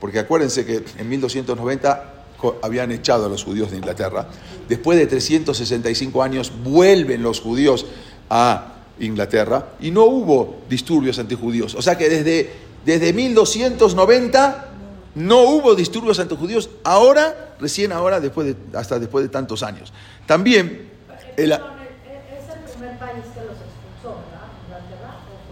Porque 0.00 0.18
acuérdense 0.20 0.64
que 0.64 0.84
en 0.98 1.08
1290 1.08 2.14
habían 2.62 2.92
echado 2.92 3.26
a 3.26 3.28
los 3.28 3.44
judíos 3.44 3.70
de 3.70 3.78
Inglaterra. 3.78 4.28
Después 4.68 4.98
de 4.98 5.06
365 5.06 6.22
años 6.22 6.52
vuelven 6.62 7.22
los 7.22 7.40
judíos 7.40 7.86
a 8.30 8.74
Inglaterra 9.00 9.70
y 9.80 9.90
no 9.90 10.04
hubo 10.04 10.62
disturbios 10.68 11.18
antijudíos. 11.18 11.74
O 11.74 11.82
sea 11.82 11.96
que 11.96 12.08
desde, 12.08 12.52
desde 12.84 13.12
1290 13.12 14.73
no 15.14 15.42
hubo 15.42 15.74
disturbios 15.74 16.18
antijudíos. 16.18 16.70
Ahora, 16.82 17.54
recién 17.60 17.92
ahora, 17.92 18.20
después 18.20 18.48
de, 18.48 18.78
hasta 18.78 18.98
después 18.98 19.24
de 19.24 19.28
tantos 19.28 19.62
años. 19.62 19.92
También 20.26 20.90
el, 21.36 21.52
¿Es 21.52 21.58
el 21.58 22.60
primer 22.60 22.98
país 22.98 23.24
que 23.34 23.40
los 23.40 23.56
expulsó, 23.56 24.16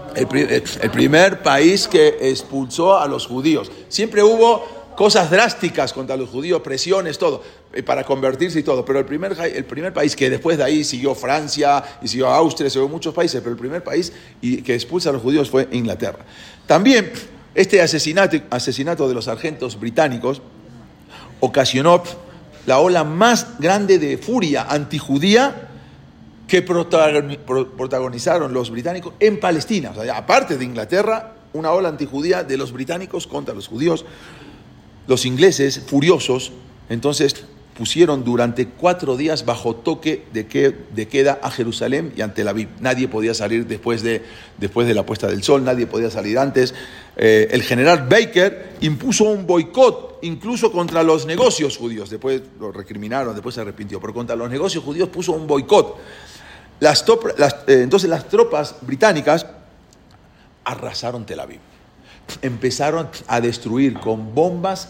¿verdad? 0.08 0.82
El, 0.82 0.90
primer 0.90 1.42
país 1.42 1.88
que 1.88 2.18
expulsó 2.20 2.98
a 2.98 3.06
los 3.06 3.26
judíos. 3.26 3.70
Siempre 3.88 4.22
hubo 4.22 4.82
cosas 4.96 5.30
drásticas 5.30 5.92
contra 5.92 6.16
los 6.16 6.28
judíos, 6.28 6.60
presiones, 6.60 7.18
todo, 7.18 7.42
eh, 7.72 7.82
para 7.82 8.04
convertirse 8.04 8.58
y 8.58 8.62
todo. 8.62 8.84
Pero 8.84 8.98
el 8.98 9.04
primer, 9.06 9.32
el 9.40 9.64
primer 9.64 9.92
país 9.92 10.14
que 10.14 10.28
después 10.28 10.58
de 10.58 10.64
ahí 10.64 10.84
siguió 10.84 11.14
Francia 11.14 11.82
y 12.02 12.08
siguió 12.08 12.28
Austria, 12.28 12.68
siguió 12.68 12.88
muchos 12.88 13.14
países, 13.14 13.40
pero 13.40 13.52
el 13.52 13.58
primer 13.58 13.82
país 13.82 14.12
que 14.40 14.74
expulsa 14.74 15.10
a 15.10 15.12
los 15.12 15.22
judíos 15.22 15.48
fue 15.48 15.68
Inglaterra. 15.72 16.24
También 16.66 17.10
este 17.54 17.82
asesinato, 17.82 18.38
asesinato 18.50 19.08
de 19.08 19.14
los 19.14 19.26
sargentos 19.26 19.78
británicos 19.78 20.42
ocasionó 21.40 22.02
la 22.66 22.78
ola 22.78 23.04
más 23.04 23.58
grande 23.58 23.98
de 23.98 24.16
furia 24.18 24.66
antijudía 24.68 25.68
que 26.46 26.62
protagonizaron 26.62 28.52
los 28.52 28.70
británicos 28.70 29.14
en 29.18 29.40
Palestina. 29.40 29.90
O 29.96 30.02
sea, 30.02 30.16
aparte 30.16 30.56
de 30.56 30.64
Inglaterra, 30.64 31.34
una 31.52 31.72
ola 31.72 31.88
antijudía 31.88 32.44
de 32.44 32.56
los 32.56 32.72
británicos 32.72 33.26
contra 33.26 33.54
los 33.54 33.68
judíos. 33.68 34.04
Los 35.06 35.26
ingleses, 35.26 35.80
furiosos, 35.86 36.52
entonces 36.88 37.44
pusieron 37.76 38.24
durante 38.24 38.66
cuatro 38.66 39.16
días 39.16 39.44
bajo 39.44 39.74
toque 39.74 40.24
de, 40.32 40.46
queda 40.46 41.38
a 41.42 41.50
Jerusalén 41.50 42.12
y 42.16 42.20
ante 42.20 42.44
la 42.44 42.50
Aviv. 42.50 42.68
Nadie 42.80 43.08
podía 43.08 43.34
salir 43.34 43.66
después 43.66 44.02
de, 44.02 44.22
después 44.58 44.86
de 44.86 44.94
la 44.94 45.04
puesta 45.04 45.26
del 45.26 45.42
sol, 45.42 45.64
nadie 45.64 45.86
podía 45.86 46.10
salir 46.10 46.38
antes. 46.38 46.74
Eh, 47.16 47.48
el 47.50 47.62
general 47.62 48.06
Baker 48.08 48.76
impuso 48.80 49.24
un 49.24 49.46
boicot 49.46 50.18
incluso 50.22 50.70
contra 50.72 51.02
los 51.02 51.26
negocios 51.26 51.76
judíos. 51.76 52.10
Después 52.10 52.42
lo 52.60 52.72
recriminaron, 52.72 53.34
después 53.34 53.54
se 53.54 53.60
arrepintió, 53.60 54.00
pero 54.00 54.14
contra 54.14 54.36
los 54.36 54.50
negocios 54.50 54.82
judíos 54.84 55.08
puso 55.08 55.32
un 55.32 55.46
boicot. 55.46 55.98
Eh, 56.80 57.80
entonces 57.82 58.10
las 58.10 58.28
tropas 58.28 58.76
británicas 58.80 59.46
arrasaron 60.64 61.24
Tel 61.26 61.40
Aviv. 61.40 61.60
Empezaron 62.40 63.08
a 63.26 63.40
destruir 63.40 63.94
con 63.94 64.34
bombas 64.34 64.88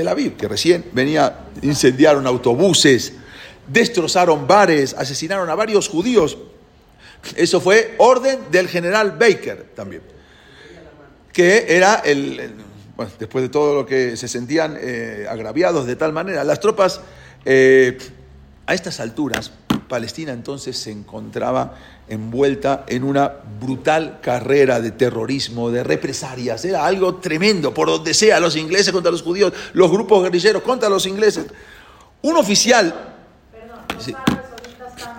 Tel 0.00 0.08
Aviv, 0.08 0.34
que 0.34 0.48
recién 0.48 0.86
venía, 0.92 1.40
incendiaron 1.60 2.26
autobuses, 2.26 3.12
destrozaron 3.66 4.46
bares, 4.46 4.94
asesinaron 4.94 5.50
a 5.50 5.54
varios 5.54 5.90
judíos. 5.90 6.38
Eso 7.36 7.60
fue 7.60 7.96
orden 7.98 8.50
del 8.50 8.66
general 8.66 9.10
Baker 9.18 9.72
también, 9.74 10.00
que 11.34 11.66
era 11.68 11.96
el, 11.96 12.50
bueno, 12.96 13.12
después 13.18 13.42
de 13.42 13.50
todo 13.50 13.74
lo 13.74 13.84
que 13.84 14.16
se 14.16 14.26
sentían 14.26 14.78
eh, 14.80 15.26
agraviados 15.28 15.84
de 15.84 15.96
tal 15.96 16.14
manera, 16.14 16.44
las 16.44 16.60
tropas 16.60 17.02
eh, 17.44 17.98
a 18.64 18.72
estas 18.72 19.00
alturas 19.00 19.52
Palestina 19.90 20.32
entonces 20.32 20.78
se 20.78 20.90
encontraba 20.90 21.74
envuelta 22.08 22.84
en 22.86 23.04
una 23.04 23.30
brutal 23.60 24.20
carrera 24.22 24.80
de 24.80 24.92
terrorismo, 24.92 25.70
de 25.70 25.84
represalias. 25.84 26.64
Era 26.64 26.86
algo 26.86 27.16
tremendo, 27.16 27.74
por 27.74 27.88
donde 27.88 28.14
sea, 28.14 28.40
los 28.40 28.56
ingleses 28.56 28.92
contra 28.92 29.12
los 29.12 29.22
judíos, 29.22 29.52
los 29.74 29.90
grupos 29.90 30.22
guerrilleros 30.22 30.62
contra 30.62 30.88
los 30.88 31.04
ingleses. 31.04 31.46
Un 32.22 32.36
oficial... 32.36 32.94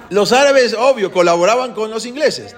los, 0.10 0.32
árabes 0.32 0.74
obvio, 0.74 1.12
colaboraban 1.12 1.74
con 1.74 1.92
los 1.92 2.06
ingleses. 2.06 2.56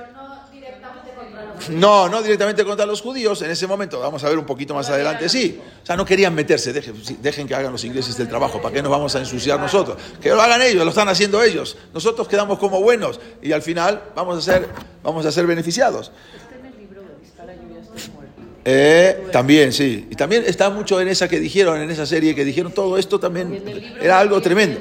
No, 1.69 2.09
no 2.09 2.21
directamente 2.21 2.63
contra 2.65 2.85
los 2.85 3.01
judíos. 3.01 3.41
En 3.41 3.51
ese 3.51 3.67
momento, 3.67 3.99
vamos 3.99 4.23
a 4.23 4.29
ver 4.29 4.37
un 4.37 4.45
poquito 4.45 4.73
más 4.73 4.89
adelante, 4.89 5.29
sí. 5.29 5.59
O 5.81 5.85
sea, 5.85 5.95
no 5.95 6.05
querían 6.05 6.33
meterse. 6.33 6.73
Dejen, 6.73 7.47
que 7.47 7.55
hagan 7.55 7.71
los 7.71 7.83
ingleses 7.83 8.19
el 8.19 8.27
trabajo. 8.27 8.61
¿Para 8.61 8.75
qué 8.75 8.81
nos 8.81 8.91
vamos 8.91 9.15
a 9.15 9.19
ensuciar 9.19 9.59
nosotros? 9.59 9.97
Que 10.21 10.29
lo 10.29 10.41
hagan 10.41 10.61
ellos, 10.61 10.83
lo 10.83 10.89
están 10.89 11.09
haciendo 11.09 11.41
ellos. 11.41 11.77
Nosotros 11.93 12.27
quedamos 12.27 12.59
como 12.59 12.81
buenos 12.81 13.19
y 13.41 13.51
al 13.51 13.61
final 13.61 14.03
vamos 14.15 14.37
a 14.37 14.41
ser, 14.41 14.69
vamos 15.03 15.25
a 15.25 15.31
ser 15.31 15.47
beneficiados. 15.47 16.11
Eh, 18.65 19.27
también, 19.31 19.73
sí. 19.73 20.07
Y 20.09 20.15
también 20.15 20.43
está 20.45 20.69
mucho 20.69 20.99
en 21.01 21.09
esa 21.09 21.27
que 21.27 21.39
dijeron, 21.39 21.81
en 21.81 21.91
esa 21.91 22.05
serie 22.05 22.33
que 22.33 22.45
dijeron 22.45 22.71
todo 22.71 22.97
esto 22.97 23.19
también 23.19 23.61
era 24.01 24.19
algo 24.19 24.41
tremendo. 24.41 24.79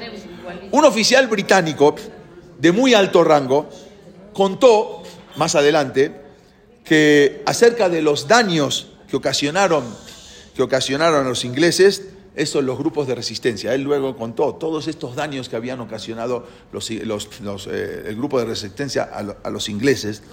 Un 0.71 0.85
oficial 0.85 1.27
británico 1.27 1.95
de 2.57 2.71
muy 2.71 2.93
alto 2.93 3.23
rango 3.23 3.69
contó 4.33 5.03
más 5.35 5.55
adelante 5.55 6.22
que 6.83 7.41
acerca 7.45 7.89
de 7.89 8.01
los 8.01 8.27
daños 8.27 8.87
que 9.07 9.15
ocasionaron, 9.15 9.83
que 10.55 10.61
ocasionaron 10.63 11.27
los 11.27 11.45
ingleses, 11.45 12.03
esos 12.35 12.63
los 12.63 12.77
grupos 12.79 13.07
de 13.07 13.13
resistencia. 13.15 13.73
Él 13.75 13.83
luego 13.83 14.17
contó 14.17 14.55
todos 14.55 14.87
estos 14.87 15.15
daños 15.15 15.49
que 15.49 15.55
habían 15.55 15.79
ocasionado 15.81 16.47
los, 16.71 16.89
los- 16.89 17.67
eh, 17.69 18.05
el 18.07 18.15
grupo 18.15 18.39
de 18.39 18.45
resistencia 18.45 19.03
a, 19.03 19.47
a 19.47 19.49
los 19.51 19.69
ingleses. 19.69 20.23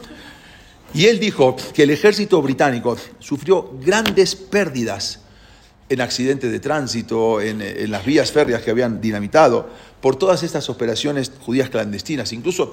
Y 0.95 1.07
él 1.07 1.21
dijo 1.21 1.57
que 1.75 1.83
el 1.85 1.91
ejército 1.91 2.41
británico 2.43 2.97
sufrió 3.19 3.71
grandes 3.85 4.35
pérdidas 4.35 5.21
en 5.89 6.01
accidentes 6.01 6.51
de 6.51 6.59
tránsito, 6.61 7.41
en, 7.41 7.61
en 7.61 7.91
las 7.91 8.05
vías 8.05 8.33
férreas 8.33 8.63
que 8.63 8.71
habían 8.71 9.01
dinamitado, 9.01 9.69
por 10.01 10.17
todas 10.17 10.43
estas 10.43 10.71
operaciones 10.71 11.31
judías 11.41 11.69
clandestinas. 11.69 12.33
Incluso 12.33 12.71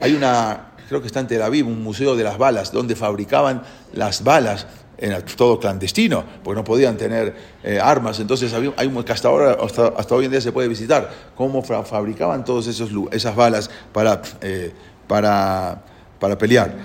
hay 0.00 0.14
una, 0.14 0.71
creo 0.92 1.00
que 1.00 1.06
está 1.06 1.20
en 1.20 1.26
Tel 1.26 1.40
Aviv, 1.40 1.66
un 1.66 1.82
museo 1.82 2.14
de 2.14 2.22
las 2.22 2.36
balas, 2.36 2.70
donde 2.70 2.94
fabricaban 2.94 3.62
las 3.94 4.22
balas 4.22 4.66
en 4.98 5.20
todo 5.36 5.58
clandestino, 5.58 6.22
porque 6.44 6.60
no 6.60 6.64
podían 6.64 6.98
tener 6.98 7.34
eh, 7.64 7.80
armas. 7.80 8.20
Entonces 8.20 8.52
hay 8.52 8.86
un 8.86 9.02
que 9.02 9.12
hasta 9.12 9.28
ahora, 9.28 9.56
hasta, 9.60 9.88
hasta 9.88 10.14
hoy 10.14 10.26
en 10.26 10.30
día 10.32 10.40
se 10.42 10.52
puede 10.52 10.68
visitar, 10.68 11.10
cómo 11.34 11.62
fa- 11.62 11.82
fabricaban 11.82 12.44
todas 12.44 12.66
esas 12.68 13.34
balas 13.34 13.70
para, 13.90 14.20
eh, 14.42 14.70
para, 15.08 15.82
para 16.20 16.36
pelear. 16.36 16.76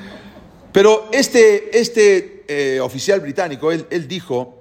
Pero 0.72 1.10
este, 1.12 1.78
este 1.78 2.46
eh, 2.48 2.80
oficial 2.80 3.20
británico, 3.20 3.74
él, 3.74 3.86
él 3.90 4.08
dijo, 4.08 4.58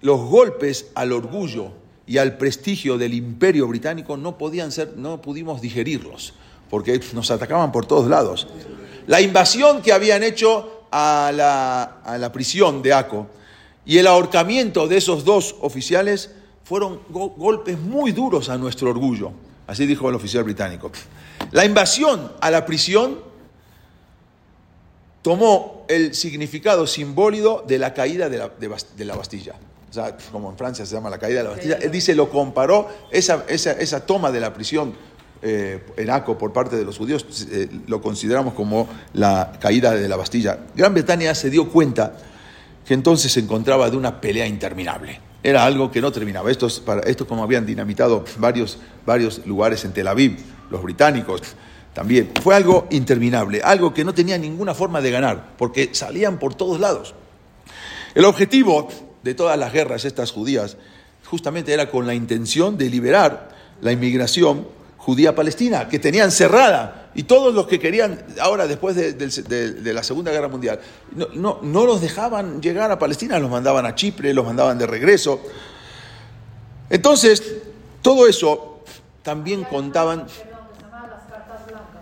los 0.00 0.20
golpes 0.20 0.86
al 0.94 1.12
orgullo 1.12 1.72
y 2.06 2.18
al 2.18 2.38
prestigio 2.38 2.96
del 2.96 3.12
imperio 3.12 3.68
británico 3.68 4.16
no 4.16 4.38
podían 4.38 4.72
ser, 4.72 4.94
no 4.96 5.20
pudimos 5.20 5.60
digerirlos, 5.60 6.32
porque 6.70 7.00
nos 7.12 7.30
atacaban 7.30 7.72
por 7.72 7.86
todos 7.86 8.08
lados. 8.08 8.46
La 9.06 9.20
invasión 9.20 9.82
que 9.82 9.92
habían 9.92 10.22
hecho 10.22 10.84
a 10.90 11.30
la, 11.34 11.82
a 12.04 12.18
la 12.18 12.32
prisión 12.32 12.82
de 12.82 12.92
Aco 12.92 13.26
y 13.84 13.98
el 13.98 14.06
ahorcamiento 14.06 14.88
de 14.88 14.96
esos 14.96 15.24
dos 15.24 15.56
oficiales 15.60 16.30
fueron 16.64 17.00
go- 17.08 17.30
golpes 17.30 17.78
muy 17.78 18.12
duros 18.12 18.48
a 18.48 18.56
nuestro 18.58 18.90
orgullo, 18.90 19.30
así 19.66 19.86
dijo 19.86 20.08
el 20.08 20.14
oficial 20.16 20.42
británico. 20.42 20.90
La 21.52 21.64
invasión 21.64 22.32
a 22.40 22.50
la 22.50 22.66
prisión 22.66 23.20
tomó 25.22 25.84
el 25.88 26.14
significado 26.14 26.86
simbólico 26.86 27.64
de 27.66 27.78
la 27.78 27.92
caída 27.94 28.28
de 28.28 28.38
la, 28.38 28.50
de 28.96 29.04
la 29.04 29.16
Bastilla. 29.16 29.54
O 29.88 29.92
sea, 29.92 30.16
como 30.32 30.50
en 30.50 30.58
Francia 30.58 30.84
se 30.84 30.94
llama 30.94 31.10
la 31.10 31.18
caída 31.18 31.38
de 31.38 31.44
la 31.44 31.50
Bastilla. 31.50 31.78
Él 31.80 31.90
dice, 31.90 32.14
lo 32.14 32.28
comparó, 32.28 32.88
esa, 33.10 33.44
esa, 33.48 33.72
esa 33.72 34.04
toma 34.04 34.30
de 34.30 34.40
la 34.40 34.52
prisión 34.52 34.94
eh, 35.42 35.84
en 35.96 36.10
Aco 36.10 36.38
por 36.38 36.52
parte 36.52 36.76
de 36.76 36.84
los 36.84 36.98
judíos, 36.98 37.46
eh, 37.50 37.68
lo 37.86 38.00
consideramos 38.00 38.54
como 38.54 38.88
la 39.12 39.52
caída 39.60 39.92
de 39.92 40.08
la 40.08 40.16
Bastilla. 40.16 40.58
Gran 40.74 40.94
Bretaña 40.94 41.34
se 41.34 41.50
dio 41.50 41.68
cuenta 41.68 42.16
que 42.86 42.94
entonces 42.94 43.32
se 43.32 43.40
encontraba 43.40 43.90
de 43.90 43.96
una 43.96 44.20
pelea 44.20 44.46
interminable. 44.46 45.20
Era 45.42 45.64
algo 45.64 45.90
que 45.90 46.00
no 46.00 46.10
terminaba. 46.10 46.50
Estos, 46.50 46.80
para, 46.80 47.02
como 47.28 47.42
habían 47.42 47.66
dinamitado 47.66 48.24
varios, 48.38 48.78
varios 49.04 49.46
lugares 49.46 49.84
en 49.84 49.92
Tel 49.92 50.08
Aviv, 50.08 50.38
los 50.70 50.82
británicos 50.82 51.42
también. 51.92 52.30
Fue 52.42 52.54
algo 52.54 52.86
interminable, 52.90 53.62
algo 53.62 53.94
que 53.94 54.04
no 54.04 54.12
tenía 54.12 54.38
ninguna 54.38 54.74
forma 54.74 55.00
de 55.00 55.10
ganar, 55.10 55.54
porque 55.56 55.90
salían 55.92 56.38
por 56.38 56.54
todos 56.54 56.80
lados. 56.80 57.14
El 58.14 58.24
objetivo 58.24 58.88
de 59.22 59.34
todas 59.34 59.58
las 59.58 59.72
guerras 59.72 60.04
estas 60.04 60.30
judías 60.30 60.76
justamente 61.24 61.72
era 61.72 61.90
con 61.90 62.06
la 62.06 62.14
intención 62.14 62.78
de 62.78 62.88
liberar 62.88 63.50
la 63.80 63.92
inmigración 63.92 64.66
judía 65.06 65.36
palestina, 65.36 65.88
que 65.88 66.00
tenían 66.00 66.32
cerrada, 66.32 67.10
y 67.14 67.22
todos 67.22 67.54
los 67.54 67.68
que 67.68 67.78
querían, 67.78 68.24
ahora 68.40 68.66
después 68.66 68.96
de, 68.96 69.92
la 69.94 70.02
Segunda 70.02 70.32
Guerra 70.32 70.48
Mundial, 70.48 70.80
no, 71.14 71.28
no, 71.32 71.60
no 71.62 71.86
los 71.86 72.00
dejaban 72.00 72.60
llegar 72.60 72.90
a 72.90 72.98
Palestina, 72.98 73.38
los 73.38 73.48
mandaban 73.48 73.86
a 73.86 73.94
Chipre, 73.94 74.34
los 74.34 74.44
mandaban 74.44 74.76
de 74.78 74.84
regreso. 74.84 75.40
Entonces, 76.90 77.40
todo 78.02 78.26
eso 78.26 78.82
también 79.22 79.62
contaban... 79.62 80.26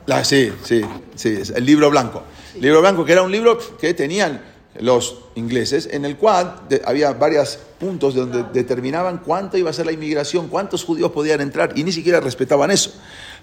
La- 0.07 0.25
sí, 0.25 0.51
sí, 0.63 0.81
sí, 1.15 1.43
el 1.55 1.67
libro 1.67 1.91
blanco. 1.91 2.23
El 2.55 2.63
libro 2.63 2.81
blanco, 2.81 3.05
que 3.05 3.13
era 3.13 3.21
un 3.21 3.31
libro 3.31 3.59
que 3.79 3.93
tenían 3.93 4.41
los 4.81 5.19
ingleses, 5.35 5.89
en 5.91 6.05
el 6.05 6.17
cual 6.17 6.63
había 6.85 7.13
varios 7.13 7.59
puntos 7.79 8.15
donde 8.15 8.45
determinaban 8.53 9.19
cuánto 9.19 9.57
iba 9.57 9.71
a 9.71 9.73
ser 9.73 9.87
la 9.87 9.93
inmigración, 9.93 10.49
cuántos 10.49 10.85
judíos 10.85 11.13
podían 11.13 11.41
entrar, 11.41 11.73
y 11.77 11.85
ni 11.85 11.93
siquiera 11.93 12.21
respetaban 12.21 12.71
eso. 12.71 12.93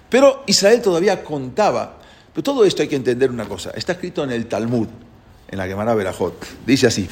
Pero 0.10 0.44
Israel 0.46 0.82
todavía 0.82 1.24
contaba. 1.24 1.98
Pero 2.34 2.44
todo 2.44 2.66
esto 2.66 2.82
hay 2.82 2.88
que 2.88 2.96
entender 2.96 3.30
una 3.30 3.46
cosa. 3.46 3.72
Está 3.72 3.94
escrito 3.94 4.24
en 4.24 4.32
el 4.32 4.48
Talmud, 4.48 4.88
en 5.50 5.58
la 5.58 5.68
Gemara 5.68 5.94
Berajot. 5.94 6.66
Dice 6.66 6.88
así. 6.88 7.08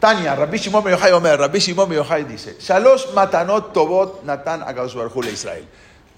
Tania, 0.00 0.34
Rabbi 0.34 0.58
Shimon 0.58 0.84
Yochai 0.84 1.12
Omer, 1.12 1.38
Rabbi 1.38 1.58
Shimon 1.58 1.90
Yochai 1.90 2.24
dice, 2.24 2.56
Shalosh 2.60 3.14
matanot 3.14 3.72
tobot 3.72 4.24
natan 4.24 4.60
le 4.60 5.32
Israel. 5.32 5.64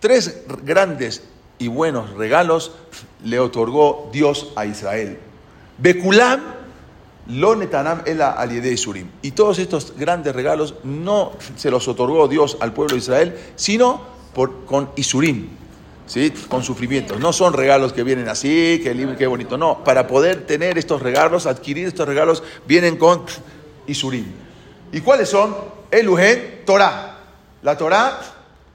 Tres 0.00 0.42
grandes 0.64 1.22
y 1.58 1.68
buenos 1.68 2.10
regalos 2.14 2.72
le 3.24 3.38
otorgó 3.38 4.10
Dios 4.12 4.52
a 4.56 4.66
Israel. 4.66 5.18
Bekulam 5.78 6.56
lo 7.28 7.56
netanam 7.56 8.02
ela 8.06 8.36
surim. 8.76 9.08
Y 9.22 9.32
todos 9.32 9.58
estos 9.58 9.94
grandes 9.96 10.34
regalos 10.34 10.74
no 10.84 11.32
se 11.56 11.70
los 11.70 11.88
otorgó 11.88 12.28
Dios 12.28 12.56
al 12.60 12.72
pueblo 12.72 12.94
de 12.94 13.00
Israel, 13.00 13.36
sino 13.56 14.00
por, 14.32 14.64
con 14.64 14.90
isurim, 14.96 15.48
¿sí? 16.06 16.32
con 16.48 16.62
sufrimientos. 16.62 17.18
No 17.18 17.32
son 17.32 17.52
regalos 17.52 17.92
que 17.92 18.04
vienen 18.04 18.28
así, 18.28 18.80
que 18.82 19.16
qué 19.18 19.26
bonito. 19.26 19.58
No, 19.58 19.82
para 19.82 20.06
poder 20.06 20.46
tener 20.46 20.78
estos 20.78 21.02
regalos, 21.02 21.46
adquirir 21.46 21.88
estos 21.88 22.06
regalos, 22.06 22.42
vienen 22.66 22.96
con 22.96 23.22
isurim. 23.86 24.26
¿Y 24.92 25.00
cuáles 25.00 25.28
son? 25.28 25.56
Eluhen, 25.90 26.62
Torah. 26.64 27.14
La 27.62 27.76
Torah, 27.76 28.20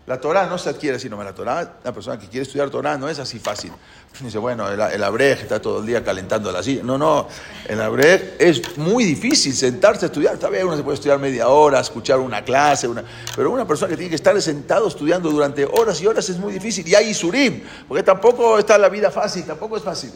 la 0.07 0.19
Torah 0.19 0.47
no 0.47 0.57
se 0.57 0.69
adquiere 0.69 0.97
así 0.97 1.09
nomás. 1.09 1.27
La 1.27 1.35
Torah, 1.35 1.75
la 1.83 1.93
persona 1.93 2.17
que 2.17 2.27
quiere 2.27 2.43
estudiar 2.43 2.69
Torah 2.71 2.97
no 2.97 3.07
es 3.07 3.19
así 3.19 3.37
fácil. 3.37 3.71
Dice, 4.19 4.39
bueno, 4.39 4.67
el, 4.67 4.79
el 4.79 5.03
abrej 5.03 5.41
está 5.41 5.61
todo 5.61 5.79
el 5.79 5.85
día 5.85 6.03
calentando 6.03 6.51
la 6.51 6.63
silla. 6.63 6.81
No, 6.83 6.97
no, 6.97 7.27
el 7.67 7.79
abrej 7.79 8.35
es 8.39 8.77
muy 8.77 9.05
difícil 9.05 9.53
sentarse 9.53 10.05
a 10.05 10.07
estudiar. 10.07 10.33
Está 10.33 10.49
bien, 10.49 10.65
uno 10.65 10.75
se 10.75 10.83
puede 10.83 10.95
estudiar 10.95 11.19
media 11.19 11.49
hora, 11.49 11.79
escuchar 11.79 12.19
una 12.19 12.43
clase, 12.43 12.87
una, 12.87 13.03
pero 13.35 13.51
una 13.51 13.65
persona 13.67 13.89
que 13.89 13.95
tiene 13.95 14.09
que 14.09 14.15
estar 14.15 14.39
sentado 14.41 14.87
estudiando 14.87 15.29
durante 15.29 15.65
horas 15.65 16.01
y 16.01 16.07
horas 16.07 16.27
es 16.29 16.37
muy 16.37 16.51
difícil. 16.51 16.87
Y 16.87 16.95
hay 16.95 17.09
Isurim, 17.09 17.63
porque 17.87 18.03
tampoco 18.03 18.57
está 18.57 18.77
la 18.77 18.89
vida 18.89 19.11
fácil, 19.11 19.45
tampoco 19.45 19.77
es 19.77 19.83
fácil. 19.83 20.11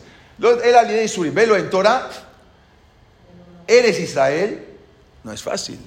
El 0.64 0.76
alidé 0.76 1.04
Isurim, 1.04 1.34
velo 1.34 1.56
en 1.56 1.70
Torah, 1.70 2.10
eres 3.68 4.00
Israel, 4.00 4.66
no 5.24 5.32
es 5.32 5.42
fácil. 5.42 5.80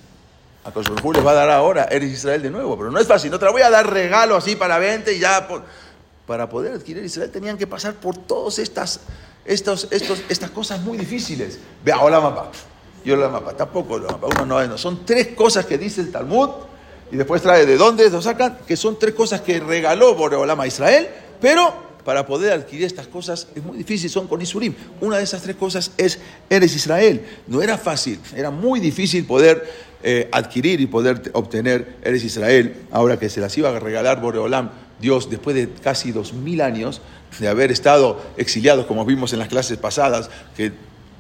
A 0.69 0.71
Kosovo 0.71 1.15
les 1.15 1.25
va 1.25 1.31
a 1.31 1.35
dar 1.35 1.49
ahora, 1.49 1.89
eres 1.91 2.13
Israel 2.13 2.43
de 2.43 2.51
nuevo, 2.51 2.77
pero 2.77 2.91
no 2.91 2.99
es 2.99 3.07
fácil. 3.07 3.31
No 3.31 3.39
te 3.39 3.47
la 3.47 3.53
voy 3.53 3.63
a 3.63 3.71
dar 3.71 3.91
regalo 3.91 4.37
así 4.37 4.55
para 4.55 4.79
vente 4.79 5.15
y 5.15 5.19
ya. 5.19 5.49
Para 6.27 6.47
poder 6.47 6.75
adquirir 6.75 7.03
Israel 7.03 7.31
tenían 7.31 7.57
que 7.57 7.67
pasar 7.67 7.95
por 7.95 8.19
todas 8.19 8.59
estas, 8.59 9.01
estos, 9.47 9.89
estos, 9.91 10.23
estas 10.29 10.51
cosas 10.51 10.79
muy 10.81 10.99
difíciles. 10.99 11.59
Ve, 11.83 11.95
hola 11.99 12.21
mapa. 12.21 12.51
Yo 13.03 13.17
la 13.17 13.31
mapa, 13.31 13.55
tampoco 13.55 13.99
la. 13.99 14.15
Uno 14.15 14.45
no, 14.45 14.67
no. 14.67 14.77
Son 14.77 15.07
tres 15.07 15.29
cosas 15.29 15.65
que 15.65 15.79
dice 15.79 16.03
el 16.03 16.13
Talmud 16.13 16.51
y 17.11 17.17
después 17.17 17.41
trae 17.41 17.65
de 17.65 17.79
dónde 17.79 18.11
lo 18.11 18.21
sacan, 18.21 18.59
que 18.67 18.77
son 18.77 18.99
tres 18.99 19.15
cosas 19.15 19.41
que 19.41 19.61
regaló 19.61 20.15
Boreolama 20.17 20.65
a 20.65 20.67
Israel, 20.67 21.09
pero 21.41 21.88
para 22.05 22.27
poder 22.27 22.53
adquirir 22.53 22.85
estas 22.87 23.07
cosas 23.07 23.49
es 23.55 23.63
muy 23.63 23.79
difícil, 23.79 24.09
son 24.11 24.27
con 24.27 24.41
Isurim. 24.41 24.75
Una 25.01 25.19
de 25.19 25.25
esas 25.25 25.43
tres 25.43 25.57
cosas 25.57 25.93
es, 25.97 26.19
eres 26.49 26.75
Israel. 26.75 27.23
No 27.47 27.63
era 27.63 27.77
fácil, 27.79 28.19
era 28.35 28.51
muy 28.51 28.81
difícil 28.81 29.25
poder 29.25 29.65
eh, 30.03 30.29
adquirir 30.33 30.81
y 30.81 30.87
poder 30.87 31.31
obtener 31.35 31.97
eres 32.03 32.25
Israel, 32.25 32.75
ahora 32.91 33.19
que 33.19 33.29
se 33.29 33.41
las 33.41 33.57
iba 33.59 33.69
a 33.69 33.81
regalar 33.81 34.21
Boreolam, 34.21 34.71
Dios, 35.01 35.29
después 35.31 35.57
de 35.57 35.69
casi 35.69 36.13
dos 36.13 36.33
mil 36.33 36.61
años 36.61 37.01
de 37.39 37.49
haber 37.49 37.71
estado 37.71 38.21
exiliados, 38.37 38.87
como 38.87 39.05
vimos 39.05 39.33
en 39.33 39.39
las 39.39 39.49
clases 39.49 39.77
pasadas, 39.79 40.31
que 40.57 40.73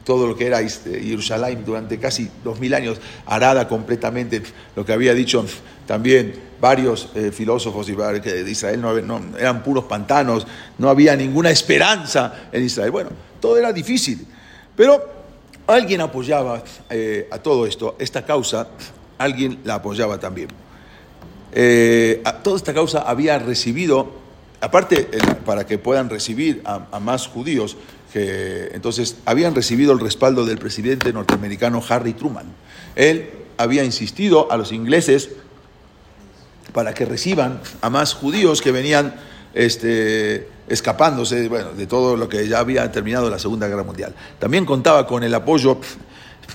todo 0.05 0.26
lo 0.26 0.36
que 0.36 0.46
era 0.46 0.61
este, 0.61 1.01
Jerusalén 1.01 1.64
durante 1.64 1.99
casi 1.99 2.30
dos 2.42 2.59
mil 2.59 2.72
años, 2.74 2.99
arada 3.26 3.68
completamente, 3.68 4.42
lo 4.74 4.84
que 4.84 4.92
había 4.92 5.14
dicho 5.14 5.44
también 5.86 6.34
varios 6.61 7.11
eh, 7.14 7.30
filósofos 7.32 7.86
de 7.86 8.51
Israel 8.51 8.80
no, 8.80 9.20
eran 9.38 9.62
puros 9.62 9.84
pantanos, 9.84 10.46
no 10.76 10.88
había 10.88 11.16
ninguna 11.16 11.51
esperanza 11.51 12.49
en 12.53 12.64
Israel. 12.64 12.90
Bueno, 12.90 13.11
todo 13.40 13.57
era 13.57 13.72
difícil. 13.72 14.26
Pero 14.76 15.03
alguien 15.66 16.01
apoyaba 16.01 16.62
eh, 16.90 17.28
a 17.30 17.38
todo 17.38 17.66
esto, 17.66 17.96
esta 17.99 18.24
causa, 18.24 18.68
alguien 19.18 19.61
la 19.64 19.74
apoyaba 19.76 20.18
también. 20.18 20.49
Eh, 21.53 22.22
toda 22.42 22.57
esta 22.57 22.74
causa 22.74 23.01
había 23.01 23.38
recibido, 23.38 24.12
aparte 24.61 25.09
para 25.46 25.66
que 25.66 25.78
puedan 25.78 26.11
recibir 26.11 26.62
a 26.64 27.01
más 27.01 27.26
judíos, 27.26 27.76
que 28.12 28.70
entonces 28.72 29.16
habían 29.24 29.54
recibido 29.54 29.92
el 29.92 30.00
respaldo 30.00 30.44
del 30.44 30.59
presidente 30.59 31.12
norteamericano 31.12 31.82
Harry 31.88 32.14
Truman. 32.14 32.46
Él 32.96 33.30
había 33.56 33.84
insistido 33.84 34.50
a 34.50 34.56
los 34.56 34.72
ingleses 34.72 35.30
para 36.72 36.94
que 36.94 37.04
reciban 37.04 37.61
a 37.80 37.90
más 37.90 38.14
judíos 38.14 38.62
que 38.62 38.72
venían 38.72 39.14
este, 39.54 40.48
escapándose 40.68 41.48
de 41.48 41.86
todo 41.86 42.16
lo 42.16 42.28
que 42.28 42.46
ya 42.46 42.61
había 42.61 42.90
terminado 42.92 43.30
la 43.30 43.38
Segunda 43.38 43.68
Guerra 43.68 43.84
Mundial. 43.84 44.14
También 44.38 44.64
contaba 44.64 45.06
con 45.06 45.22
el 45.24 45.34
apoyo 45.34 45.80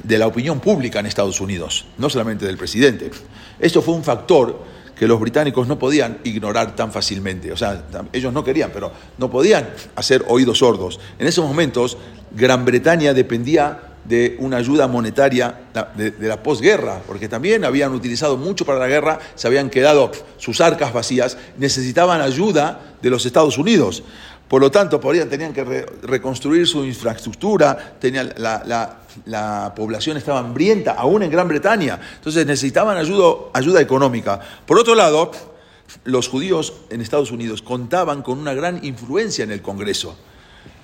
de 0.04 0.18
la 0.18 0.28
opinión 0.28 0.60
pública 0.60 0.99
en 0.99 1.06
Estados 1.06 1.39
Unidos, 1.41 1.86
no 1.97 2.10
solamente 2.10 2.45
del 2.45 2.58
presidente. 2.58 3.12
Esto 3.60 3.82
fue 3.82 3.93
un 3.93 4.04
factor 4.04 4.64
que 4.98 5.08
los 5.08 5.20
británicos 5.20 5.68
no 5.68 5.80
podían 5.80 6.20
ignorar 6.24 6.76
tan 6.76 6.91
fácilmente. 6.91 7.52
O 7.52 7.58
sea, 7.58 7.84
ellos 8.14 8.34
no 8.34 8.44
querían, 8.44 8.72
pero 8.74 8.91
no 9.18 9.30
podían 9.30 9.70
hacer 9.96 10.24
oídos 10.28 10.60
sordos. 10.60 11.00
En 11.20 11.28
esos 11.28 11.46
momentos, 11.46 11.98
Gran 12.32 12.66
Bretaña 12.66 13.14
dependía 13.14 13.94
de 14.06 14.36
una 14.39 14.58
ayuda 14.58 14.88
monetaria 14.88 15.62
de, 15.96 16.12
de, 16.12 16.28
la 16.28 16.44
posguerra, 16.44 17.02
porque 17.08 17.30
también 17.30 17.64
habían 17.64 17.94
utilizado 17.94 18.36
mucho 18.36 18.66
para 18.66 18.80
la 18.80 18.88
guerra, 18.88 19.20
se 19.36 19.48
habían 19.48 19.70
quedado 19.70 20.12
sus 20.38 20.60
arcas 20.60 20.91
vacías, 20.91 21.38
necesitaban 21.58 22.20
ayuda 22.20 22.96
de 23.02 23.10
los 23.10 23.26
Estados 23.26 23.58
Unidos. 23.58 24.04
Por 24.54 24.62
lo 24.62 24.70
tanto, 24.70 25.01
podían, 25.01 25.28
tenían 25.28 25.51
que 25.51 25.64
re, 25.64 25.84
reconstruir 26.04 26.68
su 26.68 26.86
infraestructura, 26.86 27.97
la, 28.38 28.62
la, 28.64 28.99
la, 29.26 29.74
población 29.76 30.18
estaba 30.18 30.41
hambrienta, 30.41 30.91
aún 30.91 31.24
en 31.24 31.32
Gran 31.32 31.47
Bretaña, 31.47 31.99
entonces 32.18 32.45
necesitaban 32.45 32.95
ayuda, 32.95 33.49
ayuda 33.51 33.82
económica. 33.82 34.39
Por 34.68 34.78
otro 34.78 34.93
lado, 34.93 35.32
los 36.04 36.28
judíos 36.28 36.72
en 36.91 37.01
Estados 37.01 37.32
Unidos 37.32 37.64
contaban 37.64 38.22
con 38.22 38.38
una 38.38 38.54
gran 38.54 38.86
influencia 38.86 39.43
en 39.43 39.51
el 39.51 39.64
Congreso. 39.64 40.16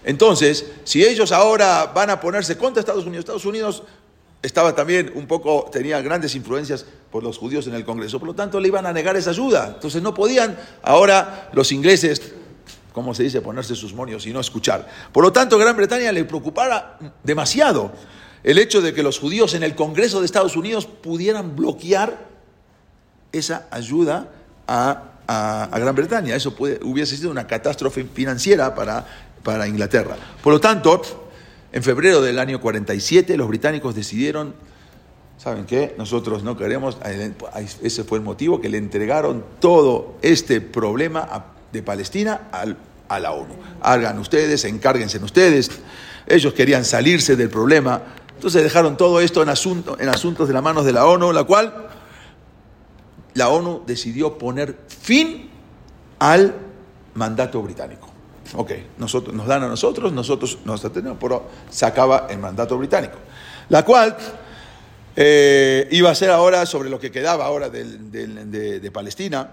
Entonces, 0.04 0.66
si 0.84 1.06
ellos 1.06 1.32
ahora 1.32 1.92
van 1.94 2.10
a 2.10 2.20
ponerse 2.20 2.58
contra 2.58 2.80
Estados 2.80 3.06
Unidos, 3.06 3.20
Estados 3.20 3.46
Unidos 3.46 3.84
estaba 4.42 4.74
también 4.74 5.12
un 5.14 5.28
poco, 5.28 5.70
tenía 5.72 6.02
grandes 6.02 6.34
influencias 6.34 6.88
por 7.12 7.22
los 7.22 7.38
judíos 7.38 7.68
en 7.68 7.76
el 7.76 7.86
Congreso, 7.86 8.18
por 8.18 8.30
lo 8.30 8.34
tanto 8.34 8.60
le 8.60 8.68
iban 8.68 8.88
a 8.88 8.94
negar 8.94 9.16
esa 9.16 9.30
ayuda. 9.30 9.74
Entonces 9.76 10.02
no 10.02 10.16
podían 10.16 10.58
ahora 10.82 11.52
los 11.54 11.72
ingleses, 11.72 12.34
como 12.94 13.14
se 13.14 13.24
dice, 13.24 13.42
ponerse 13.42 13.76
sus 13.76 13.94
monios 13.94 14.26
y 14.26 14.34
no 14.34 14.40
escuchar. 14.40 14.88
Por 15.12 15.24
lo 15.24 15.32
tanto, 15.32 15.58
Gran 15.58 15.76
Bretaña 15.76 16.12
le 16.12 16.26
preocupara 16.26 16.98
demasiado 17.24 17.92
el 18.44 18.58
hecho 18.58 18.82
de 18.82 18.94
que 18.94 19.04
los 19.04 19.20
judíos 19.20 19.54
en 19.54 19.64
el 19.64 19.76
Congreso 19.76 20.20
de 20.20 20.26
Estados 20.26 20.56
Unidos 20.56 20.86
pudieran 20.86 21.56
bloquear 21.56 22.28
esa 23.32 23.68
ayuda 23.70 24.30
a, 24.68 25.04
a, 25.28 25.64
a 25.64 25.80
Gran 25.80 25.96
Bretaña. 25.96 26.36
Eso 26.36 26.56
hubiese 26.58 27.18
sido 27.18 27.32
una 27.32 27.48
catástrofe 27.48 28.06
financiera 28.06 28.74
para 28.74 29.06
para 29.44 29.68
Inglaterra. 29.68 30.16
Por 30.42 30.54
lo 30.54 30.60
tanto, 30.60 31.02
en 31.72 31.84
febrero 31.84 32.22
del 32.22 32.40
año 32.40 32.60
47 32.62 33.38
los 33.38 33.48
británicos 33.48 33.96
decidieron, 33.96 34.54
¿saben 35.38 35.66
qué? 35.66 35.96
Nosotros 35.98 36.44
no 36.44 36.58
queremos, 36.58 36.98
ese 37.82 38.04
fue 38.04 38.18
el 38.18 38.24
motivo 38.24 38.62
que 38.62 38.70
le 38.70 38.78
entregaron 38.78 39.44
todo 39.60 40.18
este 40.22 40.62
problema 40.62 41.54
de 41.72 41.84
Palestina 41.84 42.50
al, 42.52 42.78
a 43.08 43.20
la 43.20 43.32
ONU. 43.32 43.54
Hagan 43.82 44.20
ustedes, 44.20 44.66
encárguense 44.66 45.18
ustedes. 45.20 45.72
Ellos 46.28 46.54
querían 46.54 46.86
salirse 46.86 47.36
del 47.36 47.50
problema, 47.50 48.02
entonces 48.36 48.64
dejaron 48.64 48.96
todo 48.96 49.20
esto 49.20 49.42
en, 49.42 49.50
asunto, 49.50 49.98
en 50.00 50.10
asuntos 50.10 50.48
de 50.48 50.54
las 50.54 50.64
manos 50.64 50.86
de 50.86 50.94
la 50.94 51.06
ONU, 51.06 51.34
la 51.34 51.44
cual 51.44 51.90
la 53.34 53.50
ONU 53.50 53.84
decidió 53.86 54.38
poner 54.38 54.78
fin 54.88 55.50
al 56.20 56.56
mandato 57.16 57.62
británico. 57.62 58.10
Ok, 58.56 58.72
nosotros, 58.98 59.36
nos 59.36 59.46
dan 59.46 59.64
a 59.64 59.68
nosotros, 59.68 60.12
nosotros 60.12 60.60
nos 60.66 60.84
atenemos, 60.84 61.18
pero 61.20 61.50
se 61.70 61.86
acaba 61.86 62.28
el 62.30 62.40
mandato 62.40 62.78
británico. 62.78 63.18
La 63.70 63.86
cual 63.86 64.18
eh, 65.16 65.88
iba 65.92 66.10
a 66.10 66.16
ser 66.16 66.32
ahora 66.32 66.66
sobre 66.66 66.90
lo 66.90 67.00
que 67.00 67.12
quedaba 67.12 67.46
ahora 67.46 67.70
de, 67.70 68.92
Palestina, 68.94 69.52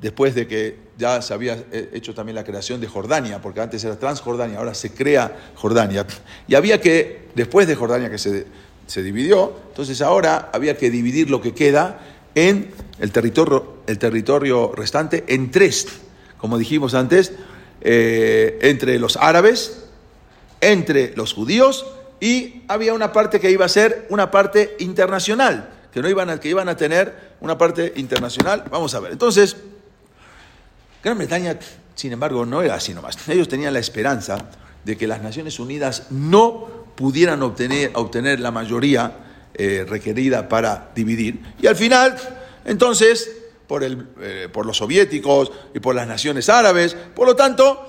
después 0.00 0.34
de 0.34 0.46
que 0.46 0.76
ya 0.96 1.20
se 1.22 1.34
había 1.34 1.64
hecho 1.92 2.14
también 2.14 2.36
la 2.36 2.44
creación 2.44 2.80
de 2.80 2.86
Jordania, 2.86 3.40
porque 3.40 3.60
antes 3.60 3.82
era 3.84 3.98
Transjordania, 3.98 4.58
ahora 4.58 4.74
se 4.74 4.92
crea 4.92 5.52
Jordania. 5.54 6.06
Y 6.46 6.54
había 6.54 6.80
que, 6.80 7.28
después 7.34 7.66
de 7.66 7.74
Jordania 7.74 8.10
que 8.10 8.18
se, 8.18 8.46
se 8.86 9.02
dividió, 9.02 9.52
entonces 9.68 10.00
ahora 10.02 10.50
había 10.52 10.76
que 10.76 10.90
dividir 10.90 11.30
lo 11.30 11.40
que 11.40 11.54
queda 11.54 11.98
en 12.34 12.70
el 13.00 13.12
territorio, 13.12 13.78
el 13.86 13.98
territorio 13.98 14.72
restante 14.74 15.24
en 15.28 15.50
tres, 15.50 15.86
como 16.38 16.58
dijimos 16.58 16.94
antes, 16.94 17.32
eh, 17.80 18.58
entre 18.62 18.98
los 18.98 19.16
árabes, 19.16 19.84
entre 20.60 21.14
los 21.16 21.32
judíos 21.32 21.86
y 22.20 22.62
había 22.68 22.94
una 22.94 23.12
parte 23.12 23.38
que 23.38 23.50
iba 23.50 23.64
a 23.64 23.68
ser 23.68 24.06
una 24.10 24.30
parte 24.30 24.76
internacional, 24.80 25.70
que, 25.92 26.02
no 26.02 26.08
iban 26.08 26.30
a, 26.30 26.40
que 26.40 26.48
iban 26.48 26.68
a 26.68 26.76
tener 26.76 27.14
una 27.40 27.56
parte 27.56 27.92
internacional. 27.96 28.64
Vamos 28.70 28.94
a 28.94 29.00
ver. 29.00 29.12
Entonces, 29.12 29.56
Gran 31.02 31.18
Bretaña, 31.18 31.58
sin 31.94 32.12
embargo, 32.12 32.44
no 32.44 32.62
era 32.62 32.74
así 32.74 32.94
nomás. 32.94 33.16
Ellos 33.28 33.48
tenían 33.48 33.72
la 33.72 33.78
esperanza 33.78 34.48
de 34.84 34.96
que 34.96 35.06
las 35.06 35.22
Naciones 35.22 35.58
Unidas 35.58 36.06
no 36.10 36.86
pudieran 36.96 37.42
obtener, 37.42 38.40
la 38.40 38.50
mayoría 38.50 39.18
eh, 39.54 39.84
requerida 39.88 40.48
para 40.48 40.90
dividir. 40.94 41.40
Y 41.60 41.66
al 41.66 41.76
final, 41.76 42.16
entonces, 42.64 43.30
eh, 43.70 44.48
por, 44.50 44.64
los 44.64 44.78
soviéticos 44.78 45.52
y 45.74 45.80
por 45.80 45.94
las 45.94 46.08
naciones 46.08 46.48
árabes. 46.48 46.96
Por 47.14 47.26
lo 47.26 47.36
tanto, 47.36 47.86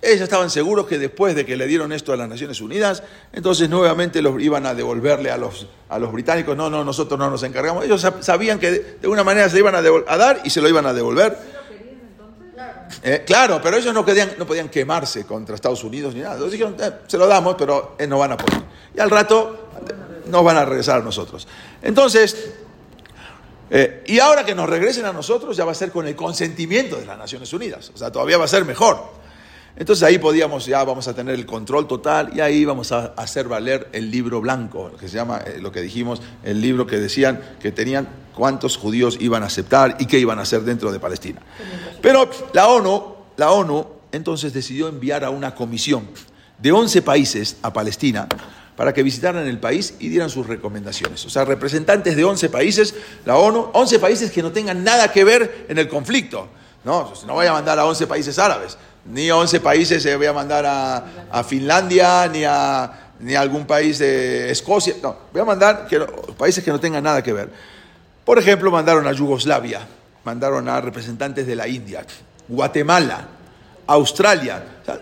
ellos 0.00 0.22
estaban 0.22 0.50
seguros 0.50 0.86
que 0.86 0.98
después 0.98 1.34
de 1.34 1.44
que 1.44 1.56
le 1.56 1.66
dieron 1.66 1.90
esto 1.90 2.12
a 2.12 2.16
las 2.16 2.28
Naciones 2.28 2.60
Unidas, 2.60 3.02
entonces 3.32 3.68
nuevamente 3.68 4.22
los 4.22 4.40
iban 4.40 4.66
a 4.66 4.74
devolverle 4.74 5.32
a 5.32 5.36
los, 5.36 5.66
a 5.88 5.98
los 5.98 6.12
británicos. 6.12 6.56
No, 6.56 6.70
no, 6.70 6.84
nosotros 6.84 7.18
no 7.18 7.28
nos 7.28 7.42
encargamos. 7.42 7.84
Ellos 7.84 8.06
sabían 8.20 8.60
que 8.60 8.70
de, 8.70 8.98
de 9.02 9.08
una 9.08 9.24
manera 9.24 9.48
se 9.48 9.58
iban 9.58 9.74
a, 9.74 9.78
a, 9.78 10.16
dar 10.16 10.42
y 10.44 10.50
se 10.50 10.60
lo 10.60 10.68
iban 10.68 10.86
a 10.86 10.92
devolver. 10.92 11.36
Eh, 13.02 13.22
claro, 13.26 13.60
pero 13.62 13.76
ellos 13.76 13.92
no, 13.92 14.04
querían, 14.04 14.32
no 14.38 14.46
podían 14.46 14.68
quemarse 14.68 15.24
contra 15.24 15.54
Estados 15.54 15.82
Unidos 15.84 16.14
ni 16.14 16.20
nada. 16.20 16.42
Dijeron, 16.46 16.76
eh, 16.80 16.90
se 17.06 17.18
lo 17.18 17.26
damos, 17.26 17.56
pero 17.58 17.96
eh, 17.98 18.06
no 18.06 18.18
van 18.18 18.32
a 18.32 18.36
poder. 18.36 18.62
Y 18.94 19.00
al 19.00 19.10
rato 19.10 19.68
nos 20.26 20.44
van 20.44 20.56
a 20.56 20.64
regresar 20.64 21.00
a 21.00 21.04
nosotros. 21.04 21.46
Entonces, 21.82 22.52
y 24.06 24.20
ahora 24.20 24.44
que 24.44 24.54
nos 24.54 24.68
regresen 24.68 25.04
a 25.04 25.12
nosotros 25.12 25.56
ya 25.56 25.64
va 25.64 25.72
a 25.72 25.74
ser 25.74 25.90
con 25.90 26.06
el 26.06 26.14
consentimiento 26.14 26.96
de 26.96 27.06
las 27.06 27.18
Naciones 27.18 27.52
Unidas, 27.52 27.90
o 27.92 27.98
sea, 27.98 28.12
todavía 28.12 28.38
va 28.38 28.44
a 28.44 28.48
ser 28.48 28.64
mejor. 28.64 29.23
Entonces 29.76 30.04
ahí 30.04 30.18
podíamos, 30.18 30.66
ya 30.66 30.84
vamos 30.84 31.08
a 31.08 31.14
tener 31.14 31.34
el 31.34 31.46
control 31.46 31.88
total 31.88 32.30
y 32.34 32.40
ahí 32.40 32.64
vamos 32.64 32.92
a 32.92 33.06
hacer 33.16 33.48
valer 33.48 33.88
el 33.92 34.10
libro 34.10 34.40
blanco, 34.40 34.92
que 34.98 35.08
se 35.08 35.16
llama, 35.16 35.38
eh, 35.38 35.58
lo 35.60 35.72
que 35.72 35.80
dijimos, 35.80 36.22
el 36.44 36.60
libro 36.60 36.86
que 36.86 36.98
decían 36.98 37.40
que 37.60 37.72
tenían 37.72 38.08
cuántos 38.34 38.76
judíos 38.76 39.16
iban 39.20 39.42
a 39.42 39.46
aceptar 39.46 39.96
y 39.98 40.06
qué 40.06 40.18
iban 40.20 40.38
a 40.38 40.42
hacer 40.42 40.62
dentro 40.62 40.92
de 40.92 41.00
Palestina. 41.00 41.40
Pero 42.00 42.30
la 42.52 42.68
ONU, 42.68 43.14
la 43.36 43.50
ONU 43.50 43.86
entonces 44.12 44.52
decidió 44.52 44.86
enviar 44.86 45.24
a 45.24 45.30
una 45.30 45.56
comisión 45.56 46.08
de 46.58 46.70
11 46.70 47.02
países 47.02 47.56
a 47.62 47.72
Palestina 47.72 48.28
para 48.76 48.92
que 48.92 49.02
visitaran 49.02 49.46
el 49.46 49.58
país 49.58 49.94
y 49.98 50.08
dieran 50.08 50.30
sus 50.30 50.46
recomendaciones. 50.46 51.24
O 51.26 51.30
sea, 51.30 51.44
representantes 51.44 52.14
de 52.14 52.24
11 52.24 52.48
países, 52.48 52.94
la 53.24 53.36
ONU, 53.36 53.70
11 53.72 53.98
países 53.98 54.30
que 54.30 54.42
no 54.42 54.52
tengan 54.52 54.84
nada 54.84 55.12
que 55.12 55.24
ver 55.24 55.66
en 55.68 55.78
el 55.78 55.88
conflicto. 55.88 56.48
No, 56.84 57.12
no 57.26 57.34
voy 57.34 57.46
a 57.46 57.52
mandar 57.52 57.78
a 57.78 57.86
11 57.86 58.06
países 58.06 58.38
árabes, 58.38 58.76
ni 59.06 59.28
a 59.28 59.36
11 59.36 59.60
países 59.60 60.04
eh, 60.06 60.16
voy 60.16 60.26
a 60.26 60.32
mandar 60.32 60.64
a, 60.66 61.44
Finlandia, 61.44 62.28
ni 62.28 62.44
a, 62.44 63.12
ni 63.20 63.34
algún 63.34 63.66
país 63.66 63.98
de 63.98 64.50
Escocia. 64.50 64.94
No, 65.02 65.16
voy 65.32 65.42
a 65.42 65.44
mandar 65.44 65.86
que, 65.86 66.00
países 66.38 66.64
que 66.64 66.70
no 66.70 66.80
tengan 66.80 67.04
nada 67.04 67.22
que 67.22 67.32
ver. 67.32 67.50
Por 68.24 68.38
ejemplo, 68.38 68.70
mandaron 68.70 69.06
a 69.06 69.12
Yugoslavia, 69.12 69.86
mandaron 70.24 70.68
a 70.68 70.80
representantes 70.80 71.46
de 71.46 71.54
la 71.54 71.68
India, 71.68 72.04
Guatemala, 72.48 73.28
Australia, 73.86 74.64
sea, 74.84 75.00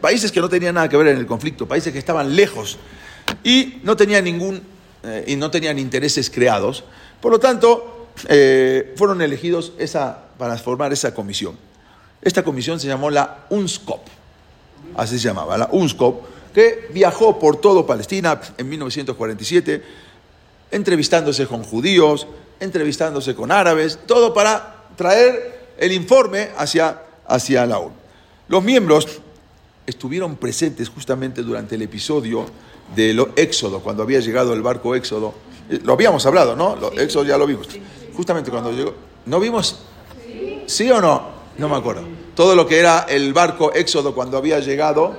países 0.00 0.30
que 0.30 0.40
no 0.40 0.48
tenían 0.48 0.74
nada 0.74 0.88
que 0.88 0.96
ver 0.96 1.08
en 1.08 1.18
el 1.18 1.26
conflicto, 1.26 1.66
países 1.66 1.92
que 1.92 1.98
estaban 1.98 2.34
lejos 2.34 2.78
y 3.42 3.80
no 3.82 3.96
tenían 3.96 4.24
ningún 4.24 4.62
eh, 5.02 5.24
y 5.26 5.36
no 5.36 5.50
tenían 5.50 5.78
intereses 5.78 6.30
creados. 6.30 6.84
Por 7.20 7.32
lo 7.32 7.38
tanto, 7.38 8.08
eh, 8.28 8.94
fueron 8.96 9.22
elegidos 9.22 9.72
esa, 9.78 10.26
para 10.38 10.56
formar 10.58 10.92
esa 10.92 11.14
comisión. 11.14 11.56
Esta 12.22 12.44
comisión 12.44 12.78
se 12.78 12.86
llamó 12.86 13.10
la 13.10 13.46
UNSCOP, 13.50 14.00
así 14.96 15.18
se 15.18 15.28
llamaba, 15.28 15.58
la 15.58 15.68
UNSCOP, 15.72 16.22
que 16.54 16.88
viajó 16.92 17.38
por 17.38 17.60
todo 17.60 17.84
Palestina 17.84 18.40
en 18.56 18.68
1947, 18.68 19.82
entrevistándose 20.70 21.46
con 21.46 21.64
judíos, 21.64 22.26
entrevistándose 22.60 23.34
con 23.34 23.50
árabes, 23.50 23.98
todo 24.06 24.32
para 24.32 24.84
traer 24.96 25.72
el 25.78 25.92
informe 25.92 26.50
hacia, 26.56 27.02
hacia 27.26 27.66
la 27.66 27.78
ONU. 27.78 27.92
Los 28.48 28.62
miembros 28.62 29.20
estuvieron 29.86 30.36
presentes 30.36 30.88
justamente 30.88 31.42
durante 31.42 31.74
el 31.74 31.82
episodio 31.82 32.46
del 32.94 33.26
éxodo, 33.36 33.80
cuando 33.80 34.02
había 34.02 34.20
llegado 34.20 34.52
el 34.52 34.62
barco 34.62 34.94
éxodo. 34.94 35.34
Eh, 35.70 35.80
Lo 35.82 35.94
habíamos 35.94 36.24
hablado, 36.26 36.54
¿no? 36.54 36.76
Lo, 36.76 36.92
éxodo 36.92 37.24
ya 37.24 37.36
lo 37.38 37.46
vimos. 37.46 37.68
Justamente 38.14 38.50
cuando 38.50 38.70
llegó. 38.72 38.94
¿No 39.26 39.40
vimos? 39.40 39.80
¿Sí 40.66 40.90
o 40.90 41.00
no? 41.00 41.31
No 41.58 41.68
me 41.68 41.76
acuerdo. 41.76 42.02
Todo 42.34 42.54
lo 42.56 42.66
que 42.66 42.78
era 42.78 43.06
el 43.08 43.32
barco 43.32 43.72
éxodo 43.74 44.14
cuando 44.14 44.36
había 44.38 44.58
llegado. 44.60 45.14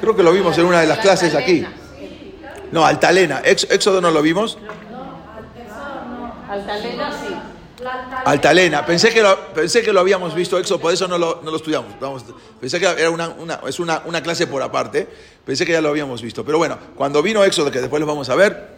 Creo 0.00 0.14
que 0.16 0.22
lo 0.22 0.32
vimos 0.32 0.56
en 0.58 0.64
una 0.66 0.80
de 0.80 0.86
las 0.86 0.98
clases 0.98 1.34
aquí. 1.34 1.64
No, 2.72 2.84
Altalena. 2.84 3.40
Éxodo 3.44 4.00
no 4.00 4.10
lo 4.10 4.22
vimos. 4.22 4.58
Altalena 6.48 7.12
sí. 7.12 7.34
Altalena, 8.24 8.86
pensé 8.86 9.10
que 9.12 9.22
lo, 9.22 9.38
pensé 9.52 9.82
que 9.82 9.92
lo 9.92 10.00
habíamos 10.00 10.34
visto 10.34 10.58
Éxodo, 10.58 10.80
por 10.80 10.92
eso 10.92 11.06
no 11.06 11.18
lo, 11.18 11.40
no 11.44 11.50
lo 11.50 11.56
estudiamos. 11.58 11.92
Vamos, 12.00 12.24
pensé 12.58 12.80
que 12.80 12.86
era 12.86 13.10
una, 13.10 13.28
una- 13.28 13.60
es 13.68 13.78
una, 13.78 14.02
una 14.06 14.22
clase 14.22 14.46
por 14.46 14.62
aparte, 14.62 15.06
pensé 15.44 15.66
que 15.66 15.72
ya 15.72 15.80
lo 15.80 15.90
habíamos 15.90 16.22
visto. 16.22 16.44
Pero 16.44 16.58
bueno, 16.58 16.78
cuando 16.96 17.22
vino 17.22 17.44
Éxodo, 17.44 17.70
que 17.70 17.80
después 17.80 18.00
lo 18.00 18.06
vamos 18.06 18.28
a 18.30 18.34
ver, 18.34 18.70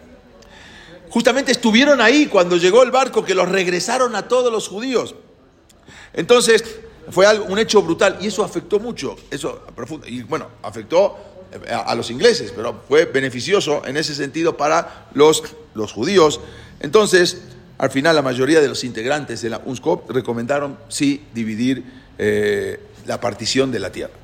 justamente 1.10 1.52
estuvieron 1.52 2.00
ahí 2.00 2.26
cuando 2.26 2.56
llegó 2.56 2.82
el 2.82 2.90
barco 2.90 3.24
que 3.24 3.34
los 3.34 3.48
regresaron 3.48 4.14
a 4.16 4.26
todos 4.28 4.52
los 4.52 4.68
judíos. 4.68 5.14
Entonces, 6.18 6.64
fue 7.10 7.26
un 7.38 7.60
hecho 7.60 7.80
brutal 7.80 8.18
y 8.20 8.26
eso 8.26 8.42
afectó 8.42 8.80
mucho, 8.80 9.14
eso 9.30 9.62
profundo, 9.76 10.06
y 10.08 10.24
bueno, 10.24 10.48
afectó 10.64 11.16
eh, 11.52 11.72
a, 11.72 11.82
a 11.82 11.94
los 11.94 12.10
ingleses, 12.10 12.52
pero 12.54 12.82
fue 12.88 13.04
beneficioso 13.04 13.82
en 13.86 13.96
ese 13.96 14.16
sentido 14.16 14.56
para 14.56 15.06
los, 15.14 15.44
los 15.74 15.92
judíos. 15.92 16.40
Entonces, 16.80 17.42
al 17.78 17.92
final 17.92 18.16
la 18.16 18.22
mayoría 18.22 18.60
de 18.60 18.66
los 18.66 18.82
integrantes 18.82 19.42
de 19.42 19.50
la 19.50 19.62
UNSCOP 19.64 20.10
recomendaron 20.10 20.76
sí 20.88 21.24
dividir 21.32 21.84
eh, 22.18 22.80
la 23.06 23.20
partición 23.20 23.70
de 23.70 23.78
la 23.78 23.92
tierra. 23.92 24.14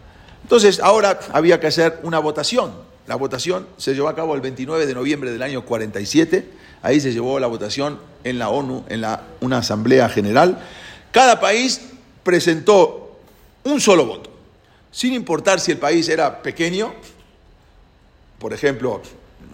Entonces, 0.42 0.80
ahora 0.80 1.20
había 1.32 1.60
que 1.60 1.68
hacer 1.68 2.00
una 2.02 2.18
votación. 2.18 2.72
La 3.06 3.14
votación 3.14 3.68
se 3.76 3.94
llevó 3.94 4.08
a 4.08 4.16
cabo 4.16 4.34
el 4.34 4.40
29 4.40 4.86
de 4.86 4.94
noviembre 4.94 5.30
del 5.30 5.42
año 5.42 5.64
47. 5.64 6.44
Ahí 6.82 6.98
se 6.98 7.12
llevó 7.12 7.38
la 7.38 7.46
votación 7.46 8.00
en 8.24 8.40
la 8.40 8.48
ONU, 8.48 8.84
en 8.88 9.00
la, 9.00 9.22
una 9.40 9.58
asamblea 9.58 10.08
general. 10.08 10.58
Cada 11.14 11.38
país 11.38 11.80
presentó 12.24 13.20
un 13.62 13.80
solo 13.80 14.04
voto, 14.04 14.30
sin 14.90 15.12
importar 15.12 15.60
si 15.60 15.70
el 15.70 15.78
país 15.78 16.08
era 16.08 16.42
pequeño, 16.42 16.92
por 18.40 18.52
ejemplo, 18.52 19.00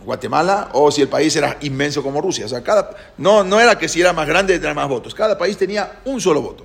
Guatemala, 0.02 0.70
o 0.72 0.90
si 0.90 1.02
el 1.02 1.08
país 1.08 1.36
era 1.36 1.58
inmenso 1.60 2.02
como 2.02 2.22
Rusia. 2.22 2.46
O 2.46 2.48
sea, 2.48 2.62
cada, 2.62 2.96
no, 3.18 3.44
no 3.44 3.60
era 3.60 3.78
que 3.78 3.90
si 3.90 4.00
era 4.00 4.14
más 4.14 4.26
grande 4.26 4.54
tendría 4.54 4.72
más 4.72 4.88
votos. 4.88 5.14
Cada 5.14 5.36
país 5.36 5.58
tenía 5.58 6.00
un 6.06 6.18
solo 6.18 6.40
voto. 6.40 6.64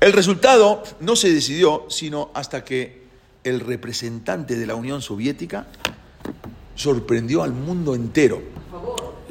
El 0.00 0.12
resultado 0.12 0.82
no 1.00 1.16
se 1.16 1.32
decidió 1.32 1.86
sino 1.88 2.30
hasta 2.34 2.62
que 2.62 3.04
el 3.42 3.60
representante 3.60 4.54
de 4.56 4.66
la 4.66 4.74
Unión 4.74 5.00
Soviética 5.00 5.66
sorprendió 6.74 7.42
al 7.42 7.52
mundo 7.52 7.94
entero. 7.94 8.42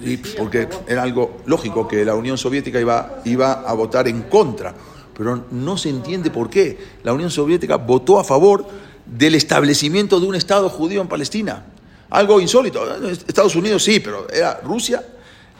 Sí, 0.03 0.21
porque 0.37 0.67
era 0.87 1.03
algo 1.03 1.37
lógico 1.45 1.87
que 1.87 2.03
la 2.03 2.15
Unión 2.15 2.37
Soviética 2.37 2.79
iba, 2.79 3.21
iba 3.25 3.53
a 3.53 3.73
votar 3.73 4.07
en 4.07 4.23
contra, 4.23 4.73
pero 5.15 5.45
no 5.51 5.77
se 5.77 5.89
entiende 5.89 6.29
por 6.29 6.49
qué. 6.49 6.77
La 7.03 7.13
Unión 7.13 7.31
Soviética 7.31 7.77
votó 7.77 8.19
a 8.19 8.23
favor 8.23 8.65
del 9.05 9.35
establecimiento 9.35 10.19
de 10.19 10.27
un 10.27 10.35
Estado 10.35 10.69
judío 10.69 11.01
en 11.01 11.07
Palestina. 11.07 11.65
Algo 12.09 12.41
insólito. 12.41 12.83
Estados 13.07 13.55
Unidos 13.55 13.83
sí, 13.83 13.99
pero 13.99 14.27
era 14.29 14.59
Rusia. 14.63 15.03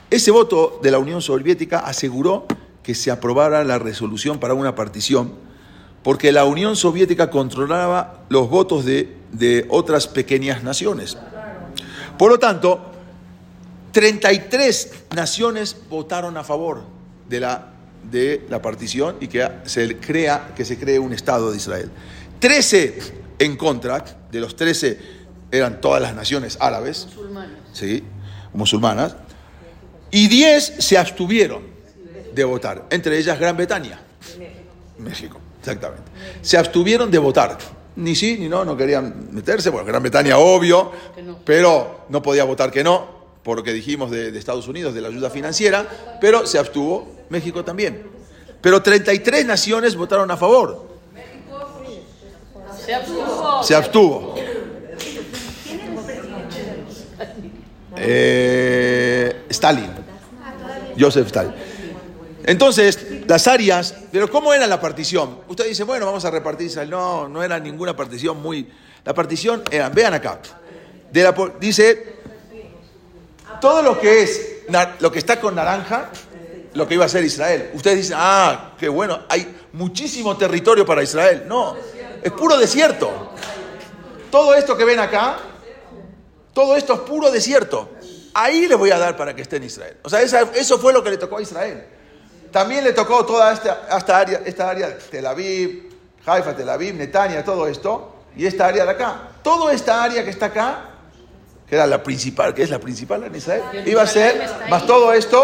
Ese 0.10 0.30
voto 0.30 0.80
de 0.84 0.92
la 0.92 1.00
Unión 1.00 1.22
Soviética 1.22 1.80
aseguró 1.80 2.46
que 2.84 2.94
se 2.94 3.12
aprobara 3.12 3.64
la 3.64 3.80
resolución 3.80 4.40
para 4.40 4.54
una 4.54 4.76
partición, 4.76 5.34
porque 6.04 6.32
la 6.32 6.44
Unión 6.46 6.76
Soviética 6.76 7.30
controlaba 7.30 8.26
los 8.30 8.50
votos 8.50 8.84
de, 8.84 9.16
de 9.32 9.66
otras 9.70 10.08
pequeñas 10.08 10.64
naciones. 10.64 11.18
Por 12.18 12.30
lo 12.30 12.40
tanto, 12.40 12.93
33 13.94 14.92
naciones 15.16 15.78
votaron 15.88 16.36
a 16.36 16.44
favor 16.44 16.82
de 17.30 17.40
la, 17.40 17.74
de 18.12 18.46
la 18.50 18.62
partición 18.62 19.18
y 19.22 19.28
que 19.28 19.48
se, 19.66 19.98
crea, 19.98 20.52
que 20.56 20.66
se 20.66 20.78
cree 20.78 20.98
un 21.00 21.14
Estado 21.14 21.52
de 21.52 21.58
Israel. 21.58 21.90
13 22.40 22.98
en 23.40 23.56
contra, 23.56 24.04
de 24.32 24.40
los 24.40 24.56
13 24.56 25.00
eran 25.52 25.80
todas 25.80 26.02
las 26.02 26.16
naciones 26.16 26.58
árabes, 26.60 27.06
Musulmanes. 27.06 27.58
¿sí? 27.72 28.04
musulmanas, 28.54 29.16
y 30.10 30.28
10 30.28 30.76
se 30.80 30.98
abstuvieron 30.98 31.62
de 32.34 32.44
votar, 32.44 32.88
entre 32.90 33.18
ellas 33.20 33.40
Gran 33.40 33.56
Bretaña, 33.56 34.00
México, 34.98 35.38
exactamente. 35.60 36.12
Se 36.42 36.58
abstuvieron 36.58 37.12
de 37.12 37.20
votar, 37.20 37.60
ni 37.96 38.16
sí 38.16 38.38
ni 38.40 38.50
no, 38.50 38.66
no 38.66 38.76
querían 38.76 39.28
meterse, 39.32 39.70
bueno, 39.70 39.86
Gran 39.86 40.02
Bretaña 40.02 40.40
obvio, 40.40 40.92
no. 41.24 41.40
pero 41.46 42.06
no 42.10 42.24
podía 42.24 42.44
votar 42.44 42.72
que 42.72 42.84
no, 42.84 43.23
por 43.44 43.58
lo 43.58 43.64
que 43.64 43.74
dijimos 43.74 44.10
de, 44.10 44.32
de 44.32 44.40
Estados 44.40 44.68
Unidos, 44.68 44.94
de 44.94 45.02
la 45.02 45.10
ayuda 45.10 45.30
financiera, 45.30 46.18
pero 46.22 46.48
se 46.48 46.58
abstuvo 46.58 47.08
México 47.30 47.64
también. 47.64 48.04
Pero 48.62 48.82
33 48.82 49.46
naciones 49.46 49.96
votaron 49.96 50.32
a 50.32 50.38
favor, 50.38 50.88
Se 52.86 52.94
abstuvo. 52.94 53.64
se 53.64 53.76
abstuvo. 53.76 54.36
Eh, 57.96 59.46
Stalin, 59.50 59.92
Joseph 60.98 61.28
Stalin. 61.28 61.54
Entonces, 62.46 63.24
las 63.28 63.48
áreas, 63.48 63.96
pero 64.12 64.30
¿cómo 64.30 64.54
era 64.54 64.68
la 64.68 64.82
partición? 64.82 65.40
Usted 65.48 65.68
dice, 65.68 65.84
bueno, 65.84 66.06
vamos 66.06 66.26
a 66.26 66.32
repartir 66.32 66.68
Israel. 66.68 66.90
No, 66.90 67.30
no 67.30 67.44
era 67.44 67.60
ninguna 67.60 67.96
partición 67.96 68.42
muy... 68.42 68.68
La 69.06 69.14
partición 69.14 69.64
era, 69.72 69.90
vean 69.90 70.14
acá, 70.14 70.40
de 71.12 71.24
la, 71.24 71.36
dice, 71.60 72.16
todo 73.64 73.82
lo 73.82 73.98
que 73.98 74.24
es, 74.24 74.42
lo 75.00 75.10
que 75.10 75.20
está 75.20 75.40
con 75.40 75.56
naranja, 75.56 76.10
lo 76.74 76.86
que 76.86 76.96
iba 76.96 77.06
a 77.06 77.08
ser 77.08 77.24
Israel. 77.24 77.72
Ustedes 77.74 77.96
dicen, 77.96 78.18
ah, 78.20 78.74
qué 78.78 78.90
bueno, 78.90 79.22
hay 79.30 79.56
muchísimo 79.72 80.36
territorio 80.36 80.86
para 80.86 81.02
Israel. 81.02 81.46
No, 81.48 81.78
es 82.22 82.32
puro 82.34 82.58
desierto. 82.58 83.32
Todo 84.30 84.54
esto 84.54 84.76
que 84.76 84.84
ven 84.84 85.00
acá, 85.00 85.38
todo 86.54 86.76
esto 86.76 86.94
es 86.96 87.00
puro 87.00 87.32
desierto. 87.32 87.92
Ahí 88.34 88.68
le 88.68 88.76
voy 88.76 88.92
a 88.92 88.98
dar 88.98 89.16
para 89.16 89.34
que 89.34 89.44
esté 89.44 89.56
en 89.56 89.64
Israel. 89.64 89.96
O 90.04 90.10
sea, 90.10 90.20
eso 90.22 90.78
fue 90.78 90.92
lo 90.92 91.02
que 91.02 91.12
le 91.12 91.18
tocó 91.18 91.38
a 91.38 91.42
Israel. 91.42 91.86
También 92.52 92.84
le 92.84 92.92
tocó 92.92 93.26
toda 93.26 93.54
esta, 93.54 93.88
esta 93.98 94.18
área, 94.18 94.42
esta 94.44 94.70
área, 94.70 94.98
Tel 94.98 95.26
Aviv, 95.26 95.90
Haifa, 96.26 96.54
Tel 96.54 96.68
Aviv, 96.68 96.96
Netania, 96.96 97.46
todo 97.46 97.66
esto, 97.70 98.14
y 98.36 98.46
esta 98.46 98.68
área 98.68 98.84
de 98.84 98.92
acá. 98.92 99.30
Toda 99.42 99.72
esta 99.72 100.04
área 100.04 100.22
que 100.22 100.32
está 100.32 100.48
acá, 100.48 100.90
que 101.74 101.78
era 101.78 101.88
la 101.88 102.04
principal, 102.04 102.54
que 102.54 102.62
es 102.62 102.70
la 102.70 102.78
principal 102.78 103.24
en 103.24 103.36
Israel, 103.36 103.64
iba 103.88 104.04
a 104.04 104.06
ser, 104.06 104.48
más 104.70 104.86
todo 104.86 105.12
esto, 105.12 105.42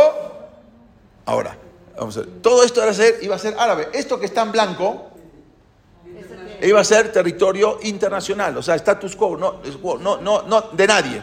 ahora, 1.26 1.58
vamos 1.98 2.16
a 2.18 2.20
ver, 2.20 2.30
todo 2.40 2.64
esto 2.64 2.82
iba 2.82 2.92
a 2.92 2.94
ser, 2.94 3.18
iba 3.24 3.36
a 3.36 3.40
ser 3.40 3.56
árabe. 3.58 3.90
Esto 3.94 4.20
que 4.20 4.28
está 4.28 4.44
en 4.44 4.52
blanco, 4.52 5.10
iba 6.62 6.80
a 6.80 6.84
ser 6.84 7.12
territorio 7.12 7.80
internacional, 7.82 8.56
o 8.56 8.62
sea, 8.62 8.76
status 8.76 9.16
quo, 9.16 9.38
no, 9.38 9.60
no, 10.00 10.22
no, 10.22 10.44
no, 10.44 10.62
de 10.72 10.86
nadie. 10.86 11.20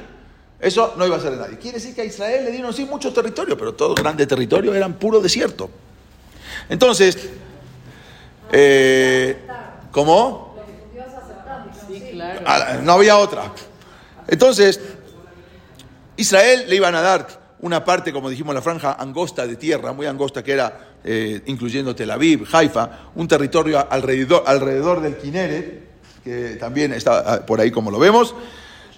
Eso 0.59 0.94
no 0.96 1.07
iba 1.07 1.16
a 1.18 1.20
ser 1.20 1.30
de 1.30 1.36
nadie. 1.36 1.59
Quiere 1.59 1.78
decir 1.78 1.94
que 1.94 2.00
a 2.00 2.04
Israel 2.04 2.44
le 2.44 2.50
dieron 2.50 2.74
sí 2.74 2.84
mucho 2.84 3.12
territorio, 3.12 3.57
pero 3.57 3.74
todo 3.74 3.94
grande 3.94 4.26
territorio 4.26 4.74
eran 4.74 4.94
puro 4.94 5.20
desierto. 5.20 5.70
Entonces, 6.68 7.16
eh, 8.50 9.38
¿cómo? 9.92 10.57
Sí, 11.86 12.09
claro. 12.11 12.40
Ah, 12.44 12.78
No 12.82 12.94
había 12.94 13.16
otra. 13.18 13.52
Entonces, 14.28 14.80
Israel 16.17 16.64
le 16.69 16.77
iban 16.77 16.95
a 16.95 17.01
dar 17.01 17.47
una 17.61 17.85
parte, 17.85 18.12
como 18.12 18.29
dijimos, 18.29 18.55
la 18.55 18.62
franja 18.62 18.93
angosta 18.93 19.47
de 19.47 19.57
tierra, 19.57 19.93
muy 19.93 20.07
angosta, 20.07 20.43
que 20.43 20.53
era, 20.53 20.97
eh, 21.05 21.41
incluyendo 21.47 21.95
Tel 21.95 22.11
Aviv, 22.11 22.47
Haifa, 22.53 23.11
un 23.14 23.27
territorio 23.27 23.87
alrededor, 23.91 24.45
alrededor 24.47 25.01
del 25.01 25.17
Kineret, 25.17 25.87
que 26.23 26.57
también 26.57 26.93
está 26.93 27.19
ah, 27.35 27.47
por 27.47 27.61
ahí 27.61 27.71
como 27.71 27.91
lo 27.91 27.99
vemos, 27.99 28.35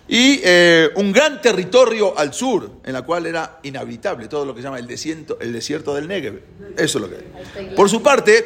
y 0.08 0.40
eh, 0.42 0.88
un 0.96 1.12
gran 1.12 1.40
territorio 1.42 2.18
al 2.18 2.32
sur, 2.32 2.70
en 2.84 2.94
la 2.94 3.02
cual 3.02 3.26
era 3.26 3.60
inhabitable, 3.62 4.26
todo 4.26 4.44
lo 4.44 4.54
que 4.54 4.60
se 4.60 4.64
llama 4.64 4.78
el 4.78 4.86
desierto, 4.86 5.38
el 5.40 5.52
desierto 5.52 5.94
del 5.94 6.08
Negev. 6.08 6.42
Eso 6.76 6.98
es 6.98 7.02
lo 7.02 7.10
que 7.10 7.74
Por 7.76 7.90
su 7.90 8.02
parte, 8.02 8.44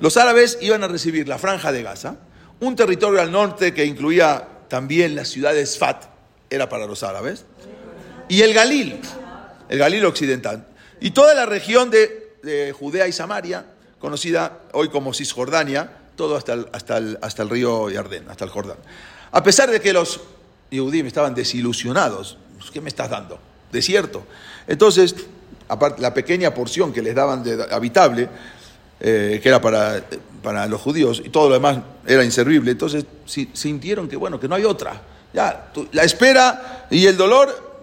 los 0.00 0.16
árabes 0.16 0.58
iban 0.60 0.82
a 0.82 0.88
recibir 0.88 1.28
la 1.28 1.38
franja 1.38 1.72
de 1.72 1.82
Gaza, 1.82 2.16
un 2.60 2.74
territorio 2.76 3.20
al 3.20 3.30
norte 3.30 3.72
que 3.72 3.84
incluía 3.84 4.48
también 4.68 5.14
la 5.14 5.24
ciudad 5.24 5.54
de 5.54 5.64
Sfat, 5.64 6.04
era 6.50 6.68
para 6.68 6.86
los 6.86 7.02
árabes, 7.02 7.46
y 8.28 8.42
el 8.42 8.54
Galil, 8.54 9.00
el 9.68 9.78
Galil 9.78 10.04
occidental, 10.04 10.66
y 11.00 11.10
toda 11.10 11.34
la 11.34 11.46
región 11.46 11.90
de, 11.90 12.36
de 12.42 12.72
Judea 12.72 13.06
y 13.08 13.12
Samaria, 13.12 13.64
conocida 13.98 14.60
hoy 14.72 14.88
como 14.88 15.12
Cisjordania, 15.14 15.90
todo 16.16 16.36
hasta 16.36 16.52
el, 16.54 16.66
hasta, 16.72 16.98
el, 16.98 17.18
hasta 17.22 17.42
el 17.42 17.50
río 17.50 17.88
Jordán, 17.94 18.24
hasta 18.28 18.44
el 18.44 18.50
Jordán. 18.50 18.76
A 19.32 19.42
pesar 19.42 19.70
de 19.70 19.80
que 19.80 19.92
los 19.92 20.20
Yehudim 20.70 21.06
estaban 21.06 21.34
desilusionados, 21.34 22.38
¿qué 22.72 22.80
me 22.80 22.88
estás 22.88 23.10
dando? 23.10 23.38
Desierto. 23.72 24.22
Entonces, 24.66 25.14
aparte, 25.68 26.00
la 26.00 26.14
pequeña 26.14 26.54
porción 26.54 26.92
que 26.92 27.02
les 27.02 27.14
daban 27.14 27.42
de 27.42 27.66
habitable, 27.70 28.28
eh, 29.00 29.40
que 29.42 29.48
era 29.48 29.60
para, 29.60 30.04
para 30.42 30.66
los 30.66 30.80
judíos, 30.80 31.20
y 31.24 31.30
todo 31.30 31.48
lo 31.48 31.54
demás 31.54 31.78
era 32.06 32.22
inservible, 32.24 32.70
entonces 32.70 33.04
si- 33.26 33.50
sintieron 33.52 34.08
que, 34.08 34.16
bueno, 34.16 34.38
que 34.38 34.46
no 34.48 34.54
hay 34.54 34.64
otra, 34.64 35.00
Ya, 35.34 35.72
la 35.92 36.04
espera 36.04 36.86
y 36.90 37.06
el 37.06 37.16
dolor 37.16 37.73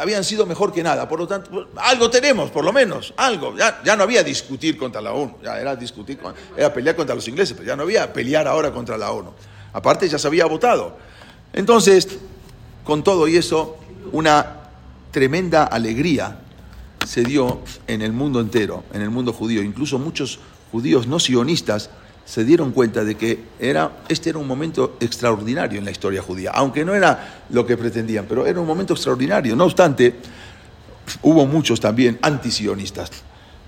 habían 0.00 0.24
sido 0.24 0.46
mejor 0.46 0.72
que 0.72 0.82
nada. 0.82 1.08
Por 1.08 1.18
lo 1.18 1.26
tanto, 1.26 1.68
algo 1.76 2.10
tenemos, 2.10 2.50
por 2.50 2.64
lo 2.64 2.72
menos, 2.72 3.12
algo. 3.16 3.56
Ya, 3.56 3.80
ya 3.84 3.96
no 3.96 4.02
había 4.02 4.22
discutir 4.22 4.76
contra 4.76 5.00
la 5.00 5.12
ONU, 5.12 5.36
ya 5.42 5.58
era 5.60 5.76
discutir, 5.76 6.18
era 6.56 6.72
pelear 6.72 6.96
contra 6.96 7.14
los 7.14 7.26
ingleses, 7.28 7.54
pero 7.56 7.66
ya 7.66 7.76
no 7.76 7.82
había 7.82 8.12
pelear 8.12 8.46
ahora 8.46 8.72
contra 8.72 8.96
la 8.96 9.10
ONU. 9.10 9.32
Aparte, 9.72 10.08
ya 10.08 10.18
se 10.18 10.26
había 10.26 10.46
votado. 10.46 10.96
Entonces, 11.52 12.18
con 12.84 13.02
todo 13.02 13.28
y 13.28 13.36
eso, 13.36 13.76
una 14.12 14.56
tremenda 15.10 15.64
alegría 15.64 16.40
se 17.06 17.22
dio 17.22 17.60
en 17.86 18.02
el 18.02 18.12
mundo 18.12 18.40
entero, 18.40 18.84
en 18.92 19.02
el 19.02 19.10
mundo 19.10 19.32
judío. 19.32 19.62
Incluso 19.62 19.98
muchos 19.98 20.38
judíos 20.70 21.06
no 21.06 21.18
sionistas 21.18 21.90
se 22.28 22.44
dieron 22.44 22.72
cuenta 22.72 23.04
de 23.04 23.14
que 23.14 23.38
era, 23.58 24.02
este 24.06 24.28
era 24.28 24.38
un 24.38 24.46
momento 24.46 24.98
extraordinario 25.00 25.78
en 25.78 25.86
la 25.86 25.90
historia 25.90 26.20
judía, 26.20 26.50
aunque 26.50 26.84
no 26.84 26.94
era 26.94 27.44
lo 27.48 27.64
que 27.64 27.78
pretendían, 27.78 28.26
pero 28.28 28.46
era 28.46 28.60
un 28.60 28.66
momento 28.66 28.92
extraordinario. 28.92 29.56
No 29.56 29.64
obstante, 29.64 30.14
hubo 31.22 31.46
muchos 31.46 31.80
también 31.80 32.18
antisionistas, 32.20 33.10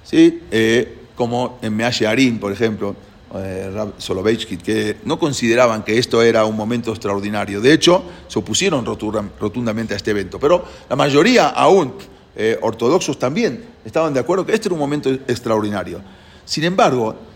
¿sí? 0.05 0.43
Eh, 0.51 0.99
como 1.15 1.59
en 1.63 1.75
Meashearim, 1.75 2.39
por 2.39 2.53
ejemplo, 2.53 2.95
eh, 3.35 3.71
Rab 3.73 3.95
Soloveitchik, 3.97 4.61
que 4.61 4.97
no 5.05 5.19
consideraban 5.19 5.83
que 5.83 5.97
esto 5.97 6.21
era 6.21 6.45
un 6.45 6.57
momento 6.57 6.91
extraordinario. 6.91 7.63
De 7.63 7.73
hecho, 7.73 8.03
se 8.29 8.39
opusieron 8.39 8.85
rotundamente 8.85 9.95
a 9.95 9.97
este 9.97 10.11
evento. 10.11 10.39
Pero 10.39 10.65
la 10.89 10.97
mayoría, 10.97 11.49
aún 11.49 11.95
eh, 12.37 12.59
ortodoxos 12.61 13.19
también, 13.19 13.65
estaban 13.87 14.13
de 14.13 14.21
acuerdo 14.21 14.45
que 14.45 14.53
este 14.53 14.69
era 14.69 14.75
un 14.75 14.81
momento 14.81 15.09
extraordinario. 15.11 16.03
Sin 16.45 16.65
embargo, 16.65 17.30